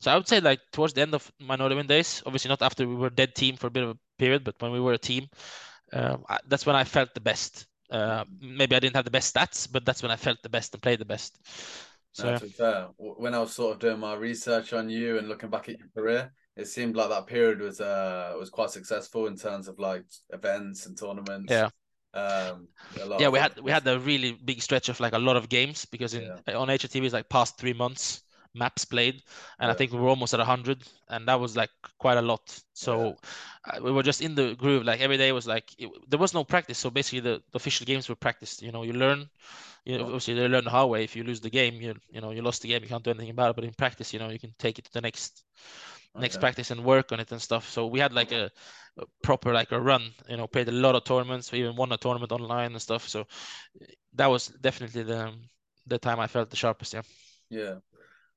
so 0.00 0.10
I 0.10 0.16
would 0.16 0.28
say 0.28 0.40
like 0.40 0.60
towards 0.72 0.94
the 0.94 1.02
end 1.02 1.14
of 1.14 1.30
my 1.40 1.56
Northern 1.56 1.86
days, 1.86 2.22
obviously 2.26 2.48
not 2.48 2.62
after 2.62 2.86
we 2.86 2.94
were 2.94 3.10
dead 3.10 3.34
team 3.34 3.56
for 3.56 3.68
a 3.68 3.70
bit 3.70 3.84
of 3.84 3.90
a 3.90 3.98
period, 4.18 4.44
but 4.44 4.54
when 4.60 4.72
we 4.72 4.80
were 4.80 4.92
a 4.92 4.98
team, 4.98 5.28
um, 5.92 6.24
I, 6.28 6.38
that's 6.48 6.66
when 6.66 6.76
I 6.76 6.84
felt 6.84 7.14
the 7.14 7.20
best. 7.20 7.66
Uh, 7.90 8.24
maybe 8.40 8.74
I 8.74 8.80
didn't 8.80 8.96
have 8.96 9.04
the 9.04 9.10
best 9.10 9.34
stats, 9.34 9.68
but 9.70 9.84
that's 9.84 10.02
when 10.02 10.10
I 10.10 10.16
felt 10.16 10.38
the 10.42 10.48
best 10.48 10.74
and 10.74 10.82
played 10.82 10.98
the 10.98 11.04
best. 11.04 11.38
So 12.12 12.32
no, 12.32 12.38
fair. 12.38 12.88
When 12.96 13.34
I 13.34 13.40
was 13.40 13.52
sort 13.52 13.74
of 13.74 13.78
doing 13.78 14.00
my 14.00 14.14
research 14.14 14.72
on 14.72 14.88
you 14.88 15.18
and 15.18 15.28
looking 15.28 15.50
back 15.50 15.68
at 15.68 15.78
your 15.78 15.88
career, 15.94 16.32
it 16.56 16.66
seemed 16.66 16.96
like 16.96 17.10
that 17.10 17.26
period 17.26 17.60
was 17.60 17.80
uh 17.80 18.34
was 18.38 18.48
quite 18.48 18.70
successful 18.70 19.26
in 19.26 19.36
terms 19.36 19.68
of 19.68 19.78
like 19.78 20.04
events 20.32 20.86
and 20.86 20.98
tournaments. 20.98 21.52
Yeah. 21.52 21.68
Um, 22.14 22.68
yeah, 23.18 23.28
we 23.28 23.38
had 23.38 23.60
we 23.60 23.70
had 23.70 23.86
a 23.86 23.98
really 23.98 24.32
big 24.32 24.62
stretch 24.62 24.88
of 24.88 24.98
like 24.98 25.12
a 25.12 25.18
lot 25.18 25.36
of 25.36 25.50
games 25.50 25.84
because 25.84 26.14
in 26.14 26.22
yeah. 26.22 26.54
on 26.54 26.68
HLTV 26.68 27.04
it's 27.04 27.12
like 27.12 27.28
past 27.28 27.58
three 27.58 27.74
months 27.74 28.22
maps 28.56 28.84
played, 28.84 29.22
and. 29.58 29.70
I 29.70 29.74
think 29.74 29.92
we 29.92 29.98
were 29.98 30.08
almost 30.08 30.34
at 30.34 30.40
hundred, 30.40 30.82
and 31.08 31.28
that 31.28 31.38
was 31.38 31.56
like 31.56 31.70
quite 31.98 32.18
a 32.18 32.22
lot. 32.22 32.58
So 32.72 33.16
yeah. 33.66 33.76
uh, 33.76 33.82
we 33.82 33.92
were 33.92 34.02
just 34.02 34.20
in 34.20 34.34
the 34.34 34.54
groove. 34.54 34.84
Like 34.84 35.00
every 35.00 35.18
day 35.18 35.32
was 35.32 35.46
like 35.46 35.74
it, 35.78 35.90
there 36.08 36.18
was 36.18 36.34
no 36.34 36.44
practice. 36.44 36.78
So 36.78 36.90
basically, 36.90 37.20
the, 37.20 37.42
the 37.52 37.56
official 37.56 37.84
games 37.86 38.08
were 38.08 38.14
practiced. 38.14 38.62
You 38.62 38.72
know, 38.72 38.82
you 38.82 38.92
learn. 38.92 39.28
You 39.84 39.98
know, 39.98 40.04
obviously, 40.04 40.34
they 40.34 40.48
learn 40.48 40.64
the 40.64 40.70
hard 40.70 40.90
way. 40.90 41.04
If 41.04 41.14
you 41.14 41.22
lose 41.22 41.40
the 41.40 41.50
game, 41.50 41.80
you 41.80 41.94
you 42.10 42.20
know 42.20 42.30
you 42.30 42.42
lost 42.42 42.62
the 42.62 42.68
game. 42.68 42.82
You 42.82 42.88
can't 42.88 43.04
do 43.04 43.10
anything 43.10 43.30
about 43.30 43.50
it. 43.50 43.56
But 43.56 43.64
in 43.64 43.74
practice, 43.74 44.12
you 44.12 44.18
know, 44.18 44.30
you 44.30 44.38
can 44.38 44.52
take 44.58 44.78
it 44.78 44.84
to 44.86 44.92
the 44.92 45.00
next 45.00 45.44
next 46.18 46.38
practice 46.38 46.70
and 46.70 46.84
work 46.84 47.12
on 47.12 47.20
it 47.20 47.30
and 47.32 47.40
stuff. 47.40 47.68
So 47.68 47.86
we 47.86 48.00
had 48.00 48.12
like 48.12 48.32
a, 48.32 48.50
a, 48.98 49.04
proper 49.22 49.52
like 49.52 49.72
a 49.72 49.80
run, 49.80 50.12
you 50.28 50.36
know, 50.36 50.46
played 50.46 50.68
a 50.68 50.72
lot 50.72 50.94
of 50.94 51.04
tournaments, 51.04 51.52
we 51.52 51.60
even 51.60 51.76
won 51.76 51.92
a 51.92 51.96
tournament 51.96 52.32
online 52.32 52.72
and 52.72 52.82
stuff. 52.82 53.08
So 53.08 53.26
that 54.14 54.26
was 54.26 54.48
definitely 54.48 55.02
the 55.02 55.32
the 55.86 55.98
time 55.98 56.18
I 56.20 56.26
felt 56.26 56.50
the 56.50 56.56
sharpest. 56.56 56.94
Yeah. 56.94 57.02
Yeah. 57.50 57.74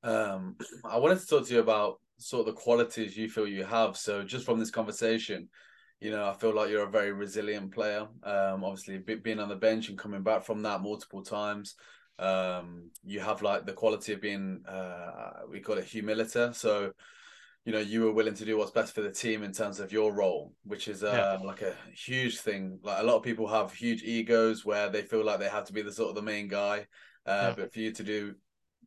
Um, 0.04 0.56
I 0.86 0.98
wanted 0.98 1.20
to 1.20 1.28
talk 1.28 1.48
to 1.48 1.54
you 1.54 1.60
about 1.60 2.00
sort 2.18 2.42
of 2.42 2.54
the 2.54 2.62
qualities 2.62 3.18
you 3.18 3.30
feel 3.30 3.48
you 3.48 3.64
have. 3.64 3.98
So 3.98 4.24
just 4.24 4.46
from 4.46 4.60
this 4.60 4.72
conversation, 4.72 5.50
you 6.00 6.12
know, 6.12 6.28
I 6.28 6.34
feel 6.34 6.54
like 6.54 6.70
you're 6.70 6.88
a 6.88 6.92
very 6.92 7.12
resilient 7.12 7.74
player. 7.74 8.08
Um, 8.24 8.64
obviously 8.64 8.98
being 8.98 9.40
on 9.40 9.50
the 9.50 9.56
bench 9.56 9.90
and 9.90 9.98
coming 9.98 10.24
back 10.24 10.44
from 10.44 10.62
that 10.64 10.82
multiple 10.82 11.24
times. 11.24 11.76
Um, 12.18 12.92
you 13.04 13.22
have 13.22 13.42
like 13.42 13.66
the 13.66 13.74
quality 13.74 14.14
of 14.14 14.22
being, 14.22 14.62
uh, 14.68 15.32
we 15.50 15.62
call 15.62 15.78
it 15.78 15.86
humility. 15.86 16.50
So 16.54 16.92
you 17.66 17.74
know 17.74 17.80
you 17.80 18.02
were 18.02 18.12
willing 18.12 18.34
to 18.34 18.46
do 18.46 18.58
what's 18.58 18.72
best 18.72 18.96
for 18.96 19.02
the 19.02 19.12
team 19.12 19.44
in 19.44 19.52
terms 19.52 19.80
of 19.80 19.92
your 19.92 20.14
role 20.14 20.54
which 20.64 20.88
is 20.88 21.04
uh, 21.04 21.38
yeah. 21.40 21.46
like 21.46 21.62
a 21.62 21.76
huge 21.94 22.40
thing 22.40 22.80
like 22.84 23.00
a 23.00 23.04
lot 23.04 23.18
of 23.18 23.22
people 23.22 23.48
have 23.48 23.74
huge 23.74 24.02
egos 24.02 24.66
where 24.66 24.90
they 24.90 25.02
feel 25.02 25.24
like 25.24 25.40
they 25.40 25.50
have 25.50 25.66
to 25.66 25.74
be 25.74 25.82
the 25.82 25.92
sort 25.92 26.10
of 26.10 26.16
the 26.16 26.22
main 26.22 26.48
guy 26.48 26.80
uh, 27.26 27.50
yeah. 27.50 27.54
but 27.56 27.74
for 27.74 27.80
you 27.80 27.92
to 27.92 28.04
do 28.04 28.34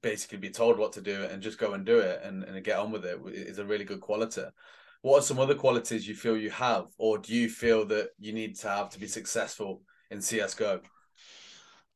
basically 0.03 0.39
be 0.39 0.51
told 0.51 0.79
what 0.79 0.93
to 0.93 1.01
do 1.01 1.25
and 1.25 1.43
just 1.43 1.59
go 1.59 1.73
and 1.73 1.85
do 1.85 1.99
it 1.99 2.21
and, 2.25 2.45
and 2.45 2.65
get 2.65 2.79
on 2.79 2.91
with 2.91 3.05
it 3.05 3.19
is 3.27 3.59
a 3.59 3.65
really 3.65 3.85
good 3.85 4.01
quality 4.01 4.43
what 5.03 5.19
are 5.19 5.23
some 5.23 5.39
other 5.39 5.55
qualities 5.55 6.07
you 6.07 6.15
feel 6.15 6.37
you 6.37 6.51
have 6.51 6.87
or 6.99 7.19
do 7.19 7.35
you 7.35 7.49
feel 7.49 7.85
that 7.87 8.11
you 8.19 8.33
need 8.33 8.57
to 8.57 8.69
have 8.69 8.91
to 8.91 8.99
be 8.99 9.07
successful 9.07 9.83
in 10.11 10.19
csgo 10.19 10.81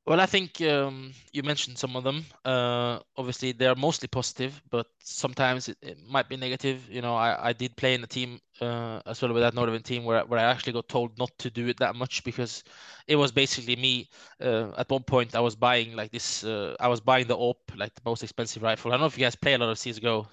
well, 0.06 0.20
I 0.20 0.26
think 0.26 0.60
um, 0.60 1.12
you 1.32 1.42
mentioned 1.42 1.78
some 1.78 1.96
of 1.96 2.04
them. 2.04 2.24
Uh, 2.44 3.00
obviously, 3.16 3.50
they 3.50 3.66
are 3.66 3.74
mostly 3.74 4.06
positive, 4.06 4.62
but 4.70 4.86
sometimes 5.06 5.68
it, 5.68 5.78
it, 5.82 5.98
might 6.08 6.28
be 6.28 6.36
negative. 6.36 6.88
You 6.90 7.00
know, 7.00 7.14
I, 7.14 7.48
I 7.48 7.52
did 7.52 7.76
play 7.76 7.94
in 7.94 8.02
a 8.02 8.06
team 8.06 8.40
uh, 8.60 9.00
as 9.06 9.22
well 9.22 9.32
with 9.32 9.42
that 9.42 9.54
Northern 9.54 9.82
team 9.82 10.04
where, 10.04 10.24
where 10.24 10.40
I 10.40 10.44
actually 10.44 10.72
got 10.72 10.88
told 10.88 11.16
not 11.16 11.30
to 11.38 11.48
do 11.48 11.68
it 11.68 11.78
that 11.78 11.94
much 11.94 12.24
because 12.24 12.64
it 13.06 13.14
was 13.14 13.30
basically 13.30 13.76
me. 13.76 14.08
Uh, 14.40 14.72
at 14.76 14.90
one 14.90 15.04
point, 15.04 15.36
I 15.36 15.40
was 15.40 15.54
buying 15.54 15.94
like 15.94 16.10
this. 16.10 16.42
Uh, 16.42 16.74
I 16.80 16.88
was 16.88 17.00
buying 17.00 17.28
the 17.28 17.36
AWP, 17.36 17.76
like 17.76 17.94
the 17.94 18.02
most 18.04 18.24
expensive 18.24 18.62
rifle. 18.62 18.90
I 18.90 18.94
don't 18.94 19.02
know 19.02 19.06
if 19.06 19.16
you 19.16 19.24
guys 19.24 19.36
play 19.36 19.54
a 19.54 19.58
lot 19.58 19.70
of 19.70 19.78
CS:GO. 19.78 20.26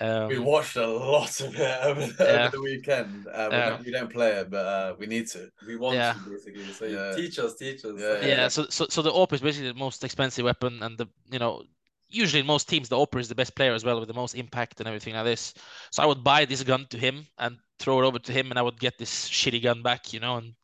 Um, 0.00 0.28
we 0.28 0.38
watched 0.38 0.76
a 0.76 0.86
lot 0.86 1.40
of 1.40 1.54
it 1.54 1.78
over 1.84 2.06
the, 2.06 2.24
yeah. 2.24 2.46
over 2.46 2.56
the 2.56 2.62
weekend. 2.62 3.26
Uh, 3.28 3.48
we, 3.50 3.56
don't, 3.56 3.84
we, 3.84 3.92
don't, 3.92 4.10
play 4.10 4.30
it, 4.30 4.50
but 4.50 4.66
uh, 4.66 4.94
we 4.98 5.06
need 5.06 5.28
to. 5.28 5.48
We 5.66 5.76
want 5.76 5.96
yeah. 5.96 6.14
to 6.14 6.30
basically. 6.30 6.72
So 6.72 6.86
yeah. 6.86 7.14
teach 7.14 7.38
us, 7.38 7.54
teach 7.54 7.84
us. 7.84 7.94
Yeah, 7.96 8.26
yeah. 8.26 8.48
So, 8.48 8.66
so, 8.68 8.86
so 8.88 9.00
the 9.02 9.10
AWP 9.10 9.34
is 9.34 9.40
basically 9.40 9.68
the 9.68 9.78
most 9.78 10.02
expensive 10.02 10.44
weapon, 10.44 10.82
and 10.82 10.98
the 10.98 11.06
you 11.30 11.38
know 11.38 11.62
usually 12.08 12.40
in 12.40 12.46
most 12.46 12.68
teams 12.68 12.88
the 12.88 12.96
AWP 12.96 13.20
is 13.20 13.28
the 13.28 13.34
best 13.34 13.54
player 13.54 13.74
as 13.74 13.84
well 13.84 13.98
with 13.98 14.08
the 14.08 14.14
most 14.14 14.34
impact 14.34 14.80
and 14.80 14.86
everything 14.86 15.14
like 15.14 15.24
this. 15.24 15.54
So 15.90 16.02
I 16.02 16.06
would 16.06 16.24
buy 16.24 16.44
this 16.44 16.62
gun 16.62 16.86
to 16.90 16.98
him 16.98 17.26
and 17.38 17.58
throw 17.78 18.02
it 18.02 18.06
over 18.06 18.18
to 18.18 18.32
him, 18.32 18.50
and 18.50 18.58
I 18.58 18.62
would 18.62 18.80
get 18.80 18.98
this 18.98 19.28
shitty 19.28 19.62
gun 19.62 19.82
back, 19.82 20.12
you 20.12 20.20
know, 20.20 20.36
and 20.36 20.54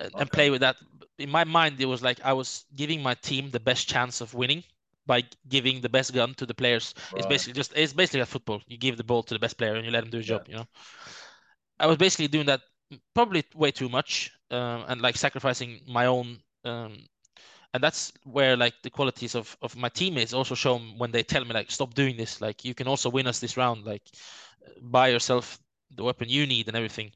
and 0.00 0.14
okay. 0.14 0.24
play 0.26 0.50
with 0.50 0.60
that. 0.60 0.76
In 1.18 1.30
my 1.30 1.44
mind, 1.44 1.80
it 1.80 1.86
was 1.86 2.02
like 2.02 2.20
I 2.24 2.32
was 2.32 2.64
giving 2.74 3.02
my 3.02 3.14
team 3.14 3.50
the 3.50 3.60
best 3.60 3.88
chance 3.88 4.20
of 4.20 4.34
winning 4.34 4.64
by 5.06 5.22
giving 5.48 5.80
the 5.80 5.88
best 5.88 6.12
gun 6.12 6.34
to 6.34 6.46
the 6.46 6.54
players. 6.54 6.94
Right. 7.12 7.18
It's 7.18 7.26
basically 7.26 7.54
just 7.54 7.72
it's 7.76 7.92
basically 7.92 8.20
like 8.20 8.28
football. 8.28 8.60
You 8.66 8.76
give 8.76 8.96
the 8.96 9.04
ball 9.04 9.22
to 9.22 9.34
the 9.34 9.38
best 9.38 9.58
player 9.58 9.74
and 9.74 9.84
you 9.84 9.92
let 9.92 10.04
him 10.04 10.10
do 10.10 10.18
his 10.18 10.28
yeah. 10.28 10.38
job. 10.38 10.48
You 10.48 10.56
know, 10.56 10.66
I 11.78 11.86
was 11.86 11.96
basically 11.96 12.28
doing 12.28 12.46
that 12.46 12.60
probably 13.14 13.44
way 13.54 13.70
too 13.70 13.88
much 13.88 14.30
um, 14.50 14.84
and 14.88 15.00
like 15.00 15.16
sacrificing 15.16 15.80
my 15.86 16.06
own. 16.06 16.38
Um, 16.64 17.06
and 17.74 17.82
that's 17.82 18.12
where 18.22 18.56
like 18.56 18.74
the 18.82 18.90
qualities 18.90 19.34
of, 19.34 19.56
of 19.60 19.76
my 19.76 19.88
teammates 19.88 20.32
also 20.32 20.54
show 20.54 20.78
when 20.78 21.10
they 21.10 21.24
tell 21.24 21.44
me 21.44 21.52
like 21.52 21.70
stop 21.70 21.92
doing 21.92 22.16
this. 22.16 22.40
Like 22.40 22.64
you 22.64 22.72
can 22.72 22.86
also 22.86 23.10
win 23.10 23.26
us 23.26 23.40
this 23.40 23.56
round. 23.56 23.84
Like 23.84 24.02
buy 24.80 25.08
yourself 25.08 25.58
the 25.94 26.04
weapon 26.04 26.28
you 26.28 26.46
need 26.46 26.68
and 26.68 26.76
everything. 26.76 27.10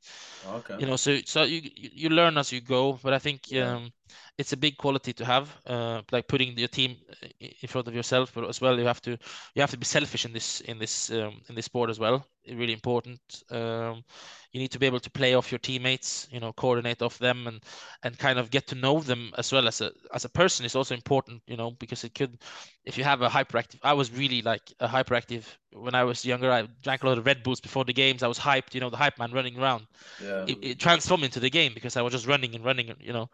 Okay. 0.46 0.76
You 0.80 0.86
know 0.86 0.96
so 0.96 1.18
so 1.24 1.44
you 1.44 1.62
you 1.72 2.08
learn 2.10 2.36
as 2.36 2.52
you 2.52 2.60
go. 2.60 2.98
But 3.02 3.14
i 3.14 3.18
think 3.18 3.50
yeah. 3.50 3.76
um 3.76 3.92
it's 4.36 4.52
a 4.52 4.56
big 4.56 4.76
quality 4.76 5.12
to 5.12 5.24
have 5.24 5.48
uh, 5.66 6.00
like 6.12 6.28
putting 6.28 6.56
your 6.56 6.68
team 6.68 6.96
in 7.40 7.68
front 7.68 7.88
of 7.88 7.94
yourself 7.94 8.32
but 8.34 8.48
as 8.48 8.60
well 8.60 8.78
you 8.78 8.86
have 8.86 9.02
to 9.02 9.10
you 9.54 9.60
have 9.60 9.70
to 9.70 9.76
be 9.76 9.84
selfish 9.84 10.24
in 10.24 10.32
this 10.32 10.60
in 10.60 10.78
this 10.78 11.10
um, 11.10 11.40
in 11.48 11.54
this 11.56 11.66
sport 11.66 11.90
as 11.90 11.98
well 11.98 12.24
really 12.56 12.72
important. 12.72 13.20
Um, 13.50 14.04
you 14.52 14.60
need 14.60 14.70
to 14.70 14.78
be 14.78 14.86
able 14.86 15.00
to 15.00 15.10
play 15.10 15.34
off 15.34 15.52
your 15.52 15.58
teammates, 15.58 16.26
you 16.30 16.40
know, 16.40 16.52
coordinate 16.52 17.02
off 17.02 17.18
them, 17.18 17.46
and 17.46 17.60
and 18.02 18.18
kind 18.18 18.38
of 18.38 18.50
get 18.50 18.66
to 18.68 18.74
know 18.74 19.00
them 19.00 19.32
as 19.36 19.52
well 19.52 19.68
as 19.68 19.80
a 19.80 19.92
as 20.14 20.24
a 20.24 20.28
person 20.28 20.64
is 20.64 20.74
also 20.74 20.94
important, 20.94 21.42
you 21.46 21.56
know, 21.56 21.72
because 21.72 22.04
it 22.04 22.14
could, 22.14 22.38
if 22.84 22.96
you 22.96 23.04
have 23.04 23.22
a 23.22 23.28
hyperactive. 23.28 23.78
I 23.82 23.92
was 23.92 24.10
really 24.10 24.42
like 24.42 24.62
a 24.80 24.88
hyperactive 24.88 25.44
when 25.72 25.94
I 25.94 26.04
was 26.04 26.24
younger. 26.24 26.50
I 26.50 26.66
drank 26.82 27.02
a 27.02 27.06
lot 27.06 27.18
of 27.18 27.26
Red 27.26 27.42
Bulls 27.42 27.60
before 27.60 27.84
the 27.84 27.92
games. 27.92 28.22
I 28.22 28.28
was 28.28 28.38
hyped, 28.38 28.74
you 28.74 28.80
know, 28.80 28.90
the 28.90 28.96
hype 28.96 29.18
man 29.18 29.32
running 29.32 29.58
around. 29.58 29.86
Yeah. 30.22 30.44
It, 30.46 30.58
it 30.62 30.78
transformed 30.78 31.24
into 31.24 31.40
the 31.40 31.50
game 31.50 31.74
because 31.74 31.96
I 31.96 32.02
was 32.02 32.12
just 32.12 32.26
running 32.26 32.54
and 32.54 32.64
running, 32.64 32.94
you 33.00 33.12
know. 33.12 33.28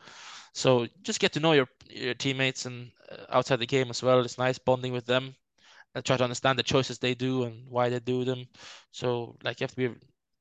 So 0.53 0.87
just 1.03 1.21
get 1.21 1.33
to 1.35 1.41
know 1.41 1.53
your 1.53 1.69
your 1.89 2.15
teammates 2.15 2.67
and 2.67 2.91
uh, 3.11 3.25
outside 3.29 3.61
the 3.61 3.67
game 3.67 3.91
as 3.91 4.03
well. 4.03 4.21
It's 4.21 4.39
nice 4.39 4.59
bonding 4.59 4.93
with 4.93 5.07
them 5.07 5.37
and 5.95 6.05
try 6.05 6.17
to 6.17 6.25
understand 6.25 6.59
the 6.59 6.63
choices 6.63 6.99
they 6.99 7.15
do 7.15 7.45
and 7.45 7.67
why 7.69 7.89
they 7.89 8.01
do 8.01 8.25
them. 8.25 8.47
So 8.93 9.37
like 9.45 9.61
you 9.61 9.65
have 9.65 9.71
to 9.73 9.77
be 9.77 9.95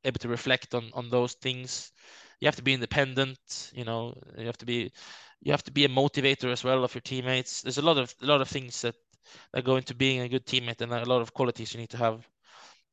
able 0.03 0.19
to 0.19 0.27
reflect 0.29 0.73
on 0.75 0.91
on 0.93 1.09
those 1.09 1.33
things. 1.33 1.91
You 2.39 2.47
have 2.47 2.55
to 2.57 2.63
be 2.63 2.73
independent. 2.73 3.71
You 3.73 3.85
know, 3.85 4.15
you 4.37 4.45
have 4.45 4.57
to 4.57 4.65
be 4.65 4.91
you 5.41 5.51
have 5.51 5.63
to 5.63 5.71
be 5.71 5.85
a 5.85 5.89
motivator 5.89 6.51
as 6.51 6.63
well 6.63 6.83
of 6.83 6.93
your 6.95 7.01
teammates. 7.01 7.61
There's 7.61 7.77
a 7.77 7.81
lot 7.81 7.97
of 7.97 8.13
a 8.21 8.25
lot 8.25 8.41
of 8.41 8.49
things 8.49 8.81
that 8.81 8.95
that 9.53 9.63
go 9.65 9.77
into 9.77 9.95
being 9.95 10.21
a 10.21 10.29
good 10.29 10.45
teammate 10.45 10.81
and 10.81 10.91
a 10.93 11.05
lot 11.05 11.21
of 11.21 11.33
qualities 11.33 11.73
you 11.73 11.79
need 11.79 11.89
to 11.91 11.97
have. 11.97 12.27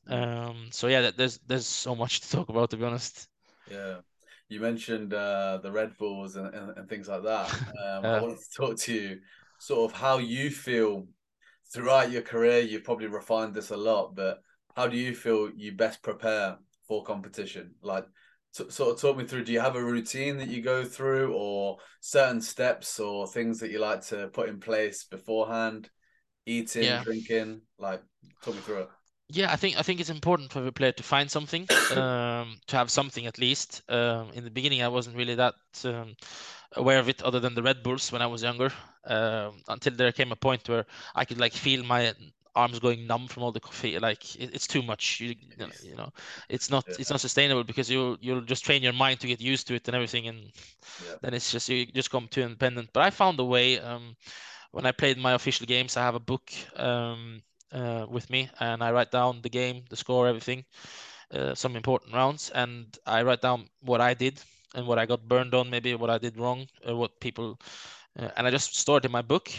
Um, 0.07 0.69
so 0.71 0.89
yeah, 0.89 1.11
there's 1.17 1.39
there's 1.47 1.67
so 1.67 1.95
much 1.95 2.21
to 2.23 2.31
talk 2.31 2.49
about 2.49 2.71
to 2.71 2.77
be 2.77 2.85
honest. 2.85 3.29
Yeah, 3.71 4.01
you 4.49 4.61
mentioned 4.61 5.15
uh, 5.15 5.59
the 5.63 5.71
Red 5.71 5.97
Bulls 5.97 6.37
and, 6.37 6.53
and, 6.55 6.77
and 6.79 6.89
things 6.89 7.09
like 7.09 7.23
that. 7.25 7.51
Um, 7.85 8.05
I 8.07 8.21
wanted 8.21 8.39
to 8.39 8.51
talk 8.57 8.77
to 8.79 8.93
you 8.93 9.21
sort 9.59 9.91
of 9.91 9.97
how 9.99 10.19
you 10.19 10.51
feel 10.51 11.07
throughout 11.73 12.11
your 12.11 12.23
career. 12.23 12.61
you've 12.61 12.85
probably 12.85 13.07
refined 13.07 13.55
this 13.55 13.71
a 13.71 13.77
lot, 13.77 14.15
but 14.15 14.43
how 14.77 14.87
do 14.87 14.97
you 14.97 15.15
feel 15.15 15.51
you 15.55 15.73
best 15.73 16.03
prepare 16.03 16.59
for 16.87 17.05
competition? 17.05 17.75
Like, 17.83 18.07
t- 18.55 18.71
sort 18.71 18.95
of 18.95 19.01
talk 19.01 19.17
me 19.17 19.25
through. 19.25 19.45
Do 19.45 19.53
you 19.53 19.61
have 19.61 19.77
a 19.77 19.85
routine 19.85 20.39
that 20.39 20.49
you 20.49 20.63
go 20.63 20.85
through, 20.85 21.33
or 21.35 21.79
certain 22.01 22.41
steps 22.41 23.01
or 23.01 23.27
things 23.27 23.61
that 23.61 23.71
you 23.71 23.79
like 23.79 24.03
to 24.07 24.29
put 24.29 24.49
in 24.49 24.61
place 24.61 25.05
beforehand? 25.05 25.91
Eating, 26.47 26.85
yeah. 26.85 27.05
drinking, 27.05 27.61
like 27.79 28.03
talk 28.43 28.55
me 28.55 28.61
through 28.61 28.79
it. 28.79 28.89
Yeah, 29.33 29.53
I 29.53 29.57
think 29.57 29.79
I 29.79 29.83
think 29.83 30.01
it's 30.01 30.11
important 30.11 30.51
for 30.51 30.59
every 30.59 30.73
player 30.73 30.93
to 30.93 31.03
find 31.03 31.31
something, 31.31 31.67
um, 31.97 32.57
to 32.67 32.77
have 32.77 32.91
something 32.91 33.27
at 33.27 33.39
least. 33.39 33.83
Um, 33.89 34.31
in 34.35 34.43
the 34.43 34.51
beginning, 34.51 34.83
I 34.83 34.89
wasn't 34.89 35.17
really 35.17 35.37
that 35.37 35.55
um, 35.85 36.17
aware 36.73 36.99
of 36.99 37.09
it, 37.09 37.23
other 37.23 37.39
than 37.39 37.55
the 37.55 37.63
Red 37.63 37.83
Bulls 37.83 38.11
when 38.11 38.23
I 38.23 38.27
was 38.27 38.43
younger. 38.43 38.73
Um, 39.05 39.63
until 39.69 39.95
there 39.95 40.13
came 40.13 40.33
a 40.33 40.37
point 40.37 40.69
where 40.69 40.85
I 41.15 41.25
could 41.25 41.41
like 41.41 41.55
feel 41.55 41.83
my 41.85 42.13
arms 42.55 42.79
going 42.81 43.07
numb 43.07 43.29
from 43.29 43.43
all 43.43 43.53
the 43.53 43.61
coffee. 43.61 43.99
Like 43.99 44.37
it, 44.37 44.51
it's 44.53 44.67
too 44.67 44.83
much. 44.83 45.21
You, 45.21 45.35
you 45.83 45.97
know, 45.97 46.13
it's 46.49 46.71
not 46.71 46.85
yeah. 46.89 46.97
it's 46.99 47.11
not 47.11 47.21
sustainable 47.21 47.65
because 47.65 47.91
you'll 47.91 48.19
you'll 48.21 48.43
just 48.43 48.65
train 48.65 48.83
your 48.83 48.93
mind 48.93 49.21
to 49.21 49.27
get 49.27 49.41
used 49.41 49.67
to 49.69 49.75
it 49.75 49.89
and 49.89 49.95
everything, 49.95 50.29
and 50.29 50.39
yeah. 51.07 51.15
then 51.23 51.35
it's 51.35 51.51
just 51.51 51.69
you 51.69 51.87
just 51.87 52.11
come 52.11 52.29
too 52.29 52.43
independent. 52.43 52.91
But 52.93 53.03
I 53.05 53.11
found 53.11 53.41
a 53.41 53.45
way. 53.45 53.81
Um, 53.81 54.17
when 54.73 54.87
I 54.87 54.93
played 54.93 55.19
my 55.19 55.33
official 55.33 55.67
games, 55.67 55.97
I 55.97 56.03
have 56.03 56.15
a 56.15 56.21
book. 56.21 56.53
Um, 56.77 57.43
uh, 57.73 58.07
with 58.09 58.29
me, 58.31 58.51
and 58.59 58.83
I 58.83 58.91
write 58.93 59.11
down 59.11 59.43
the 59.43 59.49
game, 59.49 59.85
the 59.89 59.97
score, 59.97 60.27
everything, 60.27 60.65
uh, 61.33 61.55
some 61.55 61.77
important 61.77 62.15
rounds, 62.15 62.51
and 62.51 62.99
I 63.07 63.23
write 63.23 63.43
down 63.43 63.69
what 63.81 64.01
I 64.01 64.15
did 64.15 64.41
and 64.75 64.87
what 64.87 64.99
I 64.99 65.07
got 65.07 65.29
burned 65.29 65.55
on, 65.55 65.71
maybe 65.71 65.95
what 65.95 66.11
I 66.11 66.19
did 66.19 66.37
wrong, 66.37 66.67
or 66.87 66.97
what 66.97 67.21
people, 67.21 67.59
uh, 68.19 68.29
and 68.37 68.47
I 68.47 68.51
just 68.51 68.77
store 68.77 68.99
it 68.99 69.05
in 69.05 69.13
my 69.13 69.23
book. 69.23 69.51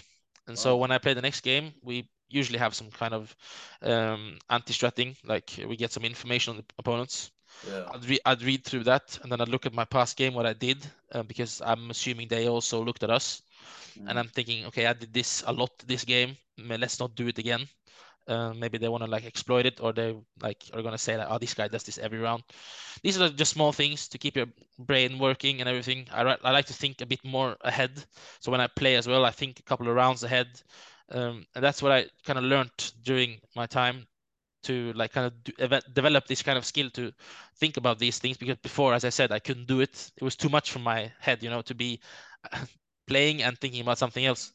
And 0.47 0.55
wow. 0.57 0.61
so 0.61 0.77
when 0.77 0.91
I 0.91 0.97
play 0.97 1.13
the 1.13 1.21
next 1.21 1.41
game, 1.41 1.73
we 1.83 2.09
usually 2.29 2.59
have 2.59 2.73
some 2.73 2.89
kind 2.89 3.13
of 3.13 3.35
um, 3.81 4.37
anti-stratting, 4.49 5.15
like 5.25 5.51
we 5.67 5.75
get 5.75 5.91
some 5.91 6.05
information 6.05 6.51
on 6.51 6.57
the 6.57 6.65
opponents. 6.79 7.31
Yeah. 7.69 7.85
I'd, 7.93 8.05
re- 8.05 8.19
I'd 8.25 8.41
read 8.41 8.63
through 8.63 8.85
that 8.85 9.19
and 9.21 9.31
then 9.31 9.41
I'd 9.41 9.49
look 9.49 9.65
at 9.65 9.73
my 9.73 9.85
past 9.85 10.17
game, 10.17 10.33
what 10.33 10.45
I 10.45 10.53
did, 10.53 10.77
uh, 11.11 11.23
because 11.23 11.61
I'm 11.63 11.89
assuming 11.91 12.27
they 12.27 12.47
also 12.47 12.83
looked 12.83 13.03
at 13.03 13.09
us. 13.09 13.41
Mm. 13.99 14.09
And 14.09 14.19
I'm 14.19 14.27
thinking, 14.29 14.65
okay, 14.67 14.87
I 14.87 14.93
did 14.93 15.13
this 15.13 15.43
a 15.45 15.51
lot 15.51 15.71
this 15.85 16.05
game. 16.05 16.37
Let's 16.57 16.99
not 16.99 17.15
do 17.15 17.27
it 17.27 17.37
again. 17.37 17.67
Uh, 18.27 18.53
maybe 18.53 18.77
they 18.77 18.87
want 18.89 19.03
to 19.03 19.09
like 19.09 19.25
exploit 19.25 19.65
it, 19.65 19.79
or 19.81 19.93
they 19.93 20.15
like 20.41 20.63
are 20.73 20.81
gonna 20.81 20.97
say 20.97 21.17
like, 21.17 21.27
oh, 21.29 21.37
this 21.37 21.53
guy 21.53 21.67
does 21.67 21.83
this 21.83 21.97
every 21.97 22.19
round. 22.19 22.43
These 23.03 23.19
are 23.19 23.29
just 23.29 23.53
small 23.53 23.71
things 23.73 24.07
to 24.09 24.17
keep 24.17 24.35
your 24.35 24.47
brain 24.79 25.19
working 25.19 25.59
and 25.59 25.69
everything. 25.69 26.07
I 26.11 26.21
I 26.43 26.51
like 26.51 26.65
to 26.67 26.73
think 26.73 27.01
a 27.01 27.05
bit 27.05 27.23
more 27.25 27.57
ahead. 27.61 28.03
So 28.39 28.51
when 28.51 28.61
I 28.61 28.67
play 28.67 28.95
as 28.95 29.07
well, 29.07 29.25
I 29.25 29.31
think 29.31 29.59
a 29.59 29.63
couple 29.63 29.87
of 29.89 29.95
rounds 29.95 30.23
ahead, 30.23 30.61
um, 31.11 31.45
and 31.55 31.63
that's 31.63 31.81
what 31.81 31.91
I 31.91 32.07
kind 32.25 32.39
of 32.39 32.45
learned 32.45 32.71
during 33.03 33.39
my 33.55 33.65
time 33.65 34.07
to 34.63 34.93
like 34.93 35.11
kind 35.11 35.27
of 35.27 35.43
do, 35.43 35.53
develop 35.93 36.27
this 36.27 36.43
kind 36.43 36.57
of 36.57 36.65
skill 36.65 36.89
to 36.91 37.11
think 37.57 37.77
about 37.77 37.99
these 37.99 38.19
things 38.19 38.37
because 38.37 38.57
before 38.57 38.93
as 38.93 39.03
i 39.03 39.09
said 39.09 39.31
i 39.31 39.39
couldn't 39.39 39.65
do 39.67 39.81
it 39.81 40.11
it 40.17 40.23
was 40.23 40.35
too 40.35 40.49
much 40.49 40.71
for 40.71 40.79
my 40.79 41.11
head 41.19 41.41
you 41.41 41.49
know 41.49 41.61
to 41.61 41.73
be 41.73 41.99
playing 43.07 43.43
and 43.43 43.57
thinking 43.59 43.81
about 43.81 43.97
something 43.97 44.25
else 44.25 44.53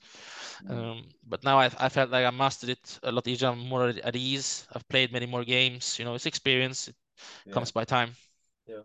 um, 0.69 1.05
but 1.27 1.45
now 1.45 1.59
I, 1.59 1.71
I 1.79 1.89
felt 1.89 2.11
like 2.11 2.25
I 2.25 2.31
mastered 2.31 2.71
it 2.71 2.99
a 3.03 3.13
lot 3.13 3.29
easier. 3.29 3.49
I'm 3.49 3.59
more 3.59 3.89
at 3.89 4.17
ease. 4.17 4.67
I've 4.73 4.89
played 4.89 5.13
many 5.13 5.27
more 5.27 5.45
games. 5.45 5.99
You 5.99 6.05
know, 6.05 6.15
it's 6.15 6.27
experience. 6.27 6.89
It 6.89 6.95
yeah. 7.47 7.53
comes 7.53 7.71
by 7.73 7.85
time. 7.85 8.11
Yeah, 8.67 8.83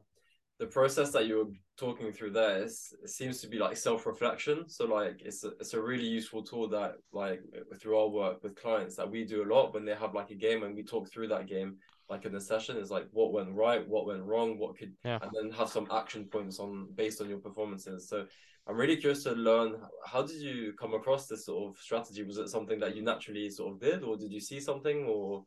the 0.60 0.68
process 0.68 1.12
that 1.12 1.28
you 1.28 1.38
were 1.38 1.52
talking 1.78 2.12
through 2.12 2.32
there 2.32 2.64
is 2.64 2.94
seems 3.06 3.42
to 3.42 3.48
be 3.48 3.58
like 3.58 3.78
self 3.78 4.06
reflection. 4.06 4.68
So 4.68 4.86
like 4.86 5.22
it's 5.24 5.44
a, 5.44 5.50
it's 5.60 5.74
a 5.74 5.82
really 5.82 6.08
useful 6.08 6.44
tool 6.44 6.68
that 6.70 6.96
like 7.12 7.42
through 7.80 7.98
our 7.98 8.10
work 8.10 8.44
with 8.44 8.56
clients 8.56 8.96
that 8.98 9.10
we 9.10 9.24
do 9.24 9.44
a 9.44 9.52
lot 9.52 9.74
when 9.74 9.86
they 9.86 9.96
have 9.96 10.14
like 10.14 10.32
a 10.32 10.36
game 10.36 10.64
and 10.64 10.76
we 10.76 10.84
talk 10.84 11.10
through 11.10 11.30
that 11.30 11.48
game 11.48 11.78
like 12.12 12.26
in 12.26 12.34
the 12.34 12.42
session 12.42 12.76
is 12.78 12.92
like 12.92 13.08
what 13.12 13.32
went 13.32 13.50
right, 13.52 13.88
what 13.88 14.06
went 14.06 14.22
wrong, 14.22 14.60
what 14.60 14.78
could, 14.78 14.94
yeah. 15.06 15.18
and 15.22 15.32
then 15.34 15.50
have 15.58 15.70
some 15.70 15.88
action 15.92 16.26
points 16.26 16.60
on 16.60 16.90
based 16.94 17.22
on 17.22 17.30
your 17.30 17.40
performances. 17.40 18.10
So 18.10 18.26
I'm 18.68 18.76
really 18.76 18.98
curious 18.98 19.24
to 19.24 19.32
learn 19.32 19.78
how 20.06 20.22
did 20.22 20.42
you 20.42 20.74
come 20.80 20.94
across 20.94 21.28
this 21.28 21.46
sort 21.46 21.70
of 21.70 21.82
strategy? 21.82 22.24
Was 22.24 22.38
it 22.38 22.50
something 22.50 22.80
that 22.82 22.96
you 22.98 23.02
naturally 23.02 23.50
sort 23.50 23.74
of 23.74 23.80
did, 23.80 24.04
or 24.04 24.18
did 24.18 24.32
you 24.32 24.42
see 24.42 24.60
something, 24.60 25.06
or? 25.06 25.46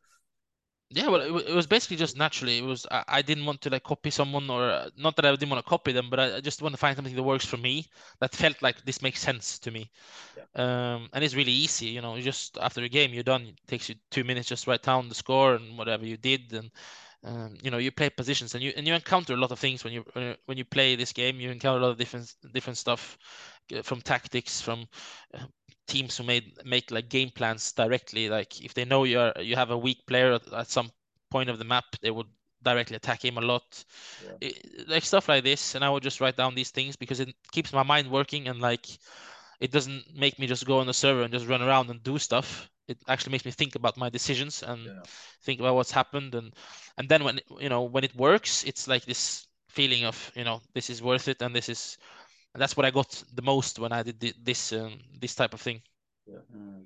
Yeah, 0.91 1.07
well, 1.07 1.21
it, 1.21 1.49
it 1.49 1.55
was 1.55 1.65
basically 1.65 1.97
just 1.97 2.15
naturally. 2.15 2.59
It 2.59 2.63
was 2.63 2.85
I, 2.91 3.03
I 3.07 3.21
didn't 3.23 3.45
want 3.45 3.61
to 3.61 3.69
like 3.71 3.83
copy 3.83 4.11
someone, 4.11 4.49
or 4.49 4.69
uh, 4.69 4.89
not 4.95 5.15
that 5.15 5.25
I 5.25 5.31
didn't 5.31 5.49
want 5.49 5.63
to 5.65 5.69
copy 5.69 5.91
them, 5.91 6.09
but 6.09 6.19
I, 6.19 6.35
I 6.37 6.41
just 6.41 6.61
want 6.61 6.73
to 6.73 6.77
find 6.77 6.95
something 6.95 7.15
that 7.15 7.23
works 7.23 7.45
for 7.45 7.57
me 7.57 7.87
that 8.19 8.35
felt 8.35 8.61
like 8.61 8.83
this 8.85 9.01
makes 9.01 9.19
sense 9.19 9.57
to 9.59 9.71
me. 9.71 9.89
Yeah. 10.37 10.43
Um, 10.55 11.09
and 11.13 11.23
it's 11.23 11.35
really 11.35 11.51
easy, 11.51 11.87
you 11.87 12.01
know. 12.01 12.19
Just 12.21 12.57
after 12.59 12.83
a 12.83 12.89
game, 12.89 13.13
you're 13.13 13.23
done. 13.23 13.43
It 13.47 13.67
takes 13.67 13.89
you 13.89 13.95
two 14.11 14.23
minutes, 14.23 14.47
just 14.47 14.67
write 14.67 14.83
down 14.83 15.09
the 15.09 15.15
score 15.15 15.55
and 15.55 15.77
whatever 15.77 16.05
you 16.05 16.17
did, 16.17 16.53
and 16.53 16.71
um, 17.23 17.55
you 17.63 17.71
know 17.71 17.77
you 17.77 17.91
play 17.91 18.09
positions 18.09 18.53
and 18.53 18.63
you 18.63 18.71
and 18.77 18.87
you 18.87 18.93
encounter 18.93 19.33
a 19.33 19.37
lot 19.37 19.51
of 19.51 19.59
things 19.59 19.83
when 19.83 19.93
you 19.93 20.05
when 20.45 20.57
you 20.57 20.65
play 20.65 20.95
this 20.95 21.11
game 21.13 21.39
you 21.39 21.49
encounter 21.49 21.79
a 21.79 21.81
lot 21.81 21.91
of 21.91 21.97
different 21.97 22.33
different 22.53 22.77
stuff 22.77 23.17
uh, 23.75 23.81
from 23.81 24.01
tactics 24.01 24.61
from 24.61 24.87
uh, 25.33 25.39
teams 25.87 26.17
who 26.17 26.23
made 26.23 26.53
make 26.65 26.89
like 26.91 27.09
game 27.09 27.29
plans 27.29 27.71
directly 27.73 28.29
like 28.29 28.63
if 28.63 28.73
they 28.73 28.85
know 28.85 29.03
you 29.03 29.19
are 29.19 29.33
you 29.39 29.55
have 29.55 29.71
a 29.71 29.77
weak 29.77 30.05
player 30.07 30.33
at, 30.33 30.53
at 30.53 30.69
some 30.69 30.91
point 31.29 31.49
of 31.49 31.59
the 31.59 31.65
map 31.65 31.85
they 32.01 32.11
would 32.11 32.27
directly 32.63 32.95
attack 32.95 33.23
him 33.23 33.37
a 33.37 33.41
lot 33.41 33.83
yeah. 34.23 34.49
it, 34.49 34.89
like 34.89 35.03
stuff 35.03 35.29
like 35.29 35.43
this 35.43 35.75
and 35.75 35.85
i 35.85 35.89
would 35.89 36.01
just 36.01 36.19
write 36.19 36.35
down 36.35 36.55
these 36.55 36.71
things 36.71 36.95
because 36.95 37.19
it 37.19 37.33
keeps 37.51 37.71
my 37.71 37.83
mind 37.83 38.09
working 38.09 38.47
and 38.47 38.59
like 38.59 38.87
it 39.59 39.71
doesn't 39.71 40.03
make 40.15 40.39
me 40.39 40.47
just 40.47 40.65
go 40.65 40.79
on 40.79 40.87
the 40.87 40.93
server 40.93 41.21
and 41.21 41.31
just 41.31 41.47
run 41.47 41.61
around 41.61 41.89
and 41.89 42.01
do 42.03 42.17
stuff 42.17 42.69
it 42.87 42.97
actually 43.07 43.31
makes 43.31 43.45
me 43.45 43.51
think 43.51 43.75
about 43.75 43.97
my 43.97 44.09
decisions 44.09 44.63
and 44.63 44.85
yeah. 44.85 45.01
think 45.43 45.59
about 45.59 45.75
what's 45.75 45.91
happened 45.91 46.33
and 46.35 46.53
and 46.97 47.07
then 47.09 47.23
when 47.23 47.39
you 47.59 47.69
know 47.69 47.83
when 47.83 48.03
it 48.03 48.15
works 48.15 48.63
it's 48.63 48.87
like 48.87 49.05
this 49.05 49.47
feeling 49.69 50.05
of 50.05 50.31
you 50.35 50.43
know 50.43 50.61
this 50.73 50.89
is 50.89 51.01
worth 51.01 51.27
it 51.27 51.41
and 51.41 51.55
this 51.55 51.69
is 51.69 51.97
and 52.55 52.61
that's 52.61 52.77
what 52.77 52.85
i 52.85 52.89
got 52.89 53.21
the 53.33 53.41
most 53.41 53.79
when 53.79 53.91
i 53.91 54.01
did 54.01 54.33
this 54.41 54.71
um, 54.71 54.97
this 55.19 55.35
type 55.35 55.53
of 55.53 55.61
thing 55.61 55.81
yeah 56.25 56.39
mm. 56.55 56.83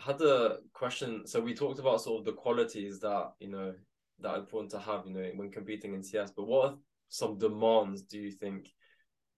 I 0.00 0.12
had 0.12 0.20
a 0.20 0.58
question 0.72 1.26
so 1.26 1.40
we 1.40 1.54
talked 1.54 1.78
about 1.78 2.00
sort 2.00 2.20
of 2.20 2.24
the 2.24 2.32
qualities 2.32 2.98
that 3.00 3.32
you 3.40 3.48
know 3.48 3.74
that 4.20 4.28
are 4.28 4.38
important 4.38 4.72
to 4.72 4.80
have 4.80 5.06
you 5.06 5.14
know 5.14 5.30
when 5.36 5.50
competing 5.50 5.94
in 5.94 6.02
cs 6.02 6.32
but 6.32 6.46
what 6.46 6.70
are 6.70 6.76
some 7.08 7.38
demands 7.38 8.02
do 8.02 8.18
you 8.18 8.32
think 8.32 8.68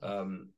um 0.03 0.49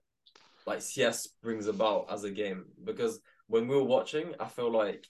like 0.66 0.80
cs 0.80 1.26
brings 1.42 1.66
about 1.66 2.06
as 2.08 2.22
a 2.22 2.30
game 2.30 2.64
because 2.84 3.20
when 3.48 3.66
we 3.66 3.74
were 3.74 3.84
watching 3.84 4.34
i 4.38 4.46
feel 4.46 4.72
like 4.72 5.04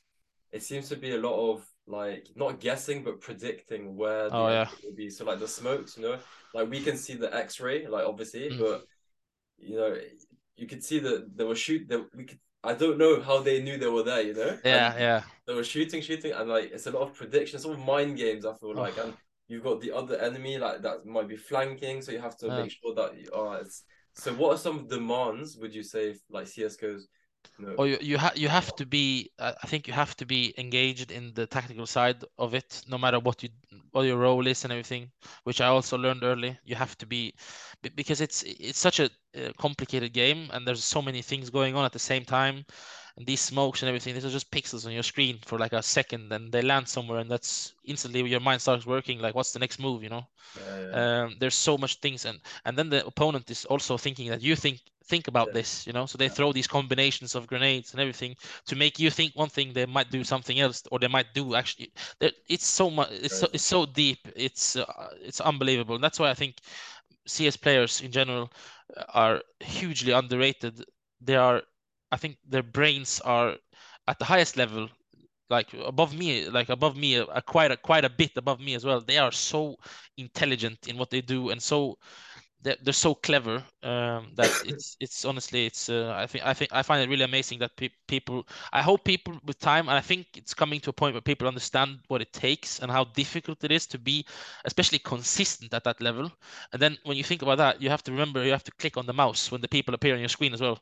it 0.52 0.62
seems 0.62 0.88
to 0.88 0.96
be 0.96 1.12
a 1.12 1.18
lot 1.18 1.52
of 1.52 1.66
like 1.86 2.28
not 2.36 2.60
guessing 2.60 3.02
but 3.02 3.20
predicting 3.20 3.96
where 3.96 4.28
the 4.28 4.36
oh, 4.36 4.48
yeah. 4.48 4.68
will 4.84 4.94
be. 4.94 5.10
So 5.10 5.24
like 5.24 5.40
the 5.40 5.48
smokes, 5.48 5.96
you 5.96 6.04
know, 6.04 6.18
like 6.54 6.70
we 6.70 6.80
can 6.80 6.96
see 6.96 7.14
the 7.14 7.34
X-ray, 7.34 7.88
like 7.88 8.06
obviously, 8.06 8.50
mm. 8.50 8.58
but 8.58 8.84
you 9.62 9.76
know, 9.76 9.96
you 10.56 10.66
could 10.66 10.84
see 10.84 10.98
that 11.00 11.36
they 11.36 11.44
were 11.44 11.54
shoot 11.54 11.88
that 11.88 12.04
we 12.14 12.24
could. 12.24 12.38
I 12.64 12.74
don't 12.74 12.96
know 12.96 13.20
how 13.20 13.40
they 13.40 13.60
knew 13.60 13.76
they 13.76 13.88
were 13.88 14.04
there, 14.04 14.22
you 14.22 14.34
know. 14.34 14.56
Yeah, 14.64 14.92
and 14.92 15.00
yeah. 15.00 15.22
They 15.46 15.54
were 15.54 15.64
shooting, 15.64 16.00
shooting, 16.00 16.32
and 16.32 16.48
like 16.48 16.70
it's 16.72 16.86
a 16.86 16.92
lot 16.92 17.02
of 17.02 17.14
prediction, 17.14 17.58
sort 17.58 17.78
of 17.78 17.84
mind 17.84 18.16
games. 18.16 18.46
I 18.46 18.54
feel 18.54 18.74
like, 18.74 18.96
and 18.98 19.14
you've 19.48 19.64
got 19.64 19.80
the 19.80 19.90
other 19.92 20.16
enemy 20.18 20.58
like 20.58 20.82
that 20.82 21.04
might 21.04 21.28
be 21.28 21.36
flanking, 21.36 22.02
so 22.02 22.12
you 22.12 22.20
have 22.20 22.36
to 22.38 22.46
yeah. 22.46 22.62
make 22.62 22.70
sure 22.70 22.94
that. 22.94 23.18
You, 23.18 23.28
oh, 23.32 23.52
it's 23.52 23.82
so. 24.14 24.32
What 24.34 24.54
are 24.54 24.58
some 24.58 24.86
demands 24.86 25.56
would 25.56 25.74
you 25.74 25.82
say, 25.82 26.14
like 26.30 26.46
CS:GO's 26.46 27.08
Or 27.76 27.86
you 27.86 27.98
you, 28.00 28.18
ha- 28.18 28.32
you 28.36 28.48
have 28.48 28.74
to 28.76 28.86
be 28.86 29.30
uh, 29.38 29.52
I 29.62 29.66
think 29.66 29.86
you 29.86 29.94
have 29.94 30.16
to 30.16 30.26
be 30.26 30.54
engaged 30.58 31.10
in 31.10 31.32
the 31.34 31.46
tactical 31.46 31.86
side 31.86 32.24
of 32.38 32.54
it 32.54 32.82
no 32.88 32.98
matter 32.98 33.18
what 33.18 33.42
you 33.42 33.48
what 33.92 34.02
your 34.02 34.18
role 34.18 34.46
is 34.46 34.64
and 34.64 34.72
everything 34.72 35.10
which 35.44 35.60
I 35.60 35.66
also 35.68 35.96
learned 35.98 36.22
early. 36.22 36.58
You 36.64 36.74
have 36.76 36.96
to 36.98 37.06
be 37.06 37.34
be- 37.82 37.90
because 37.90 38.20
it's 38.20 38.42
it's 38.44 38.78
such 38.78 39.00
a, 39.00 39.10
complicated 39.58 40.12
game 40.12 40.50
and 40.52 40.66
there's 40.66 40.84
so 40.84 41.00
many 41.02 41.22
things 41.22 41.50
going 41.50 41.74
on 41.74 41.84
at 41.84 41.92
the 41.92 41.98
same 41.98 42.24
time 42.24 42.64
and 43.16 43.26
these 43.26 43.40
smokes 43.40 43.82
and 43.82 43.88
everything 43.88 44.14
these 44.14 44.24
are 44.24 44.30
just 44.30 44.50
pixels 44.50 44.86
on 44.86 44.92
your 44.92 45.02
screen 45.02 45.38
for 45.44 45.58
like 45.58 45.72
a 45.72 45.82
second 45.82 46.32
and 46.32 46.52
they 46.52 46.62
land 46.62 46.88
somewhere 46.88 47.18
and 47.18 47.30
that's 47.30 47.74
instantly 47.84 48.22
your 48.28 48.40
mind 48.40 48.60
starts 48.60 48.86
working 48.86 49.18
like 49.20 49.34
what's 49.34 49.52
the 49.52 49.58
next 49.58 49.78
move 49.80 50.02
you 50.02 50.08
know? 50.10 50.26
Yeah, 50.54 50.78
yeah. 50.78 51.00
um, 51.24 51.34
there's 51.38 51.54
so 51.54 51.76
much 51.76 51.96
things 51.96 52.24
and 52.24 52.40
and 52.64 52.76
then 52.76 52.88
the 52.90 53.04
opponent 53.06 53.50
is 53.50 53.64
also 53.66 53.96
thinking 53.96 54.28
that 54.30 54.42
you 54.42 54.56
think 54.56 54.80
think 55.04 55.28
about 55.28 55.52
Yeah. 55.52 55.52
this 55.52 55.86
you 55.86 55.92
know? 55.92 56.06
So 56.06 56.18
they 56.18 56.28
throw 56.28 56.52
these 56.52 56.66
combinations 56.68 57.34
of 57.34 57.46
grenades 57.46 57.92
and 57.92 58.00
everything 58.00 58.36
to 58.66 58.76
make 58.76 58.98
you 58.98 59.10
think 59.10 59.32
one 59.34 59.48
thing 59.48 59.72
they 59.72 59.86
might 59.86 60.10
do 60.10 60.24
something 60.24 60.58
else 60.60 60.82
or 60.90 60.98
they 60.98 61.08
might 61.08 61.34
do 61.34 61.54
actually 61.54 61.92
it's 62.48 62.66
so 62.66 62.90
much 62.90 63.08
it's 63.12 63.34
so, 63.34 63.46
it's 63.52 63.64
so 63.64 63.86
deep 63.86 64.18
it's 64.36 64.76
uh, 64.76 65.08
it's 65.20 65.40
unbelievable. 65.40 65.94
And 65.96 66.04
that's 66.04 66.18
why 66.18 66.30
i 66.30 66.34
think 66.34 66.56
cs 67.26 67.56
players 67.56 68.00
in 68.00 68.10
general 68.10 68.50
uh, 68.96 69.04
are 69.14 69.42
hugely 69.60 70.12
underrated. 70.12 70.84
They 71.20 71.36
are 71.36 71.62
i 72.12 72.16
think 72.16 72.36
their 72.48 72.62
brains 72.62 73.20
are 73.24 73.56
at 74.08 74.18
the 74.20 74.26
highest 74.26 74.56
level 74.56 74.88
like 75.50 75.74
above 75.74 76.14
me 76.14 76.48
like 76.48 76.68
above 76.70 76.96
me 76.96 77.18
uh, 77.18 77.40
quite 77.42 77.70
a 77.72 77.76
quite 77.76 78.04
a 78.04 78.10
bit 78.10 78.32
above 78.36 78.60
me 78.60 78.74
as 78.74 78.84
well. 78.84 79.00
They 79.00 79.18
are 79.18 79.32
so 79.32 79.76
intelligent 80.16 80.88
in 80.88 80.98
what 80.98 81.10
they 81.10 81.20
do 81.20 81.50
and 81.50 81.62
so 81.62 81.98
they're, 82.62 82.76
they're 82.82 82.92
so 82.92 83.14
clever 83.14 83.64
um, 83.82 84.32
that 84.36 84.52
it's 84.62 84.96
it's 85.00 85.24
honestly 85.24 85.66
it's 85.66 85.88
uh, 85.88 86.12
I 86.16 86.26
think 86.26 86.46
I 86.46 86.54
think 86.54 86.72
I 86.72 86.82
find 86.82 87.02
it 87.02 87.10
really 87.10 87.24
amazing 87.24 87.58
that 87.60 87.76
pe- 87.76 87.90
people 88.08 88.46
I 88.72 88.82
hope 88.82 89.04
people 89.04 89.38
with 89.44 89.58
time 89.58 89.88
and 89.88 89.96
I 89.98 90.00
think 90.00 90.28
it's 90.36 90.54
coming 90.54 90.80
to 90.80 90.90
a 90.90 90.92
point 90.92 91.14
where 91.14 91.20
people 91.22 91.48
understand 91.48 91.98
what 92.08 92.22
it 92.22 92.32
takes 92.32 92.80
and 92.80 92.90
how 92.90 93.04
difficult 93.04 93.64
it 93.64 93.72
is 93.72 93.86
to 93.88 93.98
be 93.98 94.24
especially 94.64 94.98
consistent 95.00 95.74
at 95.74 95.84
that 95.84 96.00
level. 96.00 96.30
And 96.72 96.80
then 96.80 96.98
when 97.04 97.16
you 97.16 97.24
think 97.24 97.42
about 97.42 97.58
that 97.58 97.82
you 97.82 97.90
have 97.90 98.02
to 98.04 98.12
remember 98.12 98.44
you 98.44 98.52
have 98.52 98.64
to 98.64 98.72
click 98.72 98.96
on 98.96 99.06
the 99.06 99.12
mouse 99.12 99.50
when 99.50 99.60
the 99.60 99.68
people 99.68 99.94
appear 99.94 100.14
on 100.14 100.20
your 100.20 100.28
screen 100.28 100.54
as 100.54 100.60
well 100.60 100.78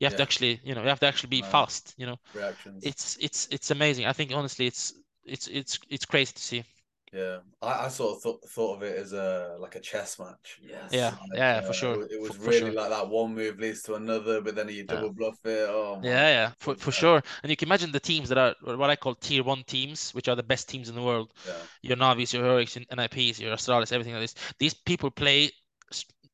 you 0.00 0.06
have 0.06 0.16
to 0.16 0.22
actually 0.22 0.60
you 0.64 0.74
know 0.74 0.82
you 0.82 0.88
have 0.88 1.00
to 1.00 1.06
actually 1.06 1.28
be 1.28 1.42
Right. 1.42 1.50
fast 1.50 1.94
you 1.98 2.06
know 2.06 2.16
Reactions. 2.34 2.84
it's 2.84 3.16
it's 3.20 3.48
it's 3.50 3.70
amazing 3.70 4.06
I 4.06 4.12
think 4.12 4.32
honestly 4.32 4.66
it's 4.66 4.92
it's 5.24 5.46
it's 5.48 5.78
it's 5.90 6.04
crazy 6.04 6.32
to 6.32 6.42
see 6.42 6.64
yeah, 7.12 7.38
I, 7.62 7.86
I 7.86 7.88
sort 7.88 8.16
of 8.16 8.22
thought 8.22 8.44
thought 8.50 8.76
of 8.76 8.82
it 8.82 8.98
as 8.98 9.14
a 9.14 9.56
like 9.58 9.76
a 9.76 9.80
chess 9.80 10.18
match. 10.18 10.60
Yes. 10.62 10.92
Yeah. 10.92 11.14
Like, 11.30 11.64
for 11.64 11.70
uh, 11.70 11.72
sure, 11.72 12.02
It, 12.02 12.12
it 12.12 12.20
was 12.20 12.34
for- 12.34 12.42
for 12.42 12.50
really 12.50 12.60
sure. 12.60 12.72
like 12.72 12.90
that 12.90 13.08
one 13.08 13.34
move 13.34 13.58
leads 13.58 13.82
to 13.84 13.94
another, 13.94 14.42
but 14.42 14.54
then 14.54 14.68
you 14.68 14.84
double 14.84 15.12
bluff 15.14 15.38
it. 15.46 15.68
Oh, 15.70 16.00
Yeah, 16.02 16.28
yeah, 16.28 16.52
for, 16.60 16.74
for 16.76 16.90
Yeah. 16.90 16.98
sure. 17.00 17.22
And 17.42 17.50
you 17.50 17.56
can 17.56 17.66
imagine 17.68 17.92
the 17.92 18.00
teams 18.00 18.28
that 18.28 18.38
are 18.38 18.54
what 18.76 18.90
I 18.90 18.96
call 18.96 19.14
tier 19.14 19.42
one 19.42 19.64
teams, 19.64 20.12
which 20.14 20.28
are 20.28 20.36
the 20.36 20.42
best 20.42 20.68
teams 20.68 20.88
in 20.90 20.94
the 20.94 21.02
world. 21.02 21.32
Yeah. 21.46 21.54
Your 21.82 21.96
Navis, 21.96 22.34
your 22.34 22.42
Heroics, 22.44 22.76
your 22.76 22.84
NIPs, 22.90 23.40
your 23.40 23.54
Astralis, 23.54 23.90
everything 23.92 24.12
like 24.12 24.22
this. 24.22 24.34
These 24.58 24.74
people 24.74 25.10
play, 25.10 25.50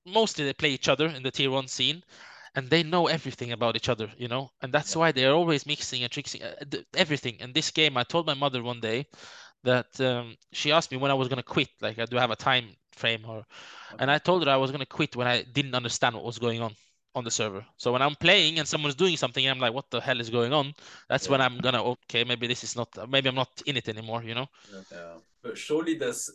mostly 0.05 0.45
they 0.45 0.53
play 0.53 0.71
each 0.71 0.89
other 0.89 1.07
in 1.07 1.23
the 1.23 1.31
tier 1.31 1.51
one 1.51 1.69
scene, 1.69 2.03
and 2.55 2.71
they 2.71 2.83
know 2.83 3.07
everything 3.09 3.53
about 3.53 3.77
each 3.77 3.89
other, 3.89 4.11
you 4.17 4.29
know? 4.29 4.51
And 4.63 4.73
that's 4.73 4.95
Yeah. 4.95 5.01
why 5.01 5.13
they're 5.13 5.33
always 5.35 5.67
mixing 5.67 6.03
and 6.03 6.13
trixing 6.13 6.43
uh, 6.43 6.55
everything. 6.95 7.37
And 7.41 7.55
this 7.55 7.71
game, 7.71 7.97
I 7.97 8.05
told 8.05 8.27
my 8.27 8.35
mother 8.35 8.63
one 8.63 8.81
day 8.81 9.07
that 9.65 10.01
um, 10.01 10.37
she 10.53 10.73
asked 10.73 10.91
me 10.93 10.99
when 10.99 11.11
I 11.11 11.15
was 11.15 11.29
going 11.29 11.39
to 11.39 11.43
quit, 11.43 11.69
like, 11.81 11.99
uh, 11.99 12.07
do 12.07 12.19
I 12.19 12.21
have 12.21 12.31
a 12.31 12.37
time 12.37 12.69
frame 12.93 13.25
or 13.29 13.45
and 13.99 14.11
I 14.11 14.19
told 14.19 14.45
her 14.45 14.51
I 14.51 14.57
was 14.57 14.71
gonna 14.71 14.87
quit 14.87 15.17
when 15.17 15.27
I 15.27 15.43
didn't 15.43 15.75
understand 15.75 16.15
what 16.15 16.25
was 16.25 16.39
going 16.39 16.61
on 16.63 16.75
on 17.15 17.25
the 17.25 17.31
server. 17.31 17.65
So 17.77 17.93
when 17.93 18.03
I'm 18.03 18.17
playing 18.17 18.59
and 18.59 18.69
someone's 18.69 18.97
doing 18.97 19.17
something, 19.17 19.47
I'm 19.49 19.61
like, 19.61 19.75
what 19.75 19.91
the 19.91 20.01
hell 20.01 20.21
is 20.21 20.31
going 20.31 20.53
on? 20.53 20.75
That's 21.09 21.29
when 21.29 21.41
I'm 21.41 21.59
gonna 21.59 21.83
okay, 21.85 22.25
maybe 22.25 22.47
this 22.47 22.65
is 22.65 22.77
not, 22.77 22.89
maybe 23.09 23.29
I'm 23.29 23.35
not 23.35 23.51
in 23.67 23.77
it 23.77 23.89
anymore, 23.89 24.23
you 24.23 24.35
know? 24.35 24.47
Yeah. 24.93 25.15
But 25.43 25.59
surely 25.59 25.95
there's 25.95 26.31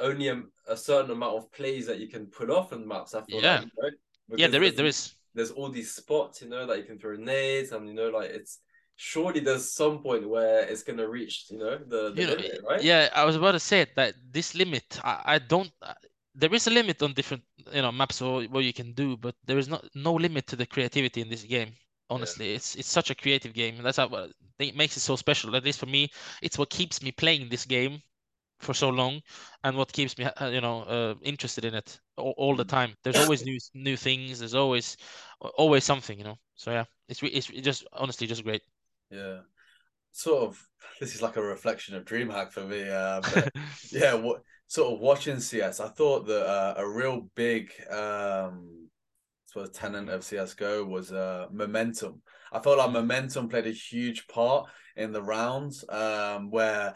only 0.00 0.28
a, 0.28 0.42
a 0.68 0.76
certain 0.76 1.10
amount 1.10 1.36
of 1.38 1.52
plays 1.52 1.86
that 1.86 1.98
you 1.98 2.08
can 2.08 2.26
pull 2.26 2.52
off 2.52 2.72
on 2.72 2.86
maps. 2.86 3.14
I 3.14 3.22
feel 3.22 3.40
Yeah. 3.40 3.62
right? 3.82 3.92
Yeah, 4.36 4.48
there 4.48 4.62
is, 4.62 4.74
there 4.74 4.86
is. 4.86 5.14
There's 5.36 5.52
all 5.52 5.70
these 5.70 5.94
spots, 5.94 6.42
you 6.42 6.50
know, 6.50 6.66
that 6.66 6.78
you 6.78 6.84
can 6.84 6.98
throw 7.00 7.16
nades, 7.16 7.72
and 7.72 7.88
you 7.88 7.94
know, 7.94 8.10
like 8.10 8.30
it's 8.30 8.60
surely 8.96 9.40
there's 9.40 9.72
some 9.72 10.02
point 10.02 10.28
where 10.28 10.60
it's 10.68 10.84
gonna 10.84 11.08
reach, 11.08 11.46
you 11.50 11.58
know, 11.58 11.78
the, 11.78 12.14
the 12.16 12.22
You 12.22 12.26
know, 12.28 12.36
limit, 12.36 12.60
right? 12.68 12.86
yeah, 12.86 13.10
I 13.14 13.24
was 13.24 13.36
about 13.36 13.52
to 13.52 13.60
say 13.60 13.82
it, 13.82 13.94
that 13.96 14.14
this 14.32 14.54
limit, 14.54 14.98
I, 15.04 15.22
I 15.36 15.38
don't. 15.38 15.70
uh, 15.82 15.94
There 16.34 16.54
is 16.54 16.66
a 16.66 16.70
limit 16.70 17.02
on 17.02 17.14
different, 17.14 17.44
you 17.72 17.82
know, 17.82 17.92
maps 17.92 18.20
or 18.22 18.42
what 18.44 18.64
you 18.64 18.72
can 18.72 18.92
do, 18.92 19.16
but 19.16 19.34
there 19.44 19.58
is 19.58 19.68
not 19.68 19.84
no 19.94 20.14
limit 20.14 20.46
to 20.48 20.56
the 20.56 20.66
creativity 20.66 21.20
in 21.20 21.28
this 21.30 21.44
game. 21.44 21.72
Honestly, 22.10 22.54
it's 22.54 22.74
it's 22.76 22.88
such 22.88 23.10
a 23.10 23.14
creative 23.14 23.52
game, 23.54 23.82
that's 23.82 23.98
how 23.98 24.08
it 24.58 24.76
makes 24.76 24.96
it 24.96 25.00
so 25.00 25.16
special. 25.16 25.54
At 25.56 25.64
least 25.64 25.78
for 25.80 25.86
me, 25.86 26.10
it's 26.42 26.58
what 26.58 26.70
keeps 26.70 27.02
me 27.02 27.12
playing 27.12 27.48
this 27.48 27.66
game 27.66 28.02
for 28.58 28.74
so 28.74 28.88
long, 28.88 29.20
and 29.64 29.76
what 29.76 29.92
keeps 29.92 30.16
me, 30.18 30.24
uh, 30.24 30.48
you 30.48 30.60
know, 30.60 30.82
uh, 30.82 31.14
interested 31.22 31.64
in 31.64 31.74
it 31.74 32.00
all, 32.16 32.34
all 32.36 32.56
the 32.56 32.64
time. 32.64 32.94
There's 33.02 33.16
always 33.16 33.44
new 33.44 33.58
new 33.74 33.96
things. 33.96 34.38
There's 34.38 34.54
always 34.54 34.96
always 35.40 35.84
something, 35.84 36.18
you 36.18 36.24
know. 36.24 36.38
So 36.54 36.70
yeah, 36.70 36.84
it's 37.08 37.22
it's 37.22 37.46
just 37.46 37.86
honestly 37.92 38.26
just 38.26 38.44
great. 38.44 38.62
Yeah. 39.10 39.40
Sort 40.12 40.42
of. 40.44 40.62
This 41.00 41.14
is 41.14 41.20
like 41.20 41.36
a 41.36 41.42
reflection 41.42 41.94
of 41.94 42.06
DreamHack 42.06 42.52
for 42.52 42.64
me. 42.64 42.88
Uh, 42.88 43.20
but 43.34 43.52
yeah, 43.90 44.14
what 44.14 44.40
sort 44.66 44.94
of 44.94 45.00
watching 45.00 45.40
CS, 45.40 45.78
I 45.78 45.88
thought 45.88 46.26
that 46.26 46.46
uh, 46.46 46.74
a 46.78 46.88
real 46.88 47.28
big 47.34 47.70
um 47.90 48.88
I 48.88 49.48
suppose 49.48 49.70
tenant 49.70 50.08
of 50.08 50.24
CS:GO 50.24 50.84
was 50.84 51.12
uh 51.12 51.48
momentum. 51.50 52.22
I 52.52 52.60
felt 52.60 52.78
like 52.78 52.92
momentum 52.92 53.48
played 53.48 53.66
a 53.66 53.72
huge 53.72 54.26
part 54.28 54.70
in 54.96 55.12
the 55.12 55.22
rounds 55.22 55.84
um 55.88 56.50
where 56.50 56.94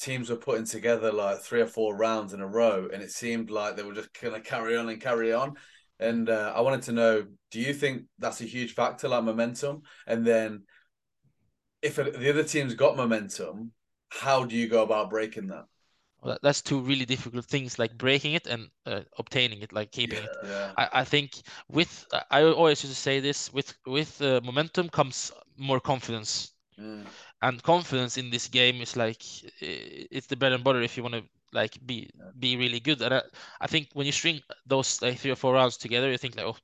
teams 0.00 0.30
were 0.30 0.36
putting 0.36 0.64
together 0.64 1.12
like 1.12 1.40
three 1.40 1.60
or 1.60 1.66
four 1.66 1.94
rounds 1.96 2.32
in 2.32 2.40
a 2.40 2.46
row 2.46 2.88
and 2.92 3.02
it 3.02 3.10
seemed 3.10 3.50
like 3.50 3.76
they 3.76 3.82
were 3.82 3.94
just 3.94 4.18
gonna 4.20 4.40
carry 4.40 4.76
on 4.76 4.88
and 4.88 5.00
carry 5.00 5.32
on. 5.32 5.54
And 5.98 6.30
uh, 6.30 6.52
I 6.56 6.62
wanted 6.62 6.82
to 6.82 6.92
know, 6.92 7.26
do 7.50 7.60
you 7.60 7.74
think 7.74 8.04
that's 8.18 8.40
a 8.40 8.44
huge 8.44 8.74
factor, 8.74 9.08
like 9.08 9.22
momentum? 9.22 9.82
And 10.06 10.26
then 10.26 10.62
if 11.82 11.96
the 11.96 12.30
other 12.30 12.44
team's 12.44 12.74
got 12.74 12.96
momentum, 12.96 13.72
how 14.08 14.44
do 14.44 14.56
you 14.56 14.68
go 14.68 14.82
about 14.82 15.10
breaking 15.10 15.48
that? 15.48 15.64
Well, 16.22 16.38
that's 16.42 16.60
two 16.60 16.80
really 16.80 17.06
difficult 17.06 17.46
things, 17.46 17.78
like 17.78 17.96
breaking 17.96 18.34
it 18.34 18.46
and 18.46 18.68
uh, 18.86 19.00
obtaining 19.18 19.62
it, 19.62 19.72
like 19.72 19.90
keeping 19.90 20.22
it. 20.22 20.36
Yeah. 20.44 20.72
I, 20.76 20.88
I 21.00 21.04
think 21.04 21.32
with 21.70 22.06
I- 22.12 22.24
I 22.30 22.42
always 22.44 22.82
used 22.82 22.94
to 22.94 23.00
say 23.00 23.20
this 23.20 23.52
with 23.52 23.74
with 23.86 24.20
uh, 24.20 24.40
momentum 24.44 24.88
comes 24.88 25.32
more 25.56 25.80
confidence, 25.80 26.52
Mm. 26.78 27.04
And 27.42 27.62
confidence 27.62 28.16
in 28.18 28.30
this 28.30 28.48
game 28.48 28.80
is 28.82 28.96
like 28.96 29.22
it's 29.60 30.26
the 30.26 30.36
bread 30.36 30.52
and 30.52 30.64
butter 30.64 30.82
if 30.82 30.96
you 30.96 31.02
want 31.02 31.14
to 31.14 31.24
like 31.52 31.78
be 31.86 32.10
be 32.38 32.56
really 32.56 32.80
good. 32.80 33.00
And 33.02 33.14
I, 33.14 33.22
I 33.60 33.66
think 33.66 33.88
when 33.94 34.06
you 34.06 34.12
string 34.12 34.40
those 34.66 35.00
like 35.02 35.18
three 35.18 35.30
or 35.32 35.36
four 35.36 35.54
rounds 35.54 35.76
together, 35.76 36.10
you 36.10 36.18
think 36.18 36.36
like 36.36 36.46
oh 36.46 36.56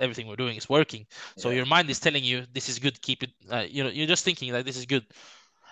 everything 0.00 0.26
we're 0.26 0.36
doing 0.36 0.56
is 0.56 0.68
working. 0.68 1.06
So 1.36 1.50
your 1.50 1.66
mind 1.66 1.90
is 1.90 2.00
telling 2.00 2.24
you 2.24 2.44
this 2.52 2.68
is 2.68 2.78
good, 2.78 3.00
keep 3.02 3.22
it. 3.22 3.30
Uh, 3.50 3.64
you 3.68 3.84
know, 3.84 3.90
you're 3.90 4.06
just 4.06 4.24
thinking 4.24 4.52
like 4.52 4.64
this 4.64 4.76
is 4.76 4.86
good. 4.86 5.04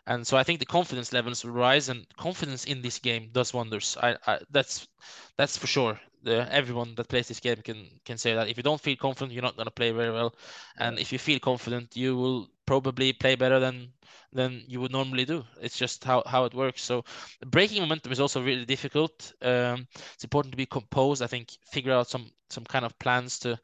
And 0.06 0.26
so 0.26 0.36
I 0.36 0.42
think 0.42 0.58
the 0.58 0.66
confidence 0.66 1.12
levels 1.12 1.44
rise, 1.44 1.88
and 1.88 2.06
confidence 2.16 2.64
in 2.64 2.82
this 2.82 2.98
game 2.98 3.30
does 3.32 3.52
wonders. 3.54 3.96
I, 4.02 4.16
I 4.26 4.40
that's 4.50 4.88
that's 5.36 5.56
for 5.56 5.66
sure. 5.66 6.00
The, 6.22 6.52
everyone 6.52 6.94
that 6.96 7.08
plays 7.08 7.28
this 7.28 7.40
game 7.40 7.56
can 7.62 7.86
can 8.04 8.18
say 8.18 8.34
that 8.34 8.48
if 8.48 8.56
you 8.56 8.62
don't 8.62 8.80
feel 8.80 8.96
confident, 8.96 9.32
you're 9.32 9.42
not 9.42 9.56
gonna 9.56 9.70
play 9.70 9.92
very 9.92 10.12
well. 10.12 10.34
And 10.78 10.98
if 10.98 11.12
you 11.12 11.18
feel 11.18 11.38
confident, 11.38 11.96
you 11.96 12.16
will 12.16 12.48
probably 12.68 13.12
play 13.14 13.34
better 13.34 13.58
than 13.58 13.92
than 14.32 14.62
you 14.68 14.78
would 14.80 14.92
normally 14.92 15.24
do. 15.24 15.42
It's 15.60 15.78
just 15.78 16.04
how 16.04 16.22
how 16.26 16.44
it 16.44 16.54
works. 16.54 16.82
So 16.82 17.04
breaking 17.46 17.80
momentum 17.80 18.12
is 18.12 18.20
also 18.20 18.42
really 18.42 18.66
difficult. 18.66 19.32
Um, 19.42 19.86
it's 20.14 20.24
important 20.24 20.52
to 20.52 20.56
be 20.64 20.66
composed. 20.66 21.22
I 21.22 21.28
think 21.28 21.56
figure 21.72 21.92
out 21.92 22.08
some 22.08 22.30
some 22.50 22.64
kind 22.64 22.84
of 22.84 22.98
plans 22.98 23.38
to. 23.40 23.58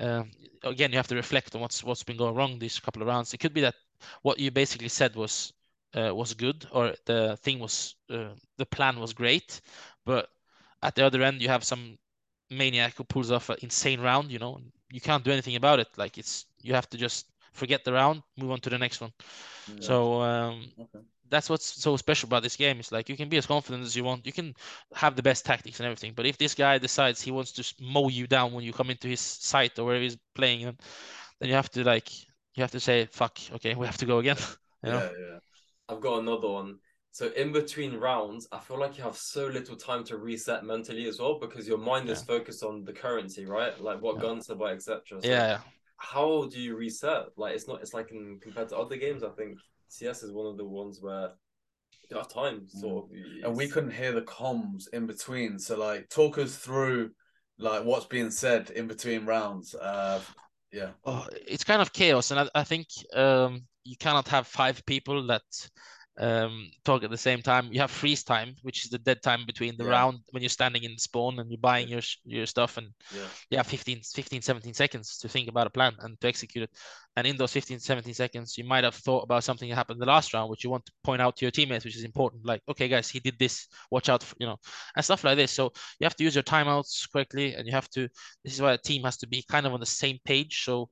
Um, 0.00 0.30
again, 0.64 0.90
you 0.90 0.98
have 0.98 1.08
to 1.08 1.14
reflect 1.14 1.54
on 1.54 1.60
what's 1.60 1.84
what's 1.84 2.02
been 2.02 2.16
going 2.16 2.34
wrong 2.34 2.58
these 2.58 2.80
couple 2.80 3.02
of 3.02 3.08
rounds. 3.08 3.32
It 3.34 3.38
could 3.38 3.54
be 3.54 3.60
that 3.62 3.76
what 4.22 4.38
you 4.40 4.50
basically 4.50 4.88
said 4.88 5.14
was 5.14 5.52
uh, 5.94 6.12
was 6.14 6.34
good 6.34 6.66
or 6.72 6.94
the 7.06 7.36
thing 7.44 7.60
was 7.60 7.94
uh, 8.10 8.34
the 8.58 8.66
plan 8.66 8.98
was 8.98 9.12
great, 9.14 9.60
but 10.04 10.28
at 10.82 10.94
the 10.96 11.06
other 11.06 11.22
end 11.22 11.40
you 11.40 11.48
have 11.48 11.62
some 11.64 11.98
maniac 12.50 12.94
who 12.96 13.04
pulls 13.04 13.30
off 13.30 13.50
an 13.50 13.58
insane 13.62 14.00
round. 14.00 14.32
You 14.32 14.40
know, 14.40 14.60
you 14.90 15.00
can't 15.00 15.24
do 15.24 15.30
anything 15.32 15.56
about 15.56 15.78
it. 15.80 15.88
Like 15.96 16.18
it's 16.18 16.46
you 16.62 16.74
have 16.74 16.88
to 16.90 16.98
just 16.98 17.26
forget 17.54 17.84
the 17.84 17.92
round, 17.92 18.22
move 18.36 18.50
on 18.50 18.60
to 18.60 18.70
the 18.70 18.78
next 18.78 19.00
one. 19.00 19.12
Yeah. 19.66 19.76
So 19.80 20.20
um, 20.22 20.72
Okay. 20.78 21.04
that's 21.30 21.50
what's 21.50 21.66
so 21.82 21.96
special 21.96 22.28
about 22.28 22.42
this 22.42 22.56
game. 22.56 22.78
It's 22.80 22.92
like 22.92 23.08
you 23.08 23.16
can 23.16 23.28
be 23.28 23.36
as 23.38 23.46
confident 23.46 23.84
as 23.84 23.96
you 23.96 24.04
want. 24.04 24.26
You 24.26 24.32
can 24.32 24.54
have 24.94 25.16
the 25.16 25.22
best 25.22 25.44
tactics 25.46 25.80
and 25.80 25.86
everything. 25.86 26.12
But 26.14 26.26
if 26.26 26.38
this 26.38 26.54
guy 26.54 26.78
decides 26.78 27.20
he 27.20 27.30
wants 27.30 27.52
to 27.52 27.74
mow 27.82 28.08
you 28.08 28.26
down 28.26 28.52
when 28.52 28.64
you 28.64 28.72
come 28.72 28.90
into 28.90 29.08
his 29.08 29.20
site 29.20 29.78
or 29.78 29.84
wherever 29.86 30.02
he's 30.02 30.18
playing, 30.34 30.64
then 30.64 30.78
then 31.40 31.48
you 31.50 31.54
have 31.56 31.70
to 31.72 31.84
like 31.84 32.10
you 32.54 32.62
have 32.62 32.72
to 32.72 32.80
say 32.80 33.06
fuck. 33.12 33.38
Okay, 33.54 33.74
we 33.74 33.86
have 33.86 33.98
to 33.98 34.06
go 34.06 34.18
again. 34.18 34.36
you 34.84 34.92
know? 34.92 35.02
Yeah, 35.02 35.10
yeah. 35.18 35.38
I've 35.88 36.00
got 36.00 36.20
another 36.20 36.48
one. 36.48 36.78
So 37.10 37.28
in 37.28 37.52
between 37.52 37.94
rounds, 37.96 38.48
I 38.50 38.58
feel 38.58 38.78
like 38.78 38.98
you 38.98 39.04
have 39.04 39.16
so 39.16 39.46
little 39.46 39.76
time 39.76 40.02
to 40.04 40.16
reset 40.16 40.64
mentally 40.64 41.06
as 41.06 41.20
well 41.20 41.38
because 41.38 41.68
your 41.68 41.78
mind 41.78 42.08
is 42.10 42.22
focused 42.22 42.64
on 42.64 42.84
the 42.84 42.92
currency, 42.92 43.46
right? 43.46 43.78
Like 43.80 44.00
what 44.02 44.14
Yeah. 44.14 44.20
guns 44.20 44.46
to 44.48 44.56
buy, 44.56 44.72
etc. 44.72 45.22
So 45.22 45.30
Yeah. 45.30 45.60
How 45.96 46.48
do 46.50 46.60
you 46.60 46.76
reset? 46.76 47.26
Like 47.36 47.54
it's 47.54 47.68
not. 47.68 47.80
It's 47.80 47.94
like 47.94 48.10
in 48.10 48.38
compared 48.40 48.68
to 48.70 48.78
other 48.78 48.96
games. 48.96 49.22
I 49.22 49.30
think 49.30 49.58
CS 49.88 50.22
is 50.22 50.32
one 50.32 50.46
of 50.46 50.56
the 50.56 50.64
ones 50.64 51.00
where 51.00 51.30
you 52.10 52.16
have 52.16 52.28
time. 52.28 52.66
Sort 52.66 53.04
of. 53.04 53.10
and 53.44 53.56
we 53.56 53.68
couldn't 53.68 53.92
hear 53.92 54.12
the 54.12 54.22
comms 54.22 54.84
in 54.92 55.06
between. 55.06 55.58
So 55.58 55.78
like, 55.78 56.08
talk 56.08 56.38
us 56.38 56.56
through 56.56 57.10
like 57.58 57.84
what's 57.84 58.06
being 58.06 58.30
said 58.30 58.70
in 58.70 58.86
between 58.86 59.26
rounds. 59.26 59.74
Uh, 59.74 60.20
yeah, 60.72 60.90
oh, 61.04 61.26
it's 61.46 61.64
kind 61.64 61.80
of 61.80 61.92
chaos, 61.92 62.30
and 62.30 62.40
I, 62.40 62.48
I 62.54 62.64
think 62.64 62.86
um, 63.14 63.62
you 63.84 63.96
cannot 63.96 64.28
have 64.28 64.46
five 64.46 64.84
people 64.86 65.26
that 65.28 65.42
um, 66.18 66.70
talk 66.84 67.02
at 67.02 67.10
the 67.10 67.18
same 67.18 67.42
time. 67.42 67.72
You 67.72 67.80
have 67.80 67.90
freeze 67.90 68.22
time, 68.22 68.54
which 68.62 68.84
is 68.84 68.90
the 68.90 68.98
dead 68.98 69.20
time 69.22 69.44
between 69.46 69.76
the 69.76 69.84
Yeah. 69.84 69.90
round 69.90 70.18
when 70.30 70.42
you're 70.42 70.48
standing 70.48 70.84
in 70.84 70.96
spawn 70.96 71.38
and 71.40 71.50
you're 71.50 71.58
buying 71.58 71.88
your 71.88 72.02
your 72.24 72.46
stuff, 72.46 72.76
and 72.76 72.88
Yeah. 73.10 73.28
you 73.50 73.56
have 73.56 73.66
15, 73.66 74.00
15, 74.02 74.40
17 74.40 74.74
seconds 74.74 75.18
to 75.18 75.28
think 75.28 75.48
about 75.48 75.66
a 75.66 75.70
plan 75.70 75.96
and 76.00 76.20
to 76.20 76.28
execute 76.28 76.64
it. 76.64 76.70
And 77.16 77.26
in 77.26 77.36
those 77.36 77.52
15, 77.52 77.80
17 77.80 78.14
seconds, 78.14 78.56
you 78.56 78.64
might 78.64 78.84
have 78.84 78.94
thought 78.94 79.22
about 79.22 79.44
something 79.44 79.68
that 79.68 79.74
happened 79.76 80.00
the 80.00 80.06
last 80.06 80.32
round, 80.34 80.50
which 80.50 80.62
you 80.64 80.70
want 80.70 80.86
to 80.86 80.92
point 81.02 81.20
out 81.20 81.36
to 81.36 81.44
your 81.44 81.50
teammates, 81.52 81.84
which 81.84 81.96
is 81.96 82.04
important. 82.04 82.46
Like, 82.46 82.62
okay, 82.68 82.88
guys, 82.88 83.08
he 83.10 83.20
did 83.20 83.38
this. 83.38 83.66
Watch 83.90 84.08
out, 84.08 84.22
for, 84.22 84.36
you 84.38 84.46
know, 84.46 84.58
and 84.94 85.04
stuff 85.04 85.24
like 85.24 85.36
this. 85.36 85.50
So 85.50 85.72
you 85.98 86.04
have 86.04 86.16
to 86.16 86.24
use 86.24 86.34
your 86.36 86.44
timeouts 86.44 87.10
correctly, 87.12 87.54
and 87.54 87.66
you 87.66 87.72
have 87.72 87.88
to. 87.90 88.08
This 88.44 88.54
is 88.54 88.62
why 88.62 88.72
a 88.72 88.78
team 88.78 89.02
has 89.04 89.16
to 89.18 89.26
be 89.26 89.44
kind 89.48 89.66
of 89.66 89.72
on 89.72 89.80
the 89.80 89.86
same 89.86 90.18
page. 90.24 90.64
So 90.64 90.88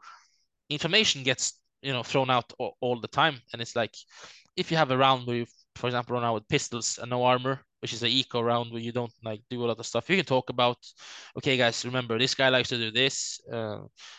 information 0.69 1.23
gets 1.23 1.61
you 1.83 1.93
know 1.93 2.03
thrown 2.03 2.31
out 2.31 2.53
all, 2.59 2.77
all 2.81 3.01
the 3.01 3.09
time, 3.09 3.41
and 3.53 3.61
it's 3.61 3.77
like 3.77 3.95
if 4.57 4.71
you 4.71 4.77
have 4.77 4.91
a 4.91 4.97
round 4.97 5.27
where 5.27 5.37
you, 5.37 5.47
for 5.77 5.87
example, 5.87 6.15
run 6.15 6.25
out 6.25 6.35
with 6.35 6.49
pistols 6.49 6.99
and 7.01 7.11
no 7.11 7.25
armor, 7.25 7.61
which 7.81 7.93
is 7.93 8.03
an 8.03 8.09
eco 8.09 8.41
round 8.41 8.71
where 8.71 8.81
you 8.81 8.93
don't 8.93 9.13
like 9.25 9.41
do 9.51 9.65
a 9.65 9.67
lot 9.67 9.79
of 9.79 9.87
stuff, 9.87 10.09
you 10.09 10.17
can 10.17 10.25
talk 10.25 10.51
about, 10.51 10.77
okay, 11.37 11.57
guys, 11.57 11.85
remember 11.85 12.19
this 12.19 12.35
guy 12.35 12.49
likes 12.49 12.69
to 12.69 12.77
do 12.77 12.91
this, 12.91 13.41
uh, 13.53 13.79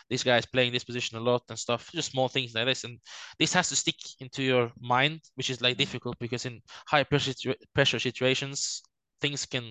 this 0.10 0.24
guy 0.24 0.38
is 0.38 0.46
playing 0.46 0.74
this 0.74 0.84
position 0.84 1.18
a 1.18 1.22
lot 1.22 1.44
and 1.50 1.58
stuff, 1.58 1.90
just 1.94 2.12
small 2.12 2.28
things 2.28 2.54
like 2.54 2.66
this, 2.66 2.84
and 2.84 3.00
this 3.40 3.54
has 3.54 3.70
to 3.70 3.76
stick 3.76 3.96
into 4.20 4.44
your 4.44 4.72
mind, 4.80 5.22
which 5.36 5.50
is 5.50 5.62
like 5.62 5.78
difficult 5.78 6.18
because 6.20 6.46
in 6.46 6.62
high 6.88 7.04
pressure 7.04 7.34
pressure 7.74 8.00
situations, 8.00 8.82
things 9.22 9.46
can, 9.46 9.64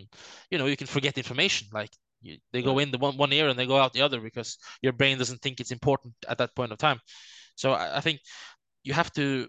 you 0.51 0.59
know, 0.59 0.67
you 0.67 0.77
can 0.77 0.87
forget 0.87 1.19
information 1.19 1.69
like. 1.73 1.91
You, 2.25 2.37
they 2.53 2.63
go 2.63 2.79
in 2.79 2.93
the 2.93 2.99
one, 2.99 3.17
one 3.17 3.33
ear 3.33 3.49
and 3.49 3.59
they 3.59 3.67
go 3.67 3.79
out 3.79 3.93
the 3.93 4.03
other 4.03 4.21
because 4.21 4.57
your 4.81 4.93
brain 4.93 5.19
doesn't 5.19 5.43
think 5.43 5.59
it's 5.59 5.73
important 5.73 6.15
at 6.29 6.39
that 6.39 6.55
point 6.55 6.71
of 6.71 6.79
time. 6.79 7.01
So 7.57 7.73
I, 7.73 7.97
I 7.97 8.01
think 8.01 8.21
you 8.85 8.93
have 8.93 9.13
to 9.15 9.49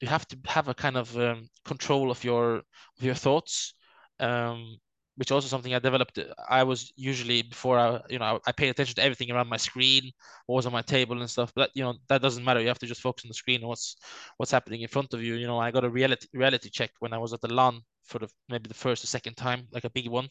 you 0.00 0.08
have 0.08 0.26
to 0.28 0.36
have 0.46 0.68
a 0.68 0.74
kind 0.74 0.96
of 0.96 1.16
um, 1.18 1.48
control 1.64 2.10
of 2.10 2.22
your 2.24 2.56
of 2.56 3.02
your 3.02 3.14
thoughts 3.14 3.74
um, 4.20 4.76
which 5.16 5.32
also 5.32 5.48
something 5.48 5.74
i 5.74 5.78
developed 5.78 6.18
i 6.48 6.62
was 6.62 6.92
usually 6.96 7.42
before 7.42 7.78
i 7.78 8.00
you 8.08 8.18
know 8.18 8.38
i 8.46 8.52
paid 8.52 8.68
attention 8.68 8.94
to 8.94 9.02
everything 9.02 9.30
around 9.30 9.48
my 9.48 9.56
screen 9.56 10.10
what 10.46 10.56
was 10.56 10.66
on 10.66 10.72
my 10.72 10.82
table 10.82 11.18
and 11.20 11.30
stuff 11.30 11.52
but 11.54 11.70
you 11.74 11.82
know 11.82 11.94
that 12.08 12.22
doesn't 12.22 12.44
matter. 12.44 12.60
You 12.60 12.68
have 12.68 12.78
to 12.80 12.86
just 12.86 13.00
focus 13.00 13.24
on 13.24 13.28
the 13.28 13.34
screen 13.34 13.66
what's 13.66 13.96
what's 14.36 14.52
happening 14.52 14.82
in 14.82 14.88
front 14.88 15.14
of 15.14 15.22
you. 15.22 15.34
You 15.34 15.46
know 15.46 15.58
i 15.58 15.70
got 15.70 15.84
a 15.84 15.90
reality 15.90 16.26
reality 16.32 16.70
check 16.70 16.90
when 17.00 17.12
i 17.12 17.18
was 17.18 17.32
at 17.32 17.40
the 17.40 17.52
LAN 17.52 17.80
for 18.04 18.18
the 18.20 18.28
maybe 18.48 18.68
the 18.68 18.74
first 18.74 19.04
or 19.04 19.06
second 19.08 19.36
time 19.36 19.66
like 19.72 19.84
a 19.84 19.90
big 19.90 20.08
one. 20.08 20.28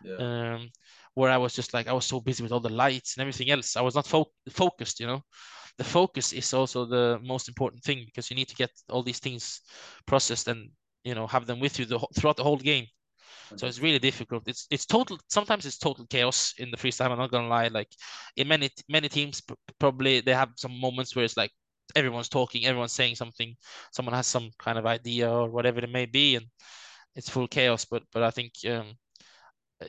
Yeah, 0.00 0.22
um, 0.24 0.70
where 1.16 1.30
I 1.30 1.38
was 1.38 1.54
just 1.54 1.72
like 1.74 1.88
I 1.88 1.94
was 1.94 2.04
so 2.04 2.20
busy 2.20 2.42
with 2.42 2.52
all 2.52 2.60
the 2.60 2.68
lights 2.84 3.16
and 3.16 3.22
everything 3.22 3.50
else. 3.50 3.74
I 3.76 3.80
was 3.80 3.94
not 3.94 4.06
fo- 4.06 4.32
focused, 4.50 5.00
you 5.00 5.06
know. 5.06 5.22
The 5.78 5.84
focus 5.84 6.32
is 6.32 6.52
also 6.54 6.84
the 6.84 7.18
most 7.22 7.48
important 7.48 7.82
thing 7.82 8.04
because 8.04 8.30
you 8.30 8.36
need 8.36 8.48
to 8.48 8.54
get 8.54 8.70
all 8.90 9.02
these 9.02 9.18
things 9.18 9.62
processed 10.06 10.48
and 10.48 10.70
you 11.04 11.14
know 11.14 11.26
have 11.26 11.46
them 11.46 11.58
with 11.60 11.78
you 11.78 11.86
the, 11.86 11.98
throughout 12.16 12.36
the 12.36 12.44
whole 12.44 12.58
game. 12.58 12.86
So 13.56 13.66
it's 13.66 13.80
really 13.80 13.98
difficult. 13.98 14.46
It's 14.46 14.66
it's 14.70 14.86
total. 14.86 15.18
Sometimes 15.28 15.64
it's 15.64 15.78
total 15.78 16.06
chaos 16.06 16.54
in 16.58 16.70
the 16.70 16.76
freeze 16.76 16.98
time. 16.98 17.12
I'm 17.12 17.18
not 17.18 17.30
gonna 17.30 17.48
lie. 17.48 17.68
Like 17.68 17.88
in 18.36 18.48
many 18.48 18.70
many 18.88 19.08
teams, 19.08 19.42
probably 19.78 20.20
they 20.20 20.34
have 20.34 20.50
some 20.56 20.78
moments 20.78 21.16
where 21.16 21.24
it's 21.24 21.36
like 21.36 21.52
everyone's 21.94 22.28
talking, 22.28 22.66
everyone's 22.66 22.92
saying 22.92 23.16
something, 23.16 23.56
someone 23.92 24.14
has 24.14 24.26
some 24.26 24.50
kind 24.58 24.78
of 24.78 24.86
idea 24.86 25.30
or 25.30 25.50
whatever 25.50 25.80
it 25.80 25.90
may 25.90 26.06
be, 26.06 26.36
and 26.36 26.46
it's 27.14 27.30
full 27.30 27.48
chaos. 27.48 27.86
But 27.86 28.02
but 28.12 28.22
I 28.22 28.30
think 28.30 28.52
um, 28.68 28.96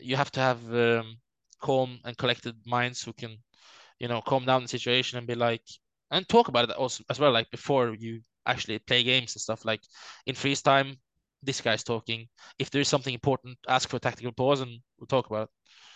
you 0.02 0.16
have 0.16 0.32
to 0.32 0.40
have 0.40 0.74
um, 0.74 1.18
calm 1.62 2.00
and 2.06 2.18
collected 2.18 2.56
minds 2.66 3.04
who 3.04 3.14
can, 3.14 3.38
you 4.00 4.08
know, 4.08 4.22
calm 4.22 4.46
down 4.46 4.64
the 4.64 4.68
situation 4.70 5.18
and 5.18 5.28
be 5.28 5.36
like, 5.36 5.64
and 6.12 6.28
talk 6.30 6.48
about 6.50 6.70
it 6.70 6.76
also 6.78 7.04
as 7.10 7.20
well, 7.20 7.32
like 7.32 7.50
before 7.52 7.96
you 8.00 8.22
actually 8.46 8.80
play 8.80 9.04
games 9.04 9.36
and 9.36 9.42
stuff. 9.42 9.66
Like 9.66 9.82
in 10.26 10.36
freeze 10.36 10.62
time, 10.62 10.98
this 11.44 11.62
guy's 11.62 11.84
talking. 11.84 12.28
If 12.60 12.70
there 12.72 12.82
is 12.82 12.88
something 12.88 13.14
important, 13.14 13.58
ask 13.68 13.90
for 13.90 13.98
a 13.98 14.00
tactical 14.00 14.32
pause 14.34 14.62
and 14.62 14.80
we'll 15.00 15.08
talk 15.08 15.28
about 15.28 15.44
it. 15.44 15.50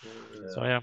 Mm, 0.04 0.46
So 0.48 0.64
yeah, 0.64 0.80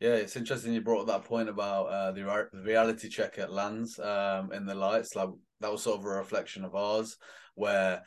Yeah, 0.00 0.14
it's 0.14 0.34
interesting 0.36 0.72
you 0.72 0.80
brought 0.80 1.02
up 1.02 1.06
that 1.22 1.28
point 1.28 1.48
about 1.48 1.86
uh, 1.86 2.12
the 2.12 2.22
the 2.52 2.62
reality 2.62 3.08
check 3.08 3.38
at 3.38 3.52
LANs 3.52 3.98
um, 4.00 4.52
in 4.52 4.66
the 4.66 4.74
lights. 4.74 5.14
Like 5.14 5.28
that 5.60 5.70
was 5.70 5.82
sort 5.82 6.00
of 6.00 6.04
a 6.06 6.08
reflection 6.08 6.64
of 6.64 6.74
ours, 6.74 7.16
where 7.54 8.02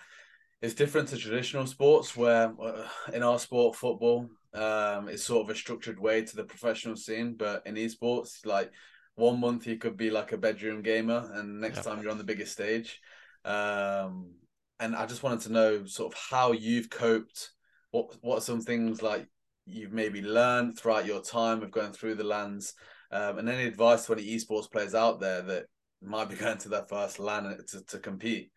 it's 0.61 0.73
different 0.73 1.09
to 1.09 1.17
traditional 1.17 1.67
sports. 1.67 2.15
Where 2.15 2.53
uh, 2.61 2.87
in 3.13 3.23
our 3.23 3.39
sport, 3.39 3.75
football, 3.75 4.29
um, 4.53 5.09
it's 5.09 5.23
sort 5.23 5.43
of 5.43 5.55
a 5.55 5.57
structured 5.57 5.99
way 5.99 6.23
to 6.23 6.35
the 6.35 6.43
professional 6.43 6.95
scene. 6.95 7.35
But 7.35 7.65
in 7.65 7.75
esports, 7.75 8.45
like 8.45 8.71
one 9.15 9.39
month 9.39 9.67
you 9.67 9.77
could 9.77 9.97
be 9.97 10.09
like 10.09 10.31
a 10.31 10.37
bedroom 10.37 10.81
gamer, 10.81 11.29
and 11.33 11.59
next 11.59 11.77
Yeah. 11.77 11.83
time 11.83 12.01
you're 12.01 12.11
on 12.11 12.17
the 12.17 12.23
biggest 12.23 12.53
stage. 12.53 12.99
Um, 13.43 14.33
and 14.79 14.95
I 14.95 15.05
just 15.05 15.23
wanted 15.23 15.41
to 15.41 15.51
know 15.51 15.85
sort 15.85 16.13
of 16.13 16.19
how 16.19 16.51
you've 16.51 16.89
coped. 16.89 17.51
What 17.91 18.17
what 18.21 18.39
are 18.39 18.41
some 18.41 18.61
things 18.61 19.01
like 19.01 19.27
you've 19.65 19.93
maybe 19.93 20.21
learned 20.21 20.77
throughout 20.77 21.05
your 21.05 21.21
time 21.21 21.63
of 21.63 21.71
going 21.71 21.91
through 21.93 22.15
the 22.15 22.23
LANs, 22.23 22.73
um, 23.11 23.39
and 23.39 23.49
any 23.49 23.65
advice 23.65 24.05
to 24.05 24.13
any 24.13 24.25
esports 24.35 24.69
players 24.69 24.93
out 24.93 25.19
there 25.19 25.41
that 25.41 25.65
might 26.01 26.29
be 26.29 26.35
going 26.43 26.57
to 26.59 26.69
their 26.69 26.83
first 26.83 27.19
LAN 27.19 27.57
to, 27.67 27.83
to 27.85 27.99
compete? 27.99 28.51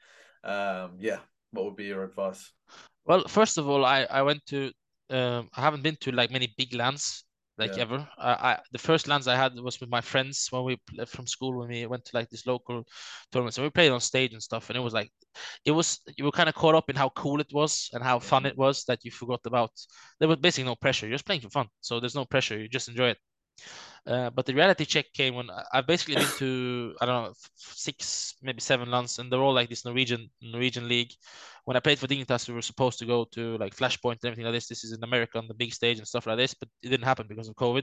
Um, 0.45 0.97
yeah, 0.99 1.19
what 1.53 1.65
would 1.65 1.77
be 1.77 1.85
your 1.85 2.05
advice? 2.05 2.53
Well, 3.05 3.27
first 3.29 3.59
of 3.59 3.69
all, 3.69 3.85
I 3.85 4.05
I 4.05 4.23
went 4.23 4.45
to 4.47 4.73
um 5.11 5.49
I 5.55 5.61
haven't 5.63 5.83
been 5.83 5.97
to 6.03 6.13
like 6.13 6.31
many 6.31 6.55
big 6.59 6.75
LANs 6.75 7.25
like 7.57 7.77
Yeah. 7.77 7.83
ever. 7.85 8.09
I, 8.19 8.33
I 8.51 8.59
the 8.73 8.79
first 8.79 9.09
LANs 9.09 9.27
I 9.27 9.37
had 9.37 9.55
was 9.61 9.81
with 9.81 9.91
my 9.91 10.01
friends 10.01 10.49
when 10.51 10.65
we 10.65 10.79
from 11.07 11.27
school 11.27 11.59
when 11.59 11.69
we 11.69 11.87
went 11.87 12.05
to 12.07 12.17
like 12.17 12.29
this 12.31 12.47
local 12.47 12.85
tournaments 13.33 13.59
and 13.59 13.65
we 13.67 13.71
played 13.71 13.91
on 13.93 14.01
stage 14.01 14.33
and 14.33 14.43
stuff 14.43 14.69
and 14.71 14.77
it 14.77 14.81
was 14.83 14.93
like 14.95 15.11
it 15.65 15.73
was 15.73 16.01
you 16.17 16.25
were 16.25 16.31
kind 16.39 16.49
of 16.49 16.55
caught 16.55 16.75
up 16.75 16.91
in 16.91 16.97
how 16.97 17.09
cool 17.11 17.41
it 17.41 17.53
was 17.53 17.91
and 17.93 18.03
how 18.05 18.19
fun 18.19 18.47
it 18.47 18.57
was 18.57 18.85
that 18.85 19.05
you 19.05 19.11
forgot 19.11 19.41
about 19.47 19.73
there 20.21 20.29
was 20.29 20.39
basically 20.39 20.69
no 20.69 20.77
pressure. 20.77 21.07
You're 21.07 21.15
just 21.17 21.27
playing 21.27 21.43
for 21.43 21.51
fun, 21.51 21.69
so 21.81 22.01
there's 22.01 22.15
no 22.15 22.25
pressure. 22.27 22.59
You 22.59 22.69
just 22.69 22.89
enjoy 22.89 23.09
it. 23.11 23.19
Uh, 24.07 24.31
but 24.31 24.47
the 24.47 24.55
reality 24.55 24.85
check 24.85 25.07
came 25.13 25.35
when 25.35 25.51
I- 25.51 25.65
I've 25.75 25.87
basically 25.87 26.17
been 26.17 26.33
to 26.33 26.95
I 27.01 27.07
don't 27.07 27.25
know 27.25 27.35
six 27.57 28.35
maybe 28.43 28.61
seven 28.61 28.91
LANs 28.91 29.19
and 29.19 29.31
they're 29.31 29.41
all 29.43 29.53
like 29.55 29.69
this 29.69 29.85
Norwegian 29.85 30.31
Norwegian 30.41 30.89
league 30.89 31.13
when 31.65 31.77
I 31.77 31.81
played 31.81 31.99
for 31.99 32.07
Dignitas, 32.07 32.49
we 32.49 32.55
were 32.55 32.63
supposed 32.63 32.99
to 33.01 33.07
go 33.07 33.25
to 33.33 33.59
like 33.59 33.77
Flashpoint 33.77 34.13
and 34.23 34.25
everything 34.25 34.47
like 34.47 34.55
this. 34.55 34.69
This 34.69 34.85
is 34.85 34.93
in 34.93 35.05
America 35.05 35.37
on 35.39 35.49
the 35.49 35.55
big 35.55 35.75
stage 35.75 35.99
and 35.99 36.09
stuff 36.09 36.27
like 36.27 36.39
this, 36.39 36.55
but 36.55 36.69
it 36.83 36.89
didn't 36.89 37.05
happen 37.05 37.27
because 37.29 37.49
of 37.49 37.57
COVID. 37.57 37.83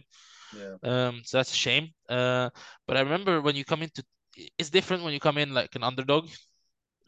Yeah, 0.51 0.77
Um, 0.83 1.21
so 1.25 1.37
that's 1.37 1.51
a 1.53 1.55
shame. 1.55 1.89
Uh, 2.09 2.49
but 2.87 2.97
I 2.97 3.01
remember 3.01 3.41
when 3.41 3.55
you 3.55 3.65
come 3.65 3.83
into, 3.83 4.03
it's 4.57 4.69
different 4.69 5.03
when 5.03 5.13
you 5.13 5.19
come 5.19 5.37
in 5.37 5.53
like 5.53 5.75
an 5.75 5.83
underdog. 5.83 6.29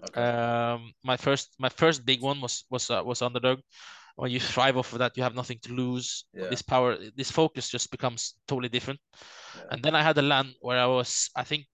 okay, 0.03 0.21
Um, 0.21 0.93
my 1.03 1.17
first, 1.17 1.53
my 1.59 1.69
first 1.69 2.05
big 2.05 2.21
one 2.21 2.41
was 2.41 2.65
was 2.69 2.89
uh, 2.89 3.01
was 3.05 3.21
underdog. 3.21 3.59
When 4.18 4.32
you 4.32 4.41
thrive 4.41 4.78
off 4.78 4.93
of 4.93 4.99
that, 4.99 5.18
you 5.18 5.24
have 5.24 5.36
nothing 5.36 5.59
to 5.63 5.74
lose. 5.74 6.26
Yeah. 6.34 6.43
This 6.49 6.63
power, 6.63 6.97
this 7.18 7.32
focus 7.32 7.70
just 7.70 7.91
becomes 7.91 8.36
totally 8.47 8.70
different. 8.70 9.01
yeah, 9.53 9.63
And 9.72 9.84
then 9.84 9.95
I 9.95 10.03
had 10.03 10.18
a 10.20 10.24
LAN 10.24 10.53
where 10.61 10.80
I 10.80 10.88
was, 10.88 11.30
I 11.36 11.45
think, 11.45 11.65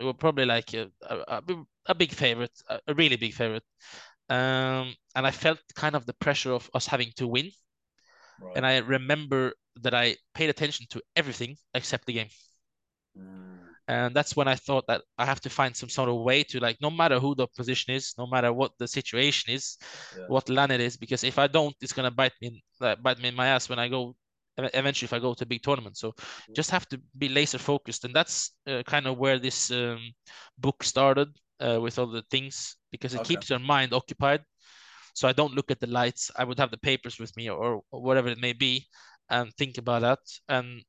we 0.00 0.06
were 0.06 0.14
probably 0.14 0.46
like 0.46 0.74
a, 0.74 0.90
a, 1.02 1.42
a 1.86 1.94
big- 1.94 2.12
favorite, 2.12 2.52
a, 2.68 2.94
really 2.94 3.16
big 3.16 3.34
favorite. 3.34 3.64
Um, 4.30 4.94
and 5.16 5.26
I 5.26 5.32
felt 5.32 5.60
kind 5.76 5.96
of 5.96 6.06
the 6.06 6.14
pressure 6.14 6.52
of 6.52 6.70
us 6.74 6.86
having 6.86 7.12
to 7.18 7.28
win. 7.28 7.50
right. 8.38 8.56
And 8.56 8.66
I 8.66 8.78
remember 8.78 9.54
that 9.82 9.94
I 9.94 10.16
paid 10.34 10.50
attention 10.50 10.86
to 10.90 11.02
everything 11.16 11.56
except 11.74 12.06
the 12.06 12.14
game. 12.14 12.30
Mm, 13.18 13.53
And 13.86 14.14
that's 14.16 14.34
when 14.34 14.48
I 14.48 14.54
thought 14.54 14.86
that 14.88 15.02
I 15.18 15.26
have 15.26 15.40
to 15.42 15.50
find 15.50 15.76
some 15.76 15.90
sort 15.90 16.08
of 16.08 16.16
way 16.16 16.42
to 16.44 16.58
like, 16.60 16.78
no 16.80 16.90
matter 16.90 17.18
who 17.20 17.34
the 17.34 17.46
position 17.48 17.94
is, 17.94 18.14
no 18.16 18.26
matter 18.26 18.52
what 18.52 18.72
the 18.78 18.88
situation 18.88 19.52
is, 19.54 19.76
Yeah. 20.16 20.28
what 20.28 20.48
LAN 20.48 20.70
it 20.70 20.80
is, 20.80 20.96
because 20.96 21.22
if 21.22 21.38
I 21.38 21.46
don't, 21.48 21.74
it's 21.82 21.92
gonna 21.92 22.10
bite 22.10 22.32
me, 22.40 22.64
uh, 22.80 22.96
bite 22.96 23.18
me 23.18 23.28
in 23.28 23.34
my 23.34 23.48
ass 23.48 23.68
when 23.68 23.78
I 23.78 23.88
go, 23.88 24.16
eventually 24.56 25.06
if 25.06 25.12
I 25.12 25.18
go 25.18 25.34
to 25.34 25.44
a 25.44 25.46
big 25.46 25.62
tournament. 25.62 25.96
So 25.98 26.14
just 26.54 26.70
have 26.70 26.88
to 26.88 27.00
be 27.18 27.28
laser 27.28 27.58
focused, 27.58 28.04
and 28.04 28.14
that's 28.14 28.52
uh, 28.66 28.82
kind 28.86 29.06
of 29.06 29.18
where 29.18 29.38
this 29.38 29.70
um, 29.70 30.00
book 30.58 30.82
started 30.82 31.28
uh, 31.60 31.78
with 31.80 31.98
all 31.98 32.06
the 32.06 32.22
things, 32.30 32.76
because 32.90 33.12
it 33.14 33.20
Okay. 33.20 33.28
keeps 33.28 33.50
your 33.50 33.58
mind 33.58 33.92
occupied. 33.92 34.42
So 35.14 35.28
I 35.28 35.32
don't 35.32 35.54
look 35.54 35.70
at 35.70 35.80
the 35.80 35.86
lights. 35.86 36.30
I 36.36 36.44
would 36.44 36.58
have 36.58 36.70
the 36.70 36.78
papers 36.78 37.18
with 37.18 37.36
me 37.36 37.50
or, 37.50 37.82
or 37.90 38.00
whatever 38.00 38.28
it 38.28 38.40
may 38.40 38.52
be, 38.54 38.86
and 39.28 39.52
think 39.54 39.78
about 39.78 40.02
that. 40.02 40.20
And 40.48 40.82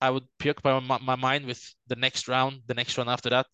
I 0.00 0.10
would 0.10 0.24
preoccupy 0.38 0.78
my, 0.80 0.98
my 0.98 1.16
mind 1.16 1.46
with 1.46 1.62
the 1.88 1.96
next 1.96 2.28
round, 2.28 2.62
the 2.66 2.74
next 2.74 2.96
round 2.98 3.10
after 3.10 3.30
that, 3.30 3.46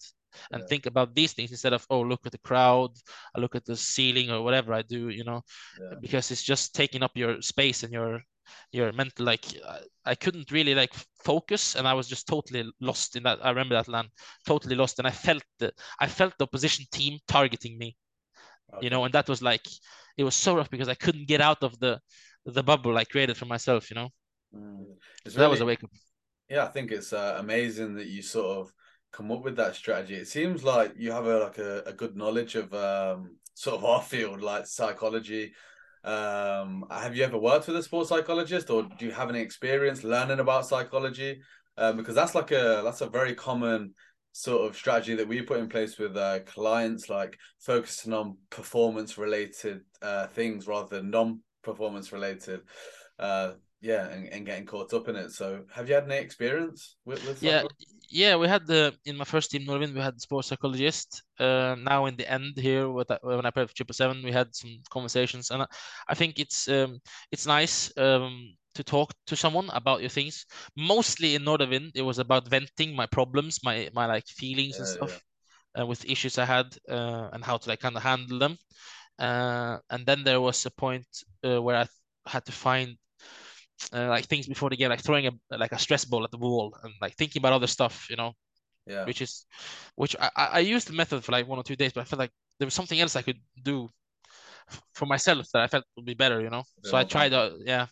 and 0.52 0.62
Yeah. 0.62 0.66
think 0.66 0.86
about 0.86 1.14
these 1.14 1.32
things 1.32 1.50
instead 1.50 1.72
of 1.72 1.86
oh 1.90 2.00
look 2.02 2.26
at 2.26 2.32
the 2.32 2.38
crowd, 2.38 2.90
I 3.36 3.40
look 3.40 3.54
at 3.54 3.64
the 3.64 3.76
ceiling 3.76 4.30
or 4.30 4.42
whatever 4.42 4.72
I 4.74 4.82
do, 4.82 5.08
you 5.08 5.24
know, 5.24 5.42
Yeah. 5.80 6.00
because 6.00 6.30
it's 6.30 6.42
just 6.42 6.74
taking 6.74 7.02
up 7.02 7.12
your 7.16 7.40
space 7.42 7.82
and 7.82 7.92
your 7.92 8.22
your 8.72 8.92
mental 8.92 9.24
like 9.26 9.44
I, 10.04 10.14
couldn't 10.14 10.50
really 10.52 10.74
like 10.74 10.92
focus 11.24 11.76
and 11.76 11.88
I 11.88 11.94
was 11.94 12.08
just 12.08 12.26
totally 12.28 12.70
lost 12.80 13.16
in 13.16 13.22
that. 13.24 13.44
I 13.44 13.50
remember 13.50 13.74
that 13.74 13.88
LAN, 13.88 14.08
totally 14.46 14.76
lost, 14.76 14.98
and 14.98 15.08
I 15.08 15.12
felt 15.12 15.42
the 15.58 15.72
I 16.00 16.08
felt 16.08 16.34
the 16.38 16.44
opposition 16.44 16.84
team 16.92 17.18
targeting 17.26 17.78
me, 17.78 17.96
Okay. 18.72 18.84
you 18.84 18.90
know, 18.90 19.04
and 19.04 19.14
that 19.14 19.28
was 19.28 19.42
like 19.42 19.66
it 20.16 20.24
was 20.24 20.34
so 20.36 20.56
rough 20.56 20.70
because 20.70 20.88
I 20.88 20.94
couldn't 20.94 21.28
get 21.28 21.40
out 21.40 21.62
of 21.62 21.78
the 21.80 22.00
the 22.46 22.62
bubble 22.62 22.96
I 22.98 23.04
created 23.04 23.36
for 23.36 23.46
myself, 23.46 23.90
you 23.90 23.96
know. 23.96 24.10
Mm. 24.54 24.86
So 25.28 25.40
that 25.40 25.50
was 25.50 25.60
a 25.60 25.64
wake 25.66 25.82
up. 25.84 25.90
Yeah, 26.54 26.66
I 26.66 26.68
think 26.68 26.92
it's 26.92 27.12
uh, 27.12 27.34
amazing 27.40 27.96
that 27.96 28.06
you 28.06 28.22
sort 28.22 28.58
of 28.58 28.72
come 29.10 29.32
up 29.32 29.42
with 29.42 29.56
that 29.56 29.74
strategy. 29.74 30.14
It 30.14 30.28
seems 30.28 30.62
like 30.62 30.92
you 30.96 31.10
have 31.10 31.26
a 31.26 31.38
like 31.40 31.58
a, 31.58 31.82
a 31.84 31.92
good 31.92 32.16
knowledge 32.16 32.54
of 32.54 32.72
um, 32.72 33.38
sort 33.54 33.78
of 33.78 33.84
our 33.84 34.00
field, 34.00 34.40
like 34.40 34.68
psychology. 34.68 35.52
Um, 36.04 36.84
have 36.88 37.16
you 37.16 37.24
ever 37.24 37.38
worked 37.38 37.66
with 37.66 37.74
a 37.74 37.82
sports 37.82 38.10
psychologist, 38.10 38.70
or 38.70 38.84
do 38.84 39.04
you 39.04 39.10
have 39.10 39.30
any 39.30 39.40
experience 39.40 40.04
learning 40.04 40.38
about 40.38 40.68
psychology? 40.68 41.40
Um, 41.76 41.96
because 41.96 42.14
that's 42.14 42.36
like 42.36 42.52
a 42.52 42.82
that's 42.84 43.00
a 43.00 43.08
very 43.08 43.34
common 43.34 43.92
sort 44.30 44.64
of 44.64 44.76
strategy 44.76 45.16
that 45.16 45.26
we 45.26 45.42
put 45.42 45.58
in 45.58 45.68
place 45.68 45.98
with 45.98 46.16
uh, 46.16 46.38
clients, 46.46 47.10
like 47.10 47.36
focusing 47.58 48.12
on 48.12 48.36
performance 48.50 49.18
related 49.18 49.80
uh, 50.02 50.28
things 50.28 50.68
rather 50.68 50.98
than 50.98 51.10
non 51.10 51.40
performance 51.64 52.12
related. 52.12 52.60
Uh, 53.18 53.54
yeah, 53.84 54.08
and, 54.08 54.28
and 54.32 54.46
getting 54.46 54.66
caught 54.66 54.94
up 54.94 55.08
in 55.08 55.16
it. 55.16 55.30
So, 55.32 55.64
have 55.74 55.88
you 55.88 55.94
had 55.94 56.04
any 56.04 56.16
experience 56.16 56.96
with, 57.04 57.22
with 57.22 57.40
Yeah, 57.40 57.62
yeah, 58.10 58.36
we 58.36 58.48
had 58.48 58.66
the 58.66 58.94
in 59.04 59.16
my 59.16 59.24
first 59.24 59.50
team, 59.50 59.66
Nordavind, 59.66 59.94
we 59.94 60.00
had 60.00 60.16
the 60.16 60.20
sports 60.20 60.48
psychologist. 60.48 61.22
Uh, 61.38 61.74
now 61.78 62.06
in 62.06 62.16
the 62.16 62.30
end 62.30 62.56
here, 62.56 62.90
with 62.90 63.10
when 63.22 63.44
I 63.46 63.50
played 63.50 63.68
for 63.68 63.74
Triple 63.76 63.94
Seven, 63.94 64.22
we 64.24 64.32
had 64.32 64.54
some 64.54 64.78
conversations, 64.90 65.50
and 65.50 65.62
I, 65.62 65.66
I 66.08 66.14
think 66.14 66.38
it's 66.38 66.68
um 66.68 67.00
it's 67.32 67.46
nice 67.46 67.92
um 67.98 68.54
to 68.74 68.84
talk 68.84 69.12
to 69.26 69.36
someone 69.36 69.70
about 69.72 70.00
your 70.00 70.10
things. 70.10 70.46
Mostly 70.76 71.34
in 71.34 71.42
Nordavind, 71.44 71.92
it 71.94 72.02
was 72.02 72.18
about 72.18 72.48
venting 72.48 72.94
my 72.96 73.06
problems, 73.06 73.60
my 73.64 73.90
my 73.94 74.06
like 74.06 74.26
feelings 74.28 74.78
and 74.78 74.88
Yeah, 74.88 74.88
stuff, 74.88 75.22
uh, 75.78 75.86
with 75.86 76.04
issues 76.10 76.38
I 76.38 76.44
had, 76.46 76.76
uh, 76.90 77.30
and 77.32 77.44
how 77.44 77.58
to 77.58 77.68
like 77.68 77.80
kind 77.80 77.96
of 77.96 78.02
handle 78.02 78.38
them. 78.38 78.58
Uh, 79.18 79.78
and 79.90 80.06
then 80.06 80.24
there 80.24 80.40
was 80.40 80.66
a 80.66 80.70
point 80.70 81.06
uh, 81.44 81.62
where 81.62 81.76
I 81.76 81.86
had 82.26 82.44
to 82.46 82.52
find 82.52 82.96
uh, 83.92 84.08
like 84.08 84.26
things 84.26 84.46
before 84.46 84.70
the 84.70 84.76
game, 84.76 84.90
like 84.90 85.02
throwing 85.02 85.26
a 85.26 85.32
like 85.56 85.72
a 85.72 85.78
stress 85.78 86.04
ball 86.04 86.24
at 86.24 86.30
the 86.30 86.38
wall 86.38 86.76
and 86.82 86.92
like 87.00 87.14
thinking 87.16 87.40
about 87.40 87.52
other 87.52 87.66
stuff, 87.66 88.08
you 88.10 88.16
know, 88.16 88.32
Yeah, 88.86 89.08
which 89.08 89.22
is 89.22 89.46
which 89.96 90.16
I, 90.20 90.30
I 90.36 90.46
I 90.46 90.58
used 90.60 90.88
the 90.88 90.94
method 90.94 91.24
for 91.24 91.32
like 91.32 91.48
one 91.48 91.58
or 91.58 91.64
two 91.64 91.76
days, 91.76 91.92
but 91.94 92.02
I 92.02 92.04
felt 92.04 92.20
like 92.20 92.32
there 92.58 92.66
was 92.66 92.74
something 92.74 93.00
else 93.00 93.16
I 93.16 93.22
could 93.22 93.40
do 93.62 93.90
for 94.94 95.06
myself 95.06 95.46
that 95.52 95.62
I 95.62 95.66
felt 95.66 95.84
would 95.96 96.06
be 96.06 96.14
better, 96.14 96.40
you 96.40 96.50
know. 96.50 96.64
So 96.82 96.96
I 96.96 97.04
tried, 97.04 97.32
uh, 97.32 97.52
yeah. 97.64 97.86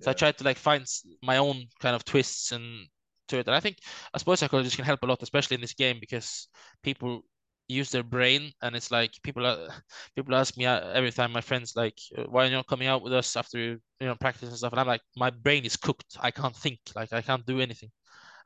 So 0.00 0.10
I 0.10 0.14
tried 0.14 0.38
to 0.38 0.44
like 0.44 0.58
find 0.58 0.84
my 1.22 1.38
own 1.38 1.66
kind 1.80 1.94
of 1.96 2.04
twists 2.04 2.52
and 2.52 2.88
to 3.28 3.38
it. 3.38 3.46
And 3.46 3.54
I 3.56 3.60
think 3.60 3.78
a 4.14 4.18
sports 4.18 4.40
psychologist 4.40 4.76
can 4.76 4.84
help 4.84 5.02
a 5.02 5.06
lot, 5.06 5.22
especially 5.22 5.56
in 5.56 5.60
this 5.60 5.74
game, 5.74 5.98
because 6.00 6.48
people 6.82 7.22
use 7.68 7.90
their 7.90 8.02
brain, 8.02 8.52
and 8.62 8.76
it's 8.76 8.90
like 8.90 9.12
people 9.22 9.46
are 9.46 9.68
people 10.16 10.34
ask 10.34 10.56
me 10.56 10.66
uh, 10.66 10.88
every 10.92 11.10
time 11.12 11.32
my 11.32 11.40
friends 11.40 11.74
like, 11.76 11.98
uh, 12.16 12.24
why 12.24 12.44
are 12.44 12.46
you 12.46 12.52
not 12.56 12.66
coming 12.68 12.88
out 12.88 13.02
with 13.02 13.12
us 13.12 13.36
after 13.36 13.58
you 13.58 13.80
know 14.00 14.14
practice 14.16 14.48
and 14.48 14.58
stuff, 14.58 14.72
and 14.72 14.80
I'm 14.80 14.86
like, 14.86 15.02
my 15.16 15.30
brain 15.30 15.64
is 15.64 15.76
cooked. 15.76 16.16
I 16.20 16.30
can't 16.30 16.56
think. 16.56 16.80
Like 16.94 17.12
I 17.12 17.22
can't 17.22 17.46
do 17.46 17.60
anything. 17.60 17.90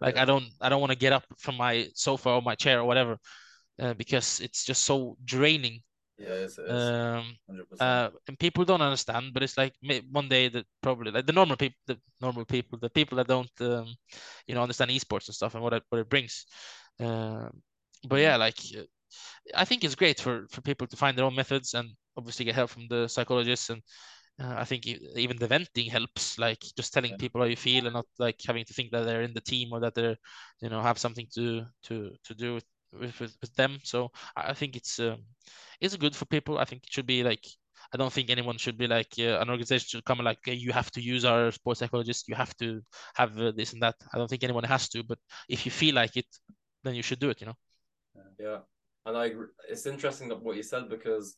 Like 0.00 0.16
Yeah. 0.16 0.22
I 0.22 0.24
don't 0.26 0.44
I 0.60 0.68
don't 0.68 0.80
want 0.80 0.92
to 0.92 0.98
get 0.98 1.12
up 1.12 1.24
from 1.38 1.56
my 1.56 1.88
sofa 1.94 2.30
or 2.30 2.42
my 2.42 2.54
chair 2.56 2.80
or 2.80 2.84
whatever, 2.84 3.18
uh, 3.80 3.94
because 3.94 4.40
it's 4.40 4.64
just 4.64 4.84
so 4.84 5.16
draining. 5.24 5.82
Yeah, 6.18 6.26
it 6.28 6.32
is. 6.32 6.58
It 6.58 6.64
is. 6.66 6.90
Um, 6.90 7.36
uh, 7.78 8.10
and 8.28 8.38
people 8.38 8.64
don't 8.64 8.82
understand, 8.82 9.32
but 9.32 9.42
it's 9.42 9.56
like 9.56 9.74
one 10.10 10.28
day 10.28 10.48
that 10.48 10.66
probably 10.82 11.10
like 11.10 11.26
the 11.26 11.32
normal 11.32 11.56
people, 11.56 11.76
the 11.86 11.98
normal 12.20 12.44
people, 12.44 12.78
the 12.78 12.90
people 12.90 13.16
that 13.16 13.26
don't, 13.28 13.50
um, 13.60 13.94
you 14.46 14.54
know, 14.54 14.62
understand 14.62 14.90
esports 14.90 15.28
and 15.28 15.34
stuff 15.34 15.54
and 15.54 15.62
what 15.62 15.72
it 15.72 15.82
what 15.88 15.98
it 16.00 16.10
brings. 16.10 16.44
Um, 17.00 17.62
but 18.08 18.16
Mm. 18.16 18.22
yeah, 18.22 18.36
like 18.36 18.58
uh, 18.78 18.82
I 19.54 19.64
think 19.64 19.84
it's 19.84 19.94
great 19.94 20.20
for 20.20 20.46
for 20.50 20.60
people 20.62 20.86
to 20.86 20.96
find 20.96 21.16
their 21.16 21.24
own 21.24 21.34
methods 21.34 21.74
and 21.74 21.90
obviously 22.16 22.44
get 22.44 22.54
help 22.54 22.70
from 22.70 22.86
the 22.88 23.08
psychologists 23.08 23.70
and. 23.70 23.82
Uh, 24.42 24.54
I 24.56 24.64
think 24.64 24.86
even 24.86 25.36
the 25.36 25.46
venting 25.46 25.90
helps, 25.90 26.38
like 26.38 26.64
just 26.74 26.94
telling 26.94 27.14
people 27.18 27.42
how 27.42 27.46
you 27.46 27.56
feel 27.56 27.84
and 27.84 27.92
not 27.92 28.06
like 28.18 28.40
having 28.46 28.64
to 28.64 28.72
think 28.72 28.90
that 28.90 29.04
they're 29.04 29.20
in 29.20 29.34
the 29.34 29.40
team 29.42 29.68
or 29.70 29.80
that 29.80 29.94
they're, 29.94 30.16
you 30.62 30.70
know, 30.70 30.80
have 30.80 30.98
something 30.98 31.26
to 31.34 31.66
to 31.82 32.12
to 32.24 32.34
do 32.34 32.54
with 32.54 32.64
with, 32.92 33.20
with, 33.20 33.54
them. 33.56 33.78
So 33.82 34.10
I 34.36 34.54
think 34.54 34.76
it's 34.76 34.98
um, 34.98 35.24
it's 35.80 35.96
good 35.96 36.16
for 36.16 36.24
people. 36.26 36.58
I 36.58 36.64
think 36.64 36.84
it 36.84 36.92
should 36.92 37.06
be 37.06 37.22
like 37.22 37.44
I 37.92 37.96
don't 37.96 38.12
think 38.12 38.30
anyone 38.30 38.58
should 38.58 38.78
be 38.78 38.86
like 38.86 39.12
uh, 39.18 39.40
an 39.40 39.50
organization 39.50 39.86
should 39.88 40.04
come 40.04 40.18
and 40.18 40.24
like 40.24 40.38
"Okay, 40.38 40.54
you 40.54 40.72
have 40.72 40.90
to 40.92 41.00
use 41.00 41.24
our 41.24 41.50
sports 41.50 41.80
psychologist, 41.80 42.28
you 42.28 42.34
have 42.34 42.56
to 42.58 42.82
have 43.14 43.38
uh, 43.38 43.52
this 43.52 43.72
and 43.72 43.82
that. 43.82 43.96
I 44.12 44.18
don't 44.18 44.28
think 44.28 44.44
anyone 44.44 44.64
has 44.64 44.88
to, 44.90 45.02
but 45.02 45.18
if 45.48 45.64
you 45.66 45.72
feel 45.72 45.94
like 45.94 46.16
it, 46.16 46.26
then 46.84 46.94
you 46.94 47.02
should 47.02 47.20
do 47.20 47.30
it. 47.30 47.40
You 47.40 47.48
know. 47.48 47.56
Yeah, 48.38 48.58
and 49.06 49.16
I. 49.16 49.32
It's 49.68 49.86
interesting 49.86 50.28
that 50.28 50.42
what 50.42 50.56
you 50.56 50.62
said 50.62 50.88
because 50.88 51.36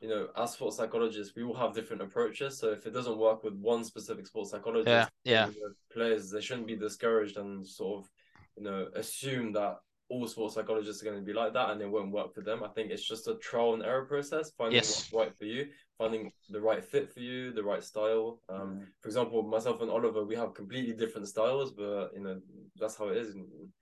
you 0.00 0.08
know, 0.08 0.28
as 0.36 0.52
sports 0.52 0.76
psychologists, 0.76 1.34
we 1.34 1.44
all 1.44 1.54
have 1.54 1.72
different 1.72 2.02
approaches. 2.02 2.58
So 2.58 2.70
if 2.72 2.84
it 2.86 2.90
doesn't 2.92 3.16
work 3.16 3.42
with 3.42 3.54
one 3.54 3.84
specific 3.84 4.26
sports 4.26 4.50
psychologist, 4.50 4.88
Yeah, 4.88 5.06
yeah. 5.24 5.46
you 5.48 5.60
know, 5.62 5.72
players 5.92 6.30
they 6.30 6.40
shouldn't 6.42 6.66
be 6.66 6.76
discouraged 6.76 7.36
and 7.38 7.66
sort 7.66 8.00
of 8.04 8.10
you 8.56 8.64
know 8.64 8.88
assume 8.94 9.52
that 9.52 9.78
all 10.10 10.26
sports 10.26 10.54
psychologists 10.56 11.00
are 11.00 11.06
going 11.06 11.16
to 11.18 11.24
be 11.24 11.32
like 11.32 11.54
that 11.54 11.70
and 11.70 11.80
it 11.80 11.90
won't 11.90 12.12
work 12.12 12.34
for 12.34 12.42
them. 12.42 12.62
I 12.62 12.68
think 12.68 12.90
it's 12.90 13.08
just 13.08 13.26
a 13.28 13.36
trial 13.36 13.72
and 13.72 13.82
error 13.82 14.04
process, 14.04 14.52
finding 14.58 14.74
Yes. 14.76 14.90
what's 14.90 15.12
right 15.14 15.34
for 15.38 15.46
you, 15.46 15.68
finding 15.96 16.30
the 16.50 16.60
right 16.60 16.84
fit 16.84 17.10
for 17.10 17.20
you, 17.20 17.52
the 17.52 17.62
right 17.64 17.82
style. 17.82 18.42
Um, 18.50 18.60
Mm. 18.60 18.86
for 19.00 19.08
example, 19.08 19.42
myself 19.42 19.80
and 19.80 19.90
Oliver, 19.90 20.24
we 20.24 20.36
have 20.36 20.52
completely 20.52 20.92
different 20.92 21.28
styles, 21.28 21.72
but 21.72 22.10
you 22.14 22.20
know 22.20 22.42
that's 22.76 22.96
how 22.96 23.08
it 23.08 23.16
is. 23.16 23.34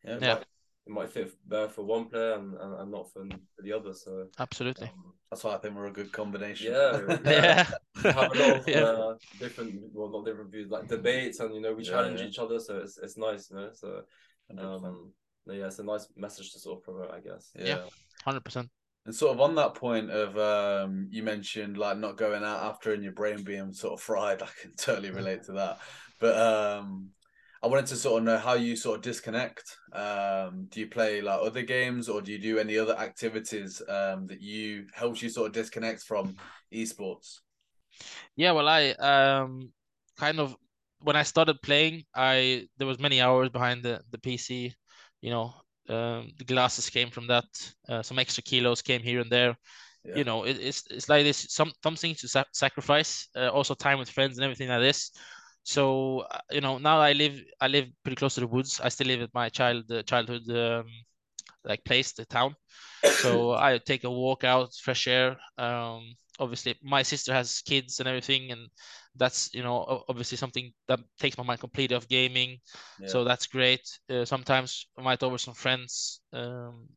Yeah. 0.04 0.18
Yeah. 0.20 0.42
Might, 0.88 0.92
it 0.92 0.94
might 1.04 1.12
fit 1.12 1.32
better 1.48 1.68
for 1.68 1.84
one 1.84 2.06
player 2.06 2.34
and, 2.34 2.54
and, 2.54 2.80
and 2.80 2.90
not 2.90 3.12
for, 3.12 3.24
for 3.56 3.62
the 3.62 3.72
other. 3.72 3.92
So 3.92 4.26
Absolutely. 4.38 4.86
um, 4.86 5.12
That's 5.30 5.44
why 5.44 5.54
I 5.54 5.58
think 5.58 5.74
we're 5.74 5.86
a 5.86 5.92
good 5.92 6.12
combination. 6.12 6.72
Yeah, 6.72 7.00
Yeah. 7.24 7.66
we 7.96 8.02
have 8.10 8.16
a 8.16 8.34
lot 8.34 8.56
of 8.60 8.68
Yeah. 8.68 8.82
uh, 8.82 9.14
different, 9.38 9.74
well, 9.92 10.10
not 10.10 10.24
different 10.24 10.50
views, 10.50 10.70
like 10.70 10.88
debates, 10.88 11.40
and 11.40 11.54
you 11.54 11.60
know, 11.60 11.72
we 11.72 11.82
Yeah, 11.84 11.90
challenge 11.92 12.20
yeah. 12.20 12.26
each 12.26 12.38
other, 12.38 12.58
so 12.58 12.78
it's 12.78 12.98
it's 12.98 13.16
nice, 13.16 13.50
you 13.50 13.56
know. 13.56 13.70
So 13.72 14.02
um, 14.58 15.12
yeah, 15.46 15.66
it's 15.66 15.78
a 15.78 15.84
nice 15.84 16.06
message 16.16 16.52
to 16.52 16.58
sort 16.58 16.78
of 16.78 16.84
promote, 16.84 17.10
I 17.12 17.20
guess. 17.20 17.50
yeah. 17.58 17.78
Hundred 18.24 18.44
percent. 18.44 18.68
And 19.04 19.14
sort 19.14 19.34
of 19.34 19.40
on 19.40 19.56
that 19.56 19.74
point 19.74 20.10
of 20.10 20.38
um, 20.38 21.08
you 21.10 21.24
mentioned 21.24 21.76
like 21.76 21.98
not 21.98 22.16
going 22.16 22.44
out 22.44 22.62
after 22.62 22.92
and 22.92 23.02
your 23.02 23.12
brain 23.12 23.42
being 23.42 23.72
sort 23.72 23.94
of 23.94 24.00
fried. 24.00 24.42
I 24.42 24.48
can 24.60 24.74
totally 24.76 25.10
relate 25.10 25.42
to 25.44 25.52
that. 25.52 25.78
But 26.20 26.36
um, 26.38 27.08
I 27.62 27.68
wanted 27.68 27.86
to 27.86 27.96
sort 27.96 28.18
of 28.18 28.24
know 28.24 28.38
how 28.38 28.54
you 28.54 28.74
sort 28.74 28.96
of 28.96 29.02
disconnect. 29.02 29.76
Um, 29.92 30.66
do 30.68 30.80
you 30.80 30.88
play 30.88 31.20
like 31.20 31.40
other 31.40 31.62
games 31.62 32.08
or 32.08 32.20
do 32.20 32.32
you 32.32 32.38
do 32.38 32.58
any 32.58 32.76
other 32.76 32.96
activities 32.98 33.80
um, 33.88 34.26
that 34.26 34.40
you 34.40 34.86
helps 34.92 35.22
you 35.22 35.28
sort 35.28 35.46
of 35.46 35.52
disconnect 35.52 36.02
from 36.02 36.36
esports? 36.72 37.38
Yeah, 38.34 38.52
well, 38.52 38.68
I 38.68 38.90
um 38.92 39.72
kind 40.18 40.40
of 40.40 40.56
when 41.00 41.16
I 41.16 41.22
started 41.22 41.62
playing, 41.62 42.04
I 42.14 42.68
there 42.78 42.86
was 42.86 42.98
many 42.98 43.20
hours 43.20 43.50
behind 43.50 43.82
the 43.82 44.00
the 44.10 44.18
PC. 44.18 44.74
You 45.20 45.30
know, 45.30 45.54
um, 45.88 46.30
the 46.38 46.44
glasses 46.44 46.90
came 46.90 47.10
from 47.10 47.28
that. 47.28 47.44
Uh, 47.88 48.02
some 48.02 48.18
extra 48.18 48.42
kilos 48.42 48.82
came 48.82 49.02
here 49.02 49.20
and 49.20 49.30
there. 49.30 49.56
Yeah. 50.04 50.16
You 50.16 50.24
know, 50.24 50.44
it, 50.44 50.58
it's 50.60 50.82
it's 50.90 51.08
like 51.08 51.24
this. 51.24 51.46
Some 51.50 51.72
some 51.82 51.94
things 51.96 52.20
to 52.20 52.28
sa 52.28 52.44
sacrifice. 52.52 53.28
Uh, 53.36 53.48
also, 53.48 53.74
time 53.74 53.98
with 53.98 54.10
friends 54.10 54.36
and 54.36 54.44
everything 54.44 54.68
like 54.68 54.80
this. 54.80 55.12
So 55.64 56.20
uh, 56.20 56.40
you 56.50 56.60
know, 56.60 56.78
now 56.78 57.00
I 57.00 57.12
live 57.12 57.40
I 57.60 57.68
live 57.68 57.88
pretty 58.02 58.16
close 58.16 58.34
to 58.34 58.40
the 58.40 58.46
woods. 58.46 58.80
I 58.80 58.88
still 58.88 59.06
live 59.08 59.22
at 59.22 59.34
my 59.34 59.48
child 59.48 59.90
uh, 59.90 60.02
childhood 60.02 60.48
um, 60.50 60.86
like 61.64 61.84
place, 61.84 62.12
the 62.12 62.24
town. 62.24 62.56
So 63.08 63.52
I 63.54 63.78
take 63.78 64.04
a 64.04 64.10
walk 64.10 64.44
out, 64.44 64.74
fresh 64.74 65.06
air. 65.08 65.36
Um, 65.58 66.14
obviously, 66.38 66.76
my 66.82 67.02
sister 67.02 67.32
has 67.32 67.62
kids 67.62 68.00
and 68.00 68.08
everything, 68.08 68.50
and 68.52 68.68
that's 69.16 69.52
you 69.54 69.62
know 69.62 70.04
obviously 70.08 70.38
something 70.38 70.72
that 70.88 71.00
takes 71.20 71.38
my 71.38 71.44
mind 71.44 71.60
completely 71.60 71.96
off 71.96 72.08
gaming. 72.08 72.60
Yeah. 72.98 73.08
So 73.08 73.24
that's 73.24 73.46
great. 73.46 73.82
Uh, 74.10 74.24
sometimes 74.24 74.86
I 74.98 75.02
might 75.02 75.22
over 75.22 75.38
some 75.38 75.54
friends 75.54 76.22
um, 76.32 76.88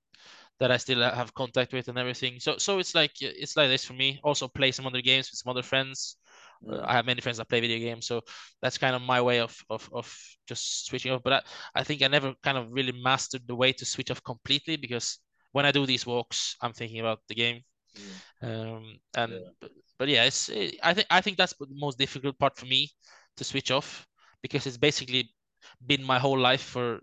that 0.59 0.71
I 0.71 0.77
still 0.77 1.01
have 1.01 1.33
contact 1.33 1.73
with 1.73 1.87
and 1.87 1.97
everything. 1.97 2.39
So 2.39 2.57
so 2.57 2.79
it's 2.79 2.95
like 2.95 3.11
it's 3.21 3.57
like 3.57 3.69
this 3.69 3.85
for 3.85 3.93
me. 3.93 4.19
Also 4.23 4.47
play 4.47 4.71
some 4.71 4.87
other 4.87 5.01
games 5.01 5.29
with 5.31 5.39
some 5.39 5.51
other 5.51 5.63
friends. 5.63 6.17
Mm. 6.63 6.85
I 6.85 6.93
have 6.93 7.05
many 7.05 7.21
friends 7.21 7.37
that 7.37 7.49
play 7.49 7.59
video 7.61 7.79
games, 7.79 8.07
so 8.07 8.21
that's 8.61 8.77
kind 8.77 8.95
of 8.95 9.01
my 9.01 9.21
way 9.21 9.39
of 9.39 9.55
of 9.69 9.89
of 9.93 10.15
just 10.47 10.85
switching 10.87 11.11
off. 11.11 11.23
But 11.23 11.33
I, 11.33 11.41
I 11.75 11.83
think 11.83 12.01
I 12.01 12.07
never 12.07 12.33
kind 12.43 12.57
of 12.57 12.71
really 12.71 12.93
mastered 12.93 13.47
the 13.47 13.55
way 13.55 13.73
to 13.73 13.85
switch 13.85 14.11
off 14.11 14.23
completely 14.23 14.77
because 14.77 15.19
when 15.51 15.65
I 15.65 15.71
do 15.71 15.85
these 15.85 16.05
walks, 16.05 16.55
I'm 16.61 16.73
thinking 16.73 16.99
about 16.99 17.19
the 17.27 17.35
game. 17.35 17.63
Mm. 17.97 18.21
Um, 18.41 18.99
and 19.15 19.31
Yeah. 19.31 19.49
but, 19.61 19.71
but 19.99 20.09
yeah, 20.09 20.23
it's 20.25 20.49
eh, 20.49 20.71
I 20.83 20.93
think 20.93 21.07
I 21.11 21.21
think 21.21 21.37
that's 21.37 21.55
the 21.59 21.67
most 21.71 21.97
difficult 21.99 22.37
part 22.39 22.57
for 22.57 22.65
me 22.65 22.91
to 23.37 23.43
switch 23.43 23.71
off 23.71 24.07
because 24.41 24.65
it's 24.67 24.77
basically 24.77 25.34
been 25.85 26.03
my 26.03 26.19
whole 26.19 26.37
life 26.39 26.61
for 26.61 26.99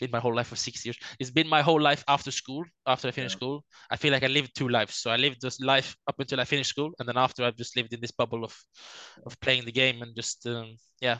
been 0.00 0.10
my 0.12 0.20
whole 0.20 0.34
life 0.34 0.46
for 0.48 0.56
six 0.56 0.84
years. 0.84 0.96
It's 1.18 1.30
been 1.30 1.48
my 1.48 1.62
whole 1.62 1.80
life 1.80 2.04
after 2.06 2.30
school. 2.30 2.64
After 2.86 3.08
I 3.08 3.10
finished 3.10 3.34
Yeah. 3.34 3.38
school, 3.38 3.64
I 3.90 3.96
feel 3.96 4.12
like 4.12 4.22
I 4.22 4.28
lived 4.28 4.54
two 4.54 4.68
lives. 4.68 4.96
So 4.96 5.10
I 5.10 5.16
lived 5.16 5.40
this 5.40 5.60
life 5.60 5.96
up 6.06 6.20
until 6.20 6.40
I 6.40 6.44
finished 6.44 6.70
school, 6.70 6.92
and 6.98 7.08
then 7.08 7.16
after 7.16 7.44
I've 7.44 7.56
just 7.56 7.76
lived 7.76 7.92
in 7.92 8.00
this 8.00 8.12
bubble 8.12 8.44
of 8.44 8.56
of 9.26 9.38
playing 9.40 9.64
the 9.64 9.72
game 9.72 10.02
and 10.02 10.14
just 10.14 10.46
um, 10.46 10.76
yeah, 11.00 11.18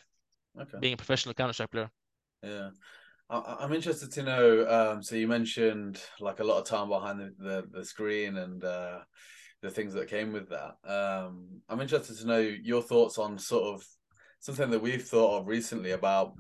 Okay. 0.61 0.79
being 0.81 0.95
a 0.95 0.97
professional 0.97 1.35
Counter 1.35 1.53
Strike 1.53 1.71
player. 1.73 1.91
Yeah. 2.43 2.71
I, 3.29 3.57
I'm 3.61 3.73
interested 3.73 4.13
to 4.13 4.23
know. 4.23 4.67
Um, 4.69 5.03
so 5.03 5.17
you 5.17 5.29
mentioned 5.29 6.01
like 6.21 6.41
a 6.41 6.45
lot 6.45 6.59
of 6.59 6.67
time 6.67 6.89
behind 6.89 7.21
the, 7.21 7.35
the, 7.39 7.65
the 7.79 7.85
screen 7.85 8.37
and 8.37 8.63
uh, 8.65 9.01
the 9.63 9.71
things 9.71 9.95
that 9.95 10.09
came 10.09 10.33
with 10.33 10.49
that. 10.51 10.77
Um, 10.89 11.61
I'm 11.69 11.81
interested 11.81 12.17
to 12.19 12.27
know 12.27 12.39
your 12.39 12.83
thoughts 12.83 13.19
on 13.19 13.39
sort 13.39 13.75
of 13.75 13.87
something 14.41 14.71
that 14.71 14.83
we've 14.83 15.03
thought 15.03 15.41
of 15.41 15.47
recently 15.49 15.91
about. 15.91 16.35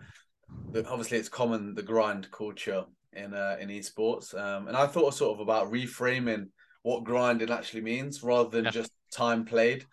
The, 0.72 0.86
obviously, 0.88 1.18
it's 1.18 1.28
common 1.28 1.74
the 1.74 1.82
grind 1.82 2.30
culture 2.30 2.84
in 3.12 3.34
uh, 3.34 3.57
in 3.61 3.68
esports, 3.68 4.34
um, 4.38 4.68
and 4.68 4.76
I 4.76 4.86
thought 4.86 5.14
sort 5.14 5.34
of 5.34 5.40
about 5.40 5.72
reframing 5.72 6.49
what 6.82 7.05
grinding 7.05 7.51
actually 7.51 7.82
means 7.82 8.22
rather 8.22 8.51
than 8.51 8.64
Yeah. 8.66 8.70
just 8.70 8.92
time 9.11 9.44
played 9.44 9.84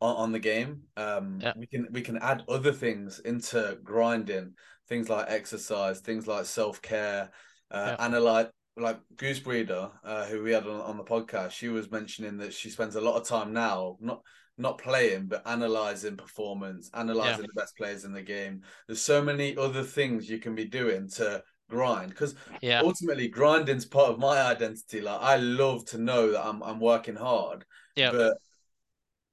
on, 0.00 0.16
on 0.16 0.32
the 0.32 0.38
game. 0.38 0.82
Um, 0.96 1.40
Yeah. 1.40 1.52
We 1.56 1.66
can 1.66 1.88
we 1.90 2.02
can 2.02 2.18
add 2.18 2.44
other 2.48 2.72
things 2.72 3.18
into 3.20 3.78
grinding, 3.82 4.54
things 4.88 5.08
like 5.08 5.26
exercise, 5.28 6.00
things 6.00 6.26
like 6.26 6.46
self 6.46 6.80
care, 6.82 7.30
uh, 7.70 7.96
Yeah. 7.98 8.04
analyze. 8.04 8.46
Like 8.76 9.00
Gooseberry, 9.16 9.68
uh, 9.68 10.26
who 10.26 10.44
we 10.44 10.52
had 10.52 10.64
on, 10.64 10.80
on 10.80 10.96
the 10.96 11.02
podcast, 11.02 11.50
she 11.50 11.68
was 11.68 11.90
mentioning 11.90 12.36
that 12.36 12.54
she 12.54 12.70
spends 12.70 12.94
a 12.94 13.00
lot 13.00 13.16
of 13.20 13.26
time 13.26 13.52
now 13.52 13.96
not 13.98 14.22
not 14.58 14.78
playing 14.78 15.26
but 15.26 15.46
analyzing 15.46 16.16
performance, 16.16 16.90
analyzing 16.94 17.46
the 17.46 17.52
best 17.60 17.76
players 17.76 18.04
in 18.04 18.12
the 18.12 18.22
game. 18.22 18.62
There's 18.86 19.00
so 19.00 19.22
many 19.22 19.56
other 19.56 19.82
things 19.82 20.28
you 20.30 20.38
can 20.38 20.54
be 20.54 20.64
doing 20.64 21.08
to 21.10 21.42
grind 21.70 22.10
because 22.10 22.34
Yeah, 22.60 22.82
ultimately 22.82 23.28
grinding's 23.28 23.86
part 23.86 24.10
of 24.10 24.18
my 24.18 24.42
identity. 24.42 25.00
Like 25.00 25.20
I 25.20 25.36
love 25.36 25.84
to 25.86 25.98
know 25.98 26.32
that 26.32 26.44
I'm 26.46 26.62
I'm 26.62 26.80
working 26.80 27.16
hard, 27.16 27.64
yeah, 27.96 28.12
but 28.12 28.38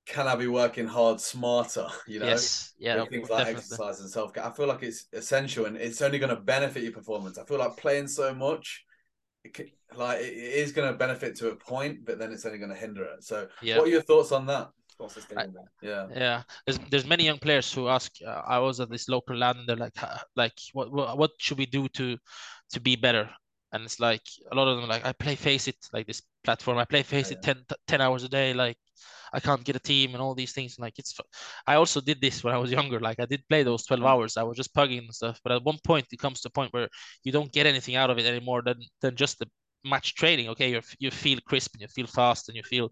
can 0.06 0.28
I 0.28 0.36
be 0.36 0.48
working 0.48 0.88
hard 0.88 1.20
smarter? 1.22 1.88
You 2.08 2.20
know, 2.20 2.42
yes, 2.42 2.74
yeah, 2.78 2.96
with 2.96 3.10
things 3.10 3.30
like 3.30 3.48
definitely. 3.48 3.48
exercise 3.48 4.00
and 4.00 4.10
self 4.10 4.34
care. 4.34 4.46
I 4.46 4.52
feel 4.52 4.68
like 4.68 4.84
it's 4.84 5.08
essential 5.14 5.66
and 5.66 5.76
it's 5.78 6.02
only 6.02 6.20
going 6.20 6.36
to 6.36 6.42
benefit 6.42 6.84
your 6.84 6.92
performance. 6.94 7.38
I 7.38 7.46
feel 7.46 7.58
like 7.60 7.78
playing 7.78 8.08
so 8.08 8.34
much, 8.34 8.86
it 9.44 9.58
c- 9.58 9.74
like 9.96 10.20
it 10.22 10.34
it 10.34 10.54
is 10.66 10.74
going 10.74 10.92
to 10.92 10.98
benefit 10.98 11.38
to 11.38 11.50
a 11.52 11.56
point, 11.56 12.06
but 12.06 12.20
then 12.20 12.32
it's 12.32 12.46
only 12.46 12.60
going 12.60 12.72
to 12.72 12.78
hinder 12.78 13.06
it. 13.06 13.24
So, 13.24 13.48
Yeah. 13.62 13.78
what 13.78 13.88
are 13.88 13.92
your 13.92 14.04
thoughts 14.04 14.32
on 14.32 14.48
that? 14.48 14.70
Sustainable. 15.08 15.68
Yeah, 15.82 16.08
Yeah, 16.16 16.44
there's 16.66 16.80
there's 16.90 17.06
many 17.06 17.26
young 17.26 17.40
players 17.40 17.72
who 17.74 17.88
ask. 17.90 18.12
Uh, 18.26 18.42
I 18.46 18.60
was 18.60 18.80
at 18.80 18.90
this 18.90 19.08
local 19.10 19.36
LAN, 19.36 19.58
and 19.58 19.68
they're 19.68 19.76
like, 19.76 19.96
like, 20.36 20.54
what, 20.74 20.92
what 20.92 21.18
what 21.18 21.32
should 21.40 21.58
we 21.58 21.66
do 21.66 21.88
to 21.90 22.18
to 22.72 22.80
be 22.80 22.96
better? 22.96 23.30
And 23.72 23.84
it's 23.84 24.00
like 24.00 24.22
a 24.52 24.56
lot 24.56 24.68
of 24.68 24.78
them 24.78 24.86
are 24.86 24.88
like, 24.94 25.06
I 25.06 25.12
play 25.12 25.36
FACEIT, 25.36 25.76
like 25.92 26.08
this 26.08 26.22
platform. 26.44 26.78
I 26.78 26.86
play 26.86 27.04
Face 27.04 27.32
Yeah, 27.32 27.38
It 27.38 27.42
10, 27.44 27.66
10 27.88 28.02
hours 28.02 28.24
a 28.24 28.30
day. 28.30 28.54
Like, 28.54 28.78
I 29.34 29.40
can't 29.42 29.64
get 29.66 29.76
a 29.76 29.80
team 29.80 30.14
and 30.14 30.22
all 30.22 30.34
these 30.34 30.54
things. 30.54 30.78
And 30.78 30.84
Like, 30.84 30.98
it's. 30.98 31.14
I 31.68 31.76
also 31.76 32.00
did 32.00 32.22
this 32.22 32.44
when 32.44 32.54
I 32.54 32.58
was 32.58 32.72
younger. 32.72 33.00
Like, 33.02 33.20
I 33.20 33.26
did 33.26 33.44
play 33.50 33.64
those 33.64 33.86
twelve 33.86 34.02
Mm. 34.04 34.08
hours. 34.10 34.38
I 34.38 34.44
was 34.44 34.56
just 34.58 34.74
pugging 34.74 35.00
and 35.00 35.14
stuff. 35.14 35.40
But 35.44 35.54
at 35.54 35.64
one 35.64 35.80
point, 35.84 36.08
it 36.12 36.20
comes 36.20 36.42
to 36.42 36.48
a 36.48 36.52
point 36.52 36.72
where 36.74 36.88
you 37.24 37.32
don't 37.34 37.52
get 37.52 37.66
anything 37.68 37.96
out 37.96 38.10
of 38.10 38.18
it 38.18 38.26
anymore 38.26 38.62
than 38.64 38.78
than 39.02 39.16
just 39.16 39.40
the 39.40 39.48
match 39.84 40.16
training. 40.16 40.50
Okay, 40.50 40.72
you 40.72 40.82
you 41.00 41.12
feel 41.12 41.40
crisp 41.46 41.74
and 41.76 41.82
you 41.82 41.88
feel 41.88 42.08
fast 42.08 42.48
and 42.50 42.56
you 42.56 42.64
feel, 42.64 42.90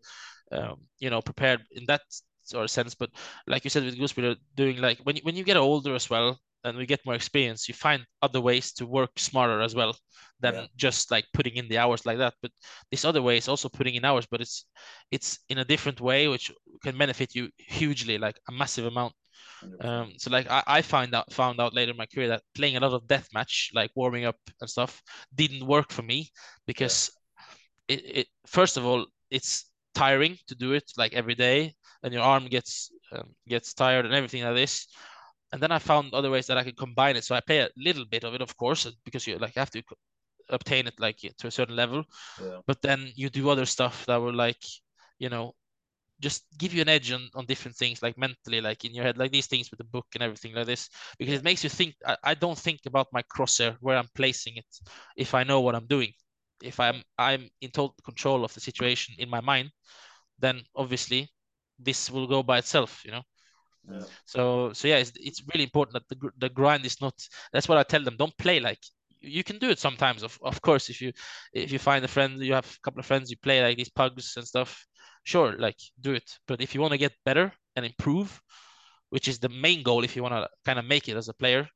um, 0.52 0.78
you 1.00 1.10
know, 1.10 1.22
prepared 1.22 1.62
in 1.72 1.86
that 1.88 2.02
sort 2.44 2.64
of 2.64 2.72
sense. 2.72 2.96
But 2.96 3.10
like 3.48 3.64
you 3.64 3.70
said 3.70 3.84
with 3.84 3.98
Gooseberry, 3.98 4.36
doing 4.56 4.78
like 4.78 5.00
when 5.04 5.16
you, 5.16 5.22
when 5.24 5.36
you 5.36 5.44
get 5.44 5.58
older 5.58 5.96
as 5.96 6.10
well 6.10 6.40
and 6.64 6.78
we 6.78 6.86
get 6.86 7.06
more 7.06 7.16
experience, 7.16 7.68
you 7.68 7.74
find 7.74 8.06
other 8.22 8.42
ways 8.42 8.72
to 8.74 8.86
work 8.86 9.12
smarter 9.18 9.62
as 9.62 9.76
well 9.76 9.96
than 10.40 10.56
Yeah. 10.56 10.68
just 10.76 11.12
like 11.12 11.26
putting 11.34 11.56
in 11.56 11.68
the 11.68 11.78
hours 11.78 12.06
like 12.06 12.18
that. 12.20 12.34
But 12.42 12.52
this 12.92 13.06
other 13.06 13.22
way 13.22 13.38
is 13.38 13.48
also 13.48 13.70
putting 13.70 13.96
in 13.96 14.06
hours, 14.06 14.26
but 14.30 14.42
it's 14.42 14.66
it's 15.12 15.40
in 15.50 15.58
a 15.60 15.66
different 15.66 16.02
way 16.02 16.28
which 16.28 16.52
can 16.84 16.98
benefit 16.98 17.36
you 17.36 17.50
hugely, 17.58 18.18
like 18.18 18.38
a 18.50 18.52
massive 18.52 18.86
amount. 18.86 19.14
Um, 19.82 20.14
so 20.18 20.30
like 20.32 20.50
I, 20.50 20.64
I 20.68 20.82
find 20.82 21.14
out 21.16 21.32
found 21.34 21.60
out 21.60 21.74
later 21.74 21.92
in 21.92 21.98
my 21.98 22.06
career 22.06 22.30
that 22.30 22.44
playing 22.56 22.78
a 22.78 22.80
lot 22.80 22.94
of 22.94 23.04
deathmatch, 23.08 23.70
like 23.74 23.92
warming 23.96 24.26
up 24.26 24.38
and 24.62 24.70
stuff, 24.70 25.02
didn't 25.36 25.68
work 25.68 25.92
for 25.92 26.04
me 26.04 26.32
because 26.68 27.12
it, 27.88 28.02
it 28.20 28.28
first 28.48 28.78
of 28.78 28.86
all 28.86 29.06
it's 29.30 29.66
tiring 29.94 30.38
to 30.48 30.56
do 30.56 30.74
it 30.74 30.92
like 30.98 31.14
every 31.14 31.36
day, 31.36 31.76
and 32.04 32.14
your 32.14 32.24
arm 32.24 32.46
gets 32.48 32.92
um, 33.12 33.36
gets 33.48 33.74
tired 33.74 34.06
and 34.06 34.14
everything 34.16 34.44
like 34.44 34.56
this. 34.56 34.88
And 35.52 35.62
then 35.62 35.72
I 35.72 35.80
found 35.80 36.14
other 36.14 36.32
ways 36.32 36.48
that 36.48 36.58
I 36.58 36.64
could 36.64 36.78
combine 36.78 37.16
it. 37.16 37.24
So 37.24 37.36
I 37.36 37.42
play 37.42 37.60
a 37.60 37.70
little 37.78 38.06
bit 38.06 38.24
of 38.24 38.34
it, 38.34 38.42
of 38.42 38.58
course, 38.58 38.88
because 39.06 39.28
you 39.28 39.38
like 39.38 39.56
have 39.56 39.70
to 39.72 39.84
obtain 40.50 40.88
it 40.88 41.00
like 41.00 41.18
to 41.38 41.48
a 41.48 41.52
certain 41.52 41.76
level. 41.76 42.04
yeah, 42.38 42.62
But 42.68 42.82
then 42.82 43.12
you 43.16 43.30
do 43.30 43.50
other 43.50 43.66
stuff 43.66 44.06
that 44.08 44.18
will 44.18 44.34
like, 44.36 44.64
you 45.20 45.30
know, 45.30 45.56
just 46.22 46.46
give 46.58 46.74
you 46.74 46.82
an 46.82 46.90
edge 46.90 47.12
on, 47.12 47.30
on 47.36 47.46
different 47.46 47.76
things 47.76 48.02
like 48.02 48.18
mentally 48.18 48.62
like 48.62 48.86
in 48.86 48.94
your 48.94 49.04
head 49.04 49.18
like 49.18 49.32
these 49.32 49.48
things 49.48 49.70
with 49.72 49.78
the 49.80 49.84
book 49.84 50.08
and 50.14 50.24
everything 50.24 50.54
like 50.54 50.66
this 50.68 50.90
because 51.20 51.36
it 51.36 51.44
makes 51.44 51.64
you 51.64 51.70
think 51.70 51.96
I, 52.06 52.18
I 52.24 52.34
don't 52.36 52.58
think 52.58 52.82
about 52.86 53.08
my 53.12 53.24
crosshair 53.24 53.76
where 53.82 53.98
i'm 53.98 54.08
placing 54.16 54.58
it 54.58 54.66
if 55.18 55.34
i 55.34 55.44
know 55.44 55.62
what 55.62 55.76
i'm 55.76 55.88
doing 55.88 56.14
if 56.64 56.80
i'm 56.80 57.02
i'm 57.18 57.50
in 57.62 57.70
total 57.72 57.96
control 58.04 58.44
of 58.44 58.54
the 58.54 58.60
situation 58.60 59.16
in 59.20 59.30
my 59.30 59.42
mind 59.42 59.70
then 60.40 60.62
obviously 60.76 61.30
this 61.80 62.10
will 62.10 62.28
go 62.28 62.44
by 62.44 62.58
itself 62.58 63.02
you 63.06 63.12
know? 63.12 63.22
Yeah, 63.90 64.04
so 64.26 64.74
so 64.74 64.88
yeah 64.88 64.98
it's, 64.98 65.12
it's 65.16 65.44
really 65.54 65.66
important 65.66 65.94
that 65.94 66.08
the, 66.10 66.30
the 66.38 66.50
grind 66.50 66.86
is 66.86 67.02
not 67.02 67.14
that's 67.52 67.68
what 67.68 67.78
i 67.78 67.84
tell 67.84 68.04
them 68.04 68.16
don't 68.18 68.38
play 68.38 68.60
like 68.60 68.80
you 69.20 69.44
can 69.44 69.58
do 69.58 69.70
it 69.70 69.80
sometimes 69.80 70.24
of, 70.24 70.38
of 70.44 70.62
course 70.62 70.90
if 70.90 71.02
you 71.02 71.12
if 71.54 71.72
you 71.72 71.80
find 71.80 72.04
a 72.04 72.08
friend 72.08 72.40
you 72.40 72.54
have 72.54 72.66
a 72.66 72.82
couple 72.84 73.00
of 73.00 73.06
friends 73.06 73.32
you 73.32 73.38
play 73.38 73.62
like 73.62 73.78
these 73.78 73.90
pugs 73.90 74.34
and 74.38 74.46
stuff 74.46 74.86
sure 75.24 75.54
like 75.58 75.78
do 76.02 76.14
it. 76.14 76.30
But 76.48 76.62
if 76.62 76.76
you 76.76 76.82
want 76.82 76.92
to 76.92 76.98
get 76.98 77.14
better 77.26 77.54
and 77.76 77.86
improve 77.86 78.42
which 79.10 79.28
is 79.28 79.40
the 79.40 79.50
main 79.50 79.84
goal 79.84 80.04
if 80.04 80.16
you 80.16 80.24
want 80.24 80.34
to 80.34 80.50
kind 80.66 80.80
of 80.80 80.86
make 80.86 81.08
it 81.08 81.16
as 81.16 81.30
a 81.30 81.34
player 81.34 81.68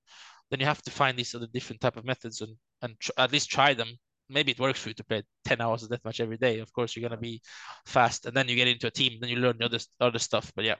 then 0.49 0.59
you 0.59 0.65
have 0.65 0.81
to 0.81 0.91
find 0.91 1.17
these 1.17 1.33
other 1.35 1.47
different 1.53 1.81
type 1.81 1.97
of 1.97 2.05
methods 2.05 2.41
and 2.41 2.55
and 2.81 2.99
tr- 2.99 3.11
at 3.17 3.31
least 3.31 3.49
try 3.49 3.73
them 3.73 3.89
maybe 4.29 4.51
it 4.51 4.59
works 4.59 4.79
for 4.79 4.89
you 4.89 4.95
to 4.95 5.03
play 5.03 5.23
10 5.45 5.61
hours 5.61 5.83
of 5.83 5.89
deathmatch 5.89 6.19
every 6.19 6.37
day 6.37 6.59
of 6.59 6.71
course 6.73 6.95
you're 6.95 7.07
going 7.07 7.17
to 7.17 7.21
be 7.21 7.41
fast 7.85 8.25
and 8.25 8.35
then 8.35 8.47
you 8.47 8.55
get 8.55 8.67
into 8.67 8.87
a 8.87 8.91
team 8.91 9.17
then 9.19 9.29
you 9.29 9.37
learn 9.37 9.57
the 9.57 9.65
other 9.65 9.79
other 9.99 10.19
stuff 10.19 10.51
but 10.55 10.65
yeah 10.65 10.75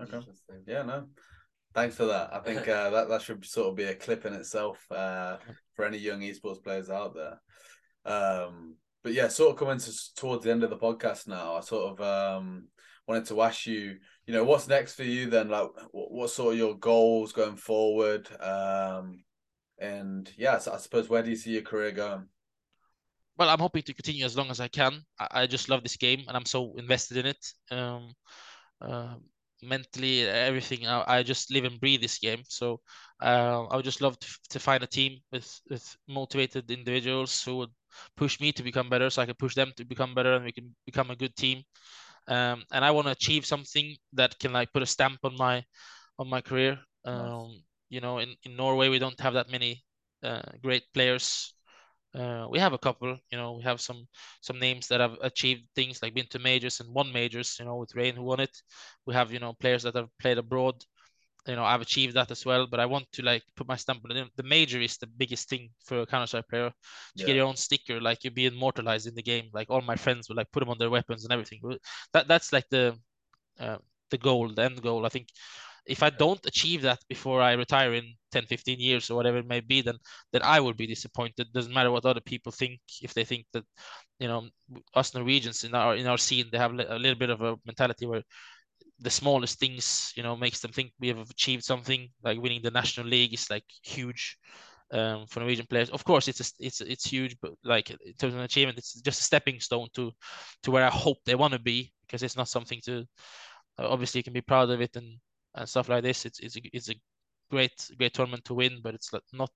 okay, 0.00 0.20
yeah, 0.66 0.82
no. 0.82 1.06
Thanks 1.74 1.96
for 1.96 2.06
that. 2.06 2.32
I 2.32 2.40
think 2.40 2.60
uh, 2.68 2.90
that 2.90 3.08
that 3.08 3.22
should 3.22 3.44
sort 3.44 3.68
of 3.68 3.76
be 3.76 3.84
a 3.84 3.94
clip 3.94 4.24
in 4.26 4.34
itself 4.34 4.78
uh, 4.90 5.36
for 5.74 5.84
any 5.84 5.98
young 5.98 6.20
esports 6.20 6.62
players 6.62 6.90
out 6.90 7.14
there. 7.14 7.40
Um, 8.04 8.76
but 9.02 9.12
yeah, 9.12 9.28
sort 9.28 9.52
of 9.52 9.58
coming 9.58 9.78
to, 9.78 10.14
towards 10.16 10.44
the 10.44 10.50
end 10.50 10.64
of 10.64 10.70
the 10.70 10.76
podcast 10.76 11.28
now, 11.28 11.56
I 11.56 11.60
sort 11.60 11.92
of 11.92 12.00
um, 12.00 12.68
wanted 13.06 13.26
to 13.26 13.42
ask 13.42 13.66
you, 13.66 13.96
you 14.26 14.34
know, 14.34 14.44
what's 14.44 14.68
next 14.68 14.94
for 14.94 15.04
you 15.04 15.30
then? 15.30 15.48
Like, 15.48 15.68
what, 15.92 16.10
what 16.10 16.30
sort 16.30 16.54
of 16.54 16.58
your 16.58 16.76
goals 16.76 17.32
going 17.32 17.56
forward? 17.56 18.28
Um, 18.40 19.22
and 19.78 20.30
yeah, 20.36 20.58
so 20.58 20.72
I 20.72 20.78
suppose 20.78 21.08
where 21.08 21.22
do 21.22 21.30
you 21.30 21.36
see 21.36 21.52
your 21.52 21.62
career 21.62 21.92
going? 21.92 22.28
well, 23.38 23.48
I'm 23.50 23.58
hoping 23.58 23.82
to 23.82 23.94
continue 23.94 24.24
as 24.24 24.36
long 24.36 24.50
as 24.50 24.60
I 24.60 24.68
can. 24.68 25.02
I, 25.18 25.42
I 25.42 25.46
just 25.46 25.68
love 25.68 25.82
this 25.82 25.96
game 25.96 26.24
and 26.26 26.36
I'm 26.36 26.46
so 26.46 26.74
invested 26.76 27.18
in 27.18 27.26
it. 27.26 27.52
Um, 27.70 28.14
uh, 28.80 29.14
mentally, 29.62 30.22
everything. 30.22 30.86
I, 30.86 31.04
I 31.06 31.22
just 31.22 31.50
live 31.52 31.64
and 31.64 31.80
breathe 31.80 32.00
this 32.00 32.18
game. 32.18 32.42
So 32.48 32.80
uh, 33.22 33.64
I 33.66 33.76
would 33.76 33.84
just 33.84 34.00
love 34.00 34.18
to, 34.18 34.38
to 34.50 34.58
find 34.58 34.82
a 34.82 34.86
team 34.86 35.18
with 35.32 35.60
with 35.70 35.96
motivated 36.08 36.70
individuals 36.70 37.42
who 37.42 37.58
would 37.58 37.70
push 38.16 38.40
me 38.40 38.52
to 38.52 38.62
become 38.62 38.88
better, 38.88 39.10
so 39.10 39.22
I 39.22 39.26
can 39.26 39.36
push 39.38 39.54
them 39.54 39.72
to 39.76 39.84
become 39.84 40.14
better, 40.14 40.34
and 40.34 40.44
we 40.44 40.52
can 40.52 40.74
become 40.84 41.10
a 41.10 41.16
good 41.16 41.34
team. 41.36 41.62
Um, 42.28 42.64
and 42.72 42.84
I 42.84 42.90
want 42.90 43.06
to 43.06 43.12
achieve 43.12 43.46
something 43.46 43.96
that 44.14 44.38
can 44.38 44.52
like 44.52 44.72
put 44.72 44.82
a 44.82 44.86
stamp 44.86 45.18
on 45.24 45.36
my 45.36 45.64
on 46.18 46.28
my 46.28 46.40
career. 46.40 46.78
Um, 47.04 47.62
you 47.88 48.00
know, 48.00 48.18
in, 48.18 48.34
in 48.44 48.56
Norway 48.56 48.88
we 48.88 48.98
don't 48.98 49.20
have 49.20 49.34
that 49.34 49.50
many 49.50 49.84
uh, 50.22 50.42
great 50.62 50.84
players. 50.94 51.54
Uh, 52.14 52.46
we 52.50 52.58
have 52.58 52.72
a 52.72 52.78
couple, 52.78 53.18
you 53.30 53.38
know, 53.38 53.52
we 53.54 53.62
have 53.64 53.80
some 53.80 54.08
some 54.40 54.58
names 54.58 54.88
that 54.88 55.00
have 55.00 55.16
achieved 55.22 55.64
things 55.74 56.02
like 56.02 56.14
been 56.14 56.26
to 56.30 56.38
majors 56.38 56.80
and 56.80 56.92
won 56.94 57.12
majors, 57.12 57.56
you 57.60 57.66
know, 57.66 57.76
with 57.76 57.94
Rain 57.94 58.16
who 58.16 58.22
won 58.24 58.40
it. 58.40 58.56
We 59.06 59.14
have, 59.14 59.32
you 59.32 59.38
know, 59.40 59.52
players 59.54 59.82
that 59.84 59.94
have 59.96 60.08
played 60.18 60.38
abroad. 60.38 60.82
You 61.46 61.54
know, 61.54 61.64
I've 61.64 61.80
achieved 61.80 62.14
that 62.16 62.30
as 62.32 62.44
well, 62.44 62.66
but 62.66 62.80
I 62.80 62.86
want 62.86 63.06
to 63.12 63.22
like 63.22 63.42
put 63.56 63.68
my 63.68 63.76
stamp 63.76 64.00
on 64.04 64.16
it. 64.16 64.28
The 64.36 64.42
major 64.42 64.80
is 64.80 64.96
the 64.98 65.06
biggest 65.06 65.48
thing 65.48 65.70
for 65.84 66.00
a 66.00 66.06
Counter 66.06 66.26
Strike 66.26 66.48
player. 66.48 66.72
To 67.18 67.24
Yeah. 67.24 67.26
get 67.26 67.36
your 67.36 67.46
own 67.46 67.56
sticker, 67.56 68.00
like 68.00 68.24
you 68.24 68.32
be 68.32 68.46
immortalized 68.46 69.06
in 69.06 69.14
the 69.14 69.22
game. 69.22 69.50
Like 69.52 69.70
all 69.70 69.80
my 69.80 69.94
friends 69.96 70.28
would 70.28 70.36
like 70.36 70.50
put 70.52 70.60
them 70.60 70.70
on 70.70 70.78
their 70.78 70.90
weapons 70.90 71.24
and 71.24 71.32
everything. 71.32 71.60
That 72.12 72.26
that's 72.26 72.52
like 72.52 72.68
the 72.70 72.98
uh, 73.60 73.78
the 74.10 74.18
goal, 74.18 74.48
the 74.48 74.62
end 74.64 74.82
goal. 74.82 75.06
I 75.06 75.08
think 75.10 75.28
if 75.86 76.02
I 76.02 76.10
don't 76.10 76.44
achieve 76.46 76.82
that 76.82 76.98
before 77.08 77.40
I 77.40 77.52
retire 77.52 77.94
in 77.94 78.14
10, 78.32 78.46
15 78.46 78.80
years 78.80 79.10
or 79.10 79.16
whatever 79.16 79.38
it 79.38 79.46
may 79.46 79.60
be, 79.60 79.80
then 79.82 79.96
then 80.32 80.42
I 80.42 80.60
will 80.60 80.74
be 80.74 80.86
disappointed. 80.86 81.52
Doesn't 81.52 81.72
matter 81.72 81.90
what 81.90 82.04
other 82.04 82.20
people 82.20 82.52
think. 82.52 82.80
If 83.02 83.14
they 83.14 83.24
think 83.24 83.46
that, 83.52 83.64
you 84.18 84.28
know, 84.28 84.48
us 84.94 85.14
Norwegians 85.14 85.64
in 85.64 85.74
our 85.74 85.96
in 85.96 86.06
our 86.06 86.18
scene, 86.18 86.46
they 86.50 86.58
have 86.58 86.72
a 86.72 86.98
little 86.98 87.18
bit 87.18 87.30
of 87.30 87.40
a 87.42 87.56
mentality 87.64 88.06
where 88.06 88.22
the 88.98 89.10
smallest 89.10 89.58
things, 89.58 90.12
you 90.16 90.22
know, 90.22 90.36
makes 90.36 90.60
them 90.60 90.72
think 90.72 90.92
we 91.00 91.08
have 91.08 91.30
achieved 91.30 91.64
something. 91.64 92.08
Like 92.22 92.40
winning 92.40 92.62
the 92.62 92.70
national 92.70 93.06
league 93.06 93.34
is 93.34 93.50
like 93.50 93.64
huge 93.82 94.38
um, 94.92 95.26
for 95.28 95.40
Norwegian 95.40 95.66
players. 95.66 95.90
Of 95.90 96.04
course, 96.04 96.28
it's 96.28 96.40
a, 96.40 96.64
it's 96.66 96.80
it's 96.80 97.06
huge, 97.06 97.36
but 97.40 97.52
like 97.64 97.90
in 97.90 98.14
terms 98.18 98.34
of 98.34 98.40
achievement, 98.40 98.78
it's 98.78 99.00
just 99.02 99.20
a 99.20 99.24
stepping 99.24 99.60
stone 99.60 99.88
to 99.94 100.12
to 100.62 100.70
where 100.70 100.84
I 100.84 100.90
hope 100.90 101.18
they 101.24 101.34
want 101.34 101.52
to 101.52 101.60
be 101.60 101.92
because 102.06 102.22
it's 102.22 102.36
not 102.36 102.48
something 102.48 102.80
to 102.86 103.04
obviously 103.78 104.20
you 104.20 104.24
can 104.24 104.32
be 104.32 104.40
proud 104.40 104.70
of 104.70 104.80
it 104.80 104.96
and 104.96 105.18
and 105.56 105.68
stuff 105.68 105.88
like 105.88 106.02
this. 106.02 106.24
It's 106.26 106.40
it's 106.40 106.56
a, 106.56 106.60
it's 106.72 106.90
a 106.90 106.94
great 107.50 107.90
great 107.98 108.14
tournament 108.14 108.44
to 108.46 108.54
win, 108.54 108.80
but 108.82 108.94
it's 108.94 109.10
not 109.32 109.50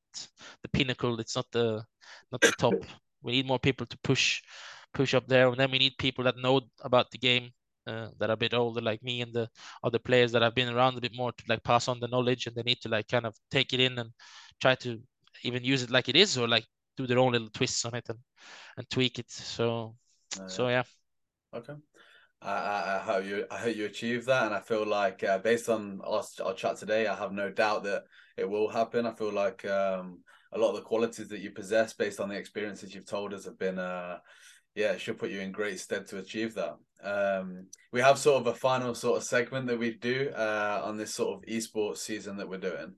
the 0.62 0.68
pinnacle. 0.68 1.20
It's 1.20 1.36
not 1.36 1.46
the 1.52 1.84
not 2.32 2.40
the 2.40 2.52
top. 2.52 2.74
We 3.22 3.32
need 3.32 3.46
more 3.46 3.58
people 3.58 3.84
to 3.84 3.98
push 4.02 4.40
push 4.94 5.12
up 5.12 5.26
there, 5.28 5.48
and 5.48 5.58
then 5.58 5.70
we 5.70 5.78
need 5.78 5.98
people 5.98 6.24
that 6.24 6.38
know 6.38 6.62
about 6.82 7.10
the 7.10 7.18
game 7.18 7.50
uh, 7.86 8.08
that 8.18 8.30
are 8.30 8.34
a 8.34 8.36
bit 8.36 8.54
older 8.54 8.80
like 8.80 9.02
me 9.02 9.20
and 9.20 9.32
the 9.32 9.48
other 9.82 9.98
players 9.98 10.32
that 10.32 10.42
have 10.42 10.54
been 10.54 10.68
around 10.68 10.96
a 10.96 11.00
bit 11.00 11.14
more 11.14 11.32
to 11.32 11.44
like 11.48 11.62
pass 11.64 11.88
on 11.88 12.00
the 12.00 12.08
knowledge 12.08 12.46
and 12.46 12.56
they 12.56 12.62
need 12.62 12.80
to 12.80 12.88
like 12.88 13.08
kind 13.08 13.26
of 13.26 13.34
take 13.50 13.72
it 13.72 13.80
in 13.80 13.98
and 13.98 14.10
try 14.60 14.74
to 14.74 15.00
even 15.42 15.64
use 15.64 15.82
it 15.82 15.90
like 15.90 16.08
it 16.08 16.16
is 16.16 16.36
or 16.38 16.46
like 16.48 16.66
do 16.96 17.06
their 17.06 17.18
own 17.18 17.32
little 17.32 17.50
twists 17.50 17.84
on 17.84 17.94
it 17.94 18.08
and 18.08 18.18
and 18.76 18.88
tweak 18.90 19.18
it 19.18 19.30
so 19.30 19.94
uh, 20.38 20.48
so 20.48 20.68
yeah 20.68 20.82
okay 21.54 21.74
I, 22.42 22.96
I, 22.96 22.98
hope 23.04 23.24
you 23.26 23.44
I 23.50 23.58
hope 23.58 23.76
you 23.76 23.84
achieve 23.84 24.24
that, 24.26 24.46
and 24.46 24.54
I 24.54 24.60
feel 24.60 24.86
like 24.86 25.22
uh, 25.22 25.38
based 25.38 25.68
on 25.68 26.00
our, 26.04 26.22
our 26.44 26.54
chat 26.54 26.76
today, 26.76 27.06
I 27.06 27.14
have 27.14 27.32
no 27.32 27.50
doubt 27.50 27.84
that 27.84 28.04
it 28.36 28.48
will 28.48 28.68
happen. 28.68 29.06
I 29.06 29.12
feel 29.12 29.32
like 29.32 29.64
um, 29.66 30.20
a 30.52 30.58
lot 30.58 30.70
of 30.70 30.76
the 30.76 30.82
qualities 30.82 31.28
that 31.28 31.40
you 31.40 31.50
possess, 31.50 31.92
based 31.92 32.18
on 32.18 32.28
the 32.28 32.36
experiences 32.36 32.94
you've 32.94 33.06
told 33.06 33.34
us, 33.34 33.44
have 33.44 33.58
been 33.58 33.78
uh, 33.78 34.18
yeah, 34.74 34.96
should 34.96 35.18
put 35.18 35.30
you 35.30 35.40
in 35.40 35.52
great 35.52 35.80
stead 35.80 36.06
to 36.08 36.18
achieve 36.18 36.54
that. 36.54 36.76
Um, 37.02 37.66
we 37.92 38.00
have 38.00 38.18
sort 38.18 38.40
of 38.40 38.46
a 38.46 38.54
final 38.54 38.94
sort 38.94 39.18
of 39.18 39.24
segment 39.24 39.66
that 39.66 39.78
we 39.78 39.92
do 39.92 40.30
uh, 40.30 40.82
on 40.84 40.96
this 40.96 41.14
sort 41.14 41.36
of 41.36 41.48
esports 41.48 41.98
season 41.98 42.36
that 42.36 42.48
we're 42.48 42.58
doing, 42.58 42.94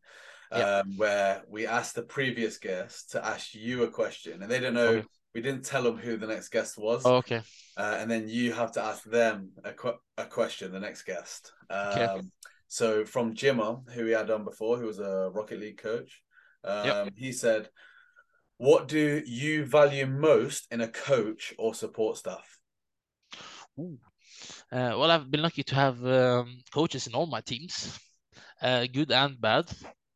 yeah. 0.51 0.79
um, 0.79 0.97
where 0.97 1.43
we 1.49 1.67
ask 1.67 1.95
the 1.95 2.03
previous 2.03 2.59
guest 2.59 3.13
to 3.13 3.25
ask 3.25 3.55
you 3.55 3.85
a 3.85 3.91
question, 3.91 4.43
and 4.43 4.51
they 4.51 4.61
don't 4.61 4.75
know. 4.75 4.89
Okay. 4.89 5.07
We 5.35 5.41
didn't 5.41 5.65
tell 5.65 5.83
them 5.83 5.97
who 5.97 6.17
the 6.17 6.27
next 6.27 6.51
guest 6.51 6.79
was. 6.79 7.03
Oh, 7.05 7.17
okay. 7.17 7.43
Uh, 7.77 7.97
and 7.99 8.11
then 8.11 8.29
you 8.29 8.53
have 8.53 8.73
to 8.73 8.83
ask 8.83 9.03
them 9.05 9.51
a, 9.65 9.73
qu- 9.73 9.99
a 10.19 10.27
question, 10.27 10.73
the 10.73 10.81
next 10.81 11.03
guest. 11.05 11.53
Um, 11.71 11.99
okay. 12.01 12.21
So 12.69 13.05
from 13.05 13.35
Jimmer, 13.35 13.89
who 13.91 14.05
we 14.05 14.13
had 14.13 14.31
on 14.31 14.45
before, 14.45 14.79
who 14.79 14.87
was 14.87 14.99
a 14.99 15.31
Rocket 15.33 15.61
League 15.61 15.79
coach, 15.79 16.23
um, 16.65 16.87
yep. 16.87 17.09
he 17.17 17.33
said, 17.33 17.69
"What 18.57 18.89
do 18.89 19.23
you 19.27 19.67
value 19.67 20.07
most 20.07 20.69
in 20.71 20.81
a 20.81 20.89
coach 20.89 21.55
or 21.59 21.75
support 21.75 22.17
staff?" 22.17 22.59
Uh, 23.79 23.93
well, 24.71 25.11
I've 25.11 25.31
been 25.31 25.43
lucky 25.43 25.63
to 25.65 25.75
have 25.75 26.05
um, 26.07 26.59
coaches 26.73 27.07
in 27.07 27.15
all 27.15 27.27
my 27.27 27.41
teams, 27.41 27.99
uh, 28.63 28.87
good 28.87 29.13
and 29.13 29.41
bad, 29.41 29.71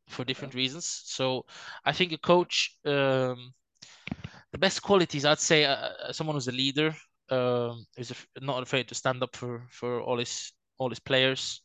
for 0.07 0.25
different 0.25 0.53
reasons. 0.53 0.85
So 1.05 1.45
I 1.85 1.91
think 1.91 2.11
a 2.11 2.17
coach, 2.17 2.75
um, 2.85 3.53
the 4.51 4.57
best 4.57 4.81
qualities, 4.81 5.25
I'd 5.25 5.39
say, 5.39 5.65
uh, 5.65 5.75
uh 5.75 6.13
someone 6.13 6.35
who's 6.35 6.47
a 6.47 6.51
leader, 6.51 6.95
um, 7.29 7.85
who's 7.95 8.13
not 8.41 8.63
afraid 8.63 8.87
to 8.87 8.95
stand 8.95 9.23
up 9.23 9.35
for 9.35 9.67
for 9.69 10.01
all 10.01 10.17
his 10.17 10.53
all 10.77 10.89
his 10.89 10.99
players, 10.99 11.61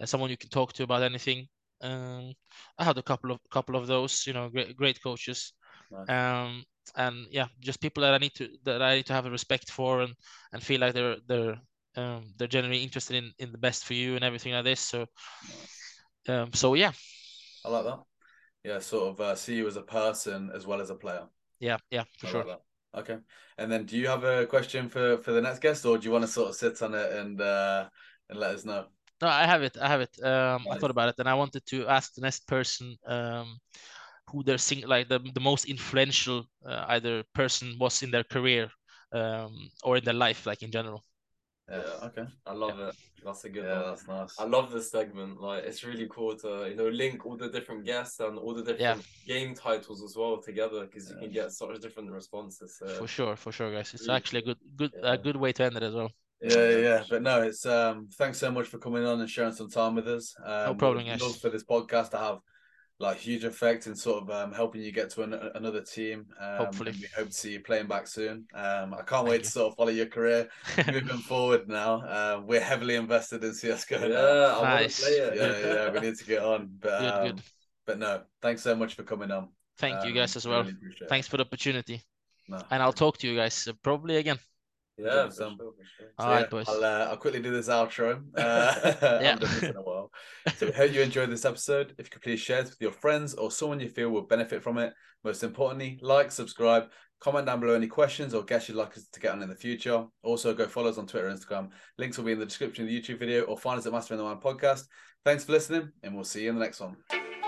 uh, 0.00 0.06
someone 0.06 0.30
you 0.30 0.36
can 0.36 0.50
talk 0.50 0.72
to 0.74 0.82
about 0.82 1.02
anything. 1.02 1.48
Um, 1.82 2.32
I 2.78 2.84
had 2.84 2.98
a 2.98 3.02
couple 3.02 3.30
of 3.32 3.38
couple 3.50 3.76
of 3.76 3.86
those, 3.86 4.26
you 4.26 4.32
know, 4.32 4.48
great 4.48 4.76
great 4.76 5.02
coaches. 5.02 5.52
Nice. 5.90 6.08
Um, 6.08 6.64
and 6.96 7.26
yeah, 7.30 7.46
just 7.60 7.80
people 7.80 8.02
that 8.02 8.14
I 8.14 8.18
need 8.18 8.34
to 8.34 8.48
that 8.64 8.82
I 8.82 8.96
need 8.96 9.06
to 9.06 9.12
have 9.12 9.26
a 9.26 9.30
respect 9.30 9.70
for 9.70 10.02
and 10.02 10.14
and 10.52 10.62
feel 10.62 10.80
like 10.80 10.94
they're 10.94 11.16
they're 11.26 11.56
um, 11.96 12.32
they're 12.36 12.48
generally 12.48 12.82
interested 12.82 13.16
in 13.16 13.32
in 13.38 13.52
the 13.52 13.58
best 13.58 13.84
for 13.84 13.94
you 13.94 14.16
and 14.16 14.24
everything 14.24 14.52
like 14.52 14.64
this. 14.64 14.80
So, 14.80 15.06
um, 16.28 16.52
so 16.52 16.74
yeah, 16.74 16.92
I 17.64 17.70
like 17.70 17.84
that. 17.84 18.00
Yeah, 18.64 18.78
sort 18.80 19.08
of 19.08 19.20
uh, 19.20 19.34
see 19.36 19.56
you 19.56 19.66
as 19.66 19.76
a 19.76 19.82
person 19.82 20.50
as 20.54 20.66
well 20.66 20.80
as 20.80 20.90
a 20.90 20.94
player. 20.94 21.26
Yeah, 21.60 21.78
yeah, 21.90 22.04
for 22.18 22.26
I 22.26 22.30
sure. 22.30 22.44
Like 22.44 22.60
okay, 22.94 23.18
and 23.58 23.70
then 23.70 23.84
do 23.86 23.96
you 23.96 24.08
have 24.08 24.24
a 24.24 24.46
question 24.46 24.88
for 24.88 25.18
for 25.18 25.32
the 25.32 25.40
next 25.40 25.60
guest, 25.60 25.84
or 25.86 25.98
do 25.98 26.04
you 26.04 26.10
want 26.12 26.24
to 26.24 26.28
sort 26.28 26.48
of 26.50 26.56
sit 26.56 26.80
on 26.82 26.94
it 26.94 27.12
and 27.12 27.40
uh, 27.40 27.88
and 28.28 28.38
let 28.38 28.54
us 28.54 28.64
know? 28.64 28.86
No, 29.22 29.28
I 29.28 29.46
have 29.46 29.62
it. 29.62 29.76
I 29.78 29.88
have 29.88 30.00
it. 30.00 30.22
Um, 30.24 30.62
nice. 30.64 30.70
I 30.70 30.76
thought 30.76 30.90
about 30.90 31.10
it, 31.10 31.16
and 31.18 31.28
I 31.28 31.34
wanted 31.34 31.66
to 31.66 31.86
ask 31.86 32.14
the 32.14 32.22
next 32.22 32.46
person 32.48 32.96
um, 33.06 33.58
who 34.30 34.42
they're 34.42 34.58
sing 34.58 34.86
like 34.86 35.08
the, 35.08 35.18
the 35.34 35.40
most 35.40 35.66
influential 35.66 36.44
uh, 36.66 36.86
either 36.88 37.24
person 37.34 37.76
was 37.78 38.02
in 38.02 38.10
their 38.10 38.24
career 38.24 38.70
um, 39.12 39.70
or 39.84 39.98
in 39.98 40.04
their 40.04 40.14
life, 40.14 40.46
like 40.46 40.62
in 40.62 40.72
general. 40.72 41.04
Yeah, 41.70 42.06
okay. 42.06 42.24
I 42.46 42.52
love 42.52 42.78
yeah. 42.78 42.88
it. 42.88 42.94
That's 43.24 43.44
a 43.44 43.48
good 43.48 43.64
yeah, 43.64 43.76
one. 43.76 43.84
that's 43.90 44.08
nice. 44.08 44.40
I 44.40 44.44
love 44.44 44.72
this 44.72 44.90
segment. 44.90 45.40
Like 45.40 45.64
it's 45.64 45.84
really 45.84 46.08
cool 46.10 46.36
to 46.38 46.66
you 46.68 46.74
know 46.74 46.88
link 46.88 47.26
all 47.26 47.36
the 47.36 47.48
different 47.48 47.84
guests 47.84 48.18
and 48.20 48.38
all 48.38 48.54
the 48.54 48.62
different 48.62 49.04
yeah. 49.26 49.34
game 49.34 49.54
titles 49.54 50.02
as 50.02 50.16
well 50.16 50.38
together 50.38 50.86
because 50.86 51.10
you 51.10 51.16
can 51.16 51.30
get 51.30 51.52
such 51.52 51.80
different 51.80 52.10
responses. 52.10 52.78
So. 52.78 52.88
For 52.88 53.06
sure, 53.06 53.36
for 53.36 53.52
sure, 53.52 53.72
guys. 53.72 53.92
It's 53.94 54.06
really, 54.06 54.16
actually 54.16 54.38
a 54.40 54.42
good 54.42 54.58
good 54.76 54.92
a 55.02 55.18
good 55.18 55.36
way 55.36 55.52
to 55.52 55.64
end 55.64 55.76
it 55.76 55.82
as 55.82 55.94
well. 55.94 56.10
Yeah, 56.42 56.70
yeah, 56.70 57.04
but 57.08 57.22
no, 57.22 57.42
it's 57.42 57.66
um. 57.66 58.08
Thanks 58.14 58.38
so 58.38 58.50
much 58.50 58.66
for 58.66 58.78
coming 58.78 59.04
on 59.04 59.20
and 59.20 59.28
sharing 59.28 59.52
some 59.52 59.70
time 59.70 59.94
with 59.94 60.08
us. 60.08 60.34
Um, 60.42 60.66
no 60.66 60.74
problem, 60.74 61.04
guys. 61.04 61.36
For 61.36 61.50
this 61.50 61.64
podcast, 61.64 62.14
I 62.14 62.26
have 62.26 62.38
like 63.00 63.16
huge 63.16 63.44
effect 63.44 63.86
in 63.86 63.96
sort 63.96 64.22
of 64.22 64.30
um, 64.30 64.52
helping 64.52 64.82
you 64.82 64.92
get 64.92 65.08
to 65.10 65.22
an, 65.22 65.32
another 65.54 65.80
team. 65.80 66.26
Um, 66.38 66.58
Hopefully, 66.58 66.92
we 66.92 67.08
hope 67.16 67.28
to 67.28 67.34
see 67.34 67.52
you 67.52 67.60
playing 67.60 67.86
back 67.86 68.06
soon. 68.06 68.46
Um, 68.54 68.92
I 68.92 68.98
can't 68.98 69.08
Thank 69.08 69.28
wait 69.28 69.38
you. 69.38 69.44
to 69.44 69.50
sort 69.50 69.72
of 69.72 69.76
follow 69.76 69.90
your 69.90 70.06
career 70.06 70.48
moving 70.86 71.18
forward. 71.18 71.68
Now 71.68 72.02
uh, 72.02 72.42
we're 72.44 72.60
heavily 72.60 72.96
invested 72.96 73.42
in 73.42 73.54
CS:GO. 73.54 73.98
Yeah, 74.00 74.08
now. 74.08 74.60
I 74.60 74.82
nice. 74.82 75.02
want 75.02 75.14
to 75.14 75.30
play 75.30 75.42
it. 75.42 75.64
Yeah, 75.64 75.74
yeah, 75.74 75.90
we 75.90 76.00
need 76.00 76.16
to 76.16 76.24
get 76.24 76.42
on. 76.42 76.70
But 76.78 77.00
good, 77.00 77.22
good. 77.22 77.38
Um, 77.38 77.42
but 77.86 77.98
no, 77.98 78.22
thanks 78.42 78.62
so 78.62 78.76
much 78.76 78.94
for 78.94 79.02
coming 79.02 79.30
on. 79.30 79.48
Thank 79.78 80.04
you 80.04 80.12
guys 80.12 80.36
um, 80.36 80.38
as 80.38 80.46
well. 80.46 80.62
Really 80.64 80.76
thanks 81.08 81.26
for 81.26 81.38
the 81.38 81.44
opportunity. 81.44 82.02
No, 82.48 82.60
and 82.70 82.82
I'll 82.82 82.92
talk 82.92 83.16
to 83.18 83.28
you 83.28 83.34
guys 83.34 83.66
uh, 83.66 83.72
probably 83.82 84.16
again. 84.16 84.38
Yeah, 85.04 85.28
for 85.28 85.34
sure, 85.34 85.50
for 85.56 85.84
sure. 85.96 86.06
All 86.18 86.26
so, 86.26 86.30
right, 86.30 86.40
yeah, 86.40 86.46
boys. 86.46 86.68
I'll, 86.68 86.84
uh, 86.84 87.08
I'll 87.10 87.16
quickly 87.16 87.40
do 87.40 87.50
this 87.50 87.68
outro. 87.68 88.22
Uh, 88.36 88.74
yeah. 89.22 89.36
in 89.62 89.76
a 89.76 89.82
while. 89.82 90.10
So, 90.56 90.66
we 90.66 90.72
hope 90.72 90.92
you 90.92 91.02
enjoyed 91.02 91.30
this 91.30 91.44
episode. 91.44 91.94
If 91.98 92.06
you 92.06 92.10
could 92.10 92.22
please 92.22 92.40
share 92.40 92.60
it 92.60 92.66
with 92.66 92.80
your 92.80 92.92
friends 92.92 93.34
or 93.34 93.50
someone 93.50 93.80
you 93.80 93.88
feel 93.88 94.10
will 94.10 94.22
benefit 94.22 94.62
from 94.62 94.78
it. 94.78 94.92
Most 95.24 95.42
importantly, 95.42 95.98
like, 96.02 96.32
subscribe, 96.32 96.90
comment 97.20 97.46
down 97.46 97.60
below 97.60 97.74
any 97.74 97.86
questions 97.86 98.34
or 98.34 98.42
guests 98.42 98.68
you'd 98.68 98.78
like 98.78 98.96
us 98.96 99.06
to 99.12 99.20
get 99.20 99.32
on 99.32 99.42
in 99.42 99.48
the 99.48 99.54
future. 99.54 100.06
Also, 100.22 100.54
go 100.54 100.66
follow 100.66 100.88
us 100.88 100.98
on 100.98 101.06
Twitter 101.06 101.28
and 101.28 101.38
Instagram. 101.38 101.68
Links 101.98 102.16
will 102.16 102.24
be 102.24 102.32
in 102.32 102.38
the 102.38 102.46
description 102.46 102.84
of 102.84 102.90
the 102.90 103.00
YouTube 103.00 103.18
video 103.18 103.42
or 103.42 103.58
find 103.58 103.78
us 103.78 103.86
at 103.86 103.92
Master 103.92 104.14
in 104.14 104.18
the 104.18 104.24
Mind 104.24 104.40
podcast. 104.40 104.84
Thanks 105.24 105.44
for 105.44 105.52
listening, 105.52 105.90
and 106.02 106.14
we'll 106.14 106.24
see 106.24 106.44
you 106.44 106.48
in 106.48 106.54
the 106.54 106.64
next 106.64 106.80
one. 106.80 107.39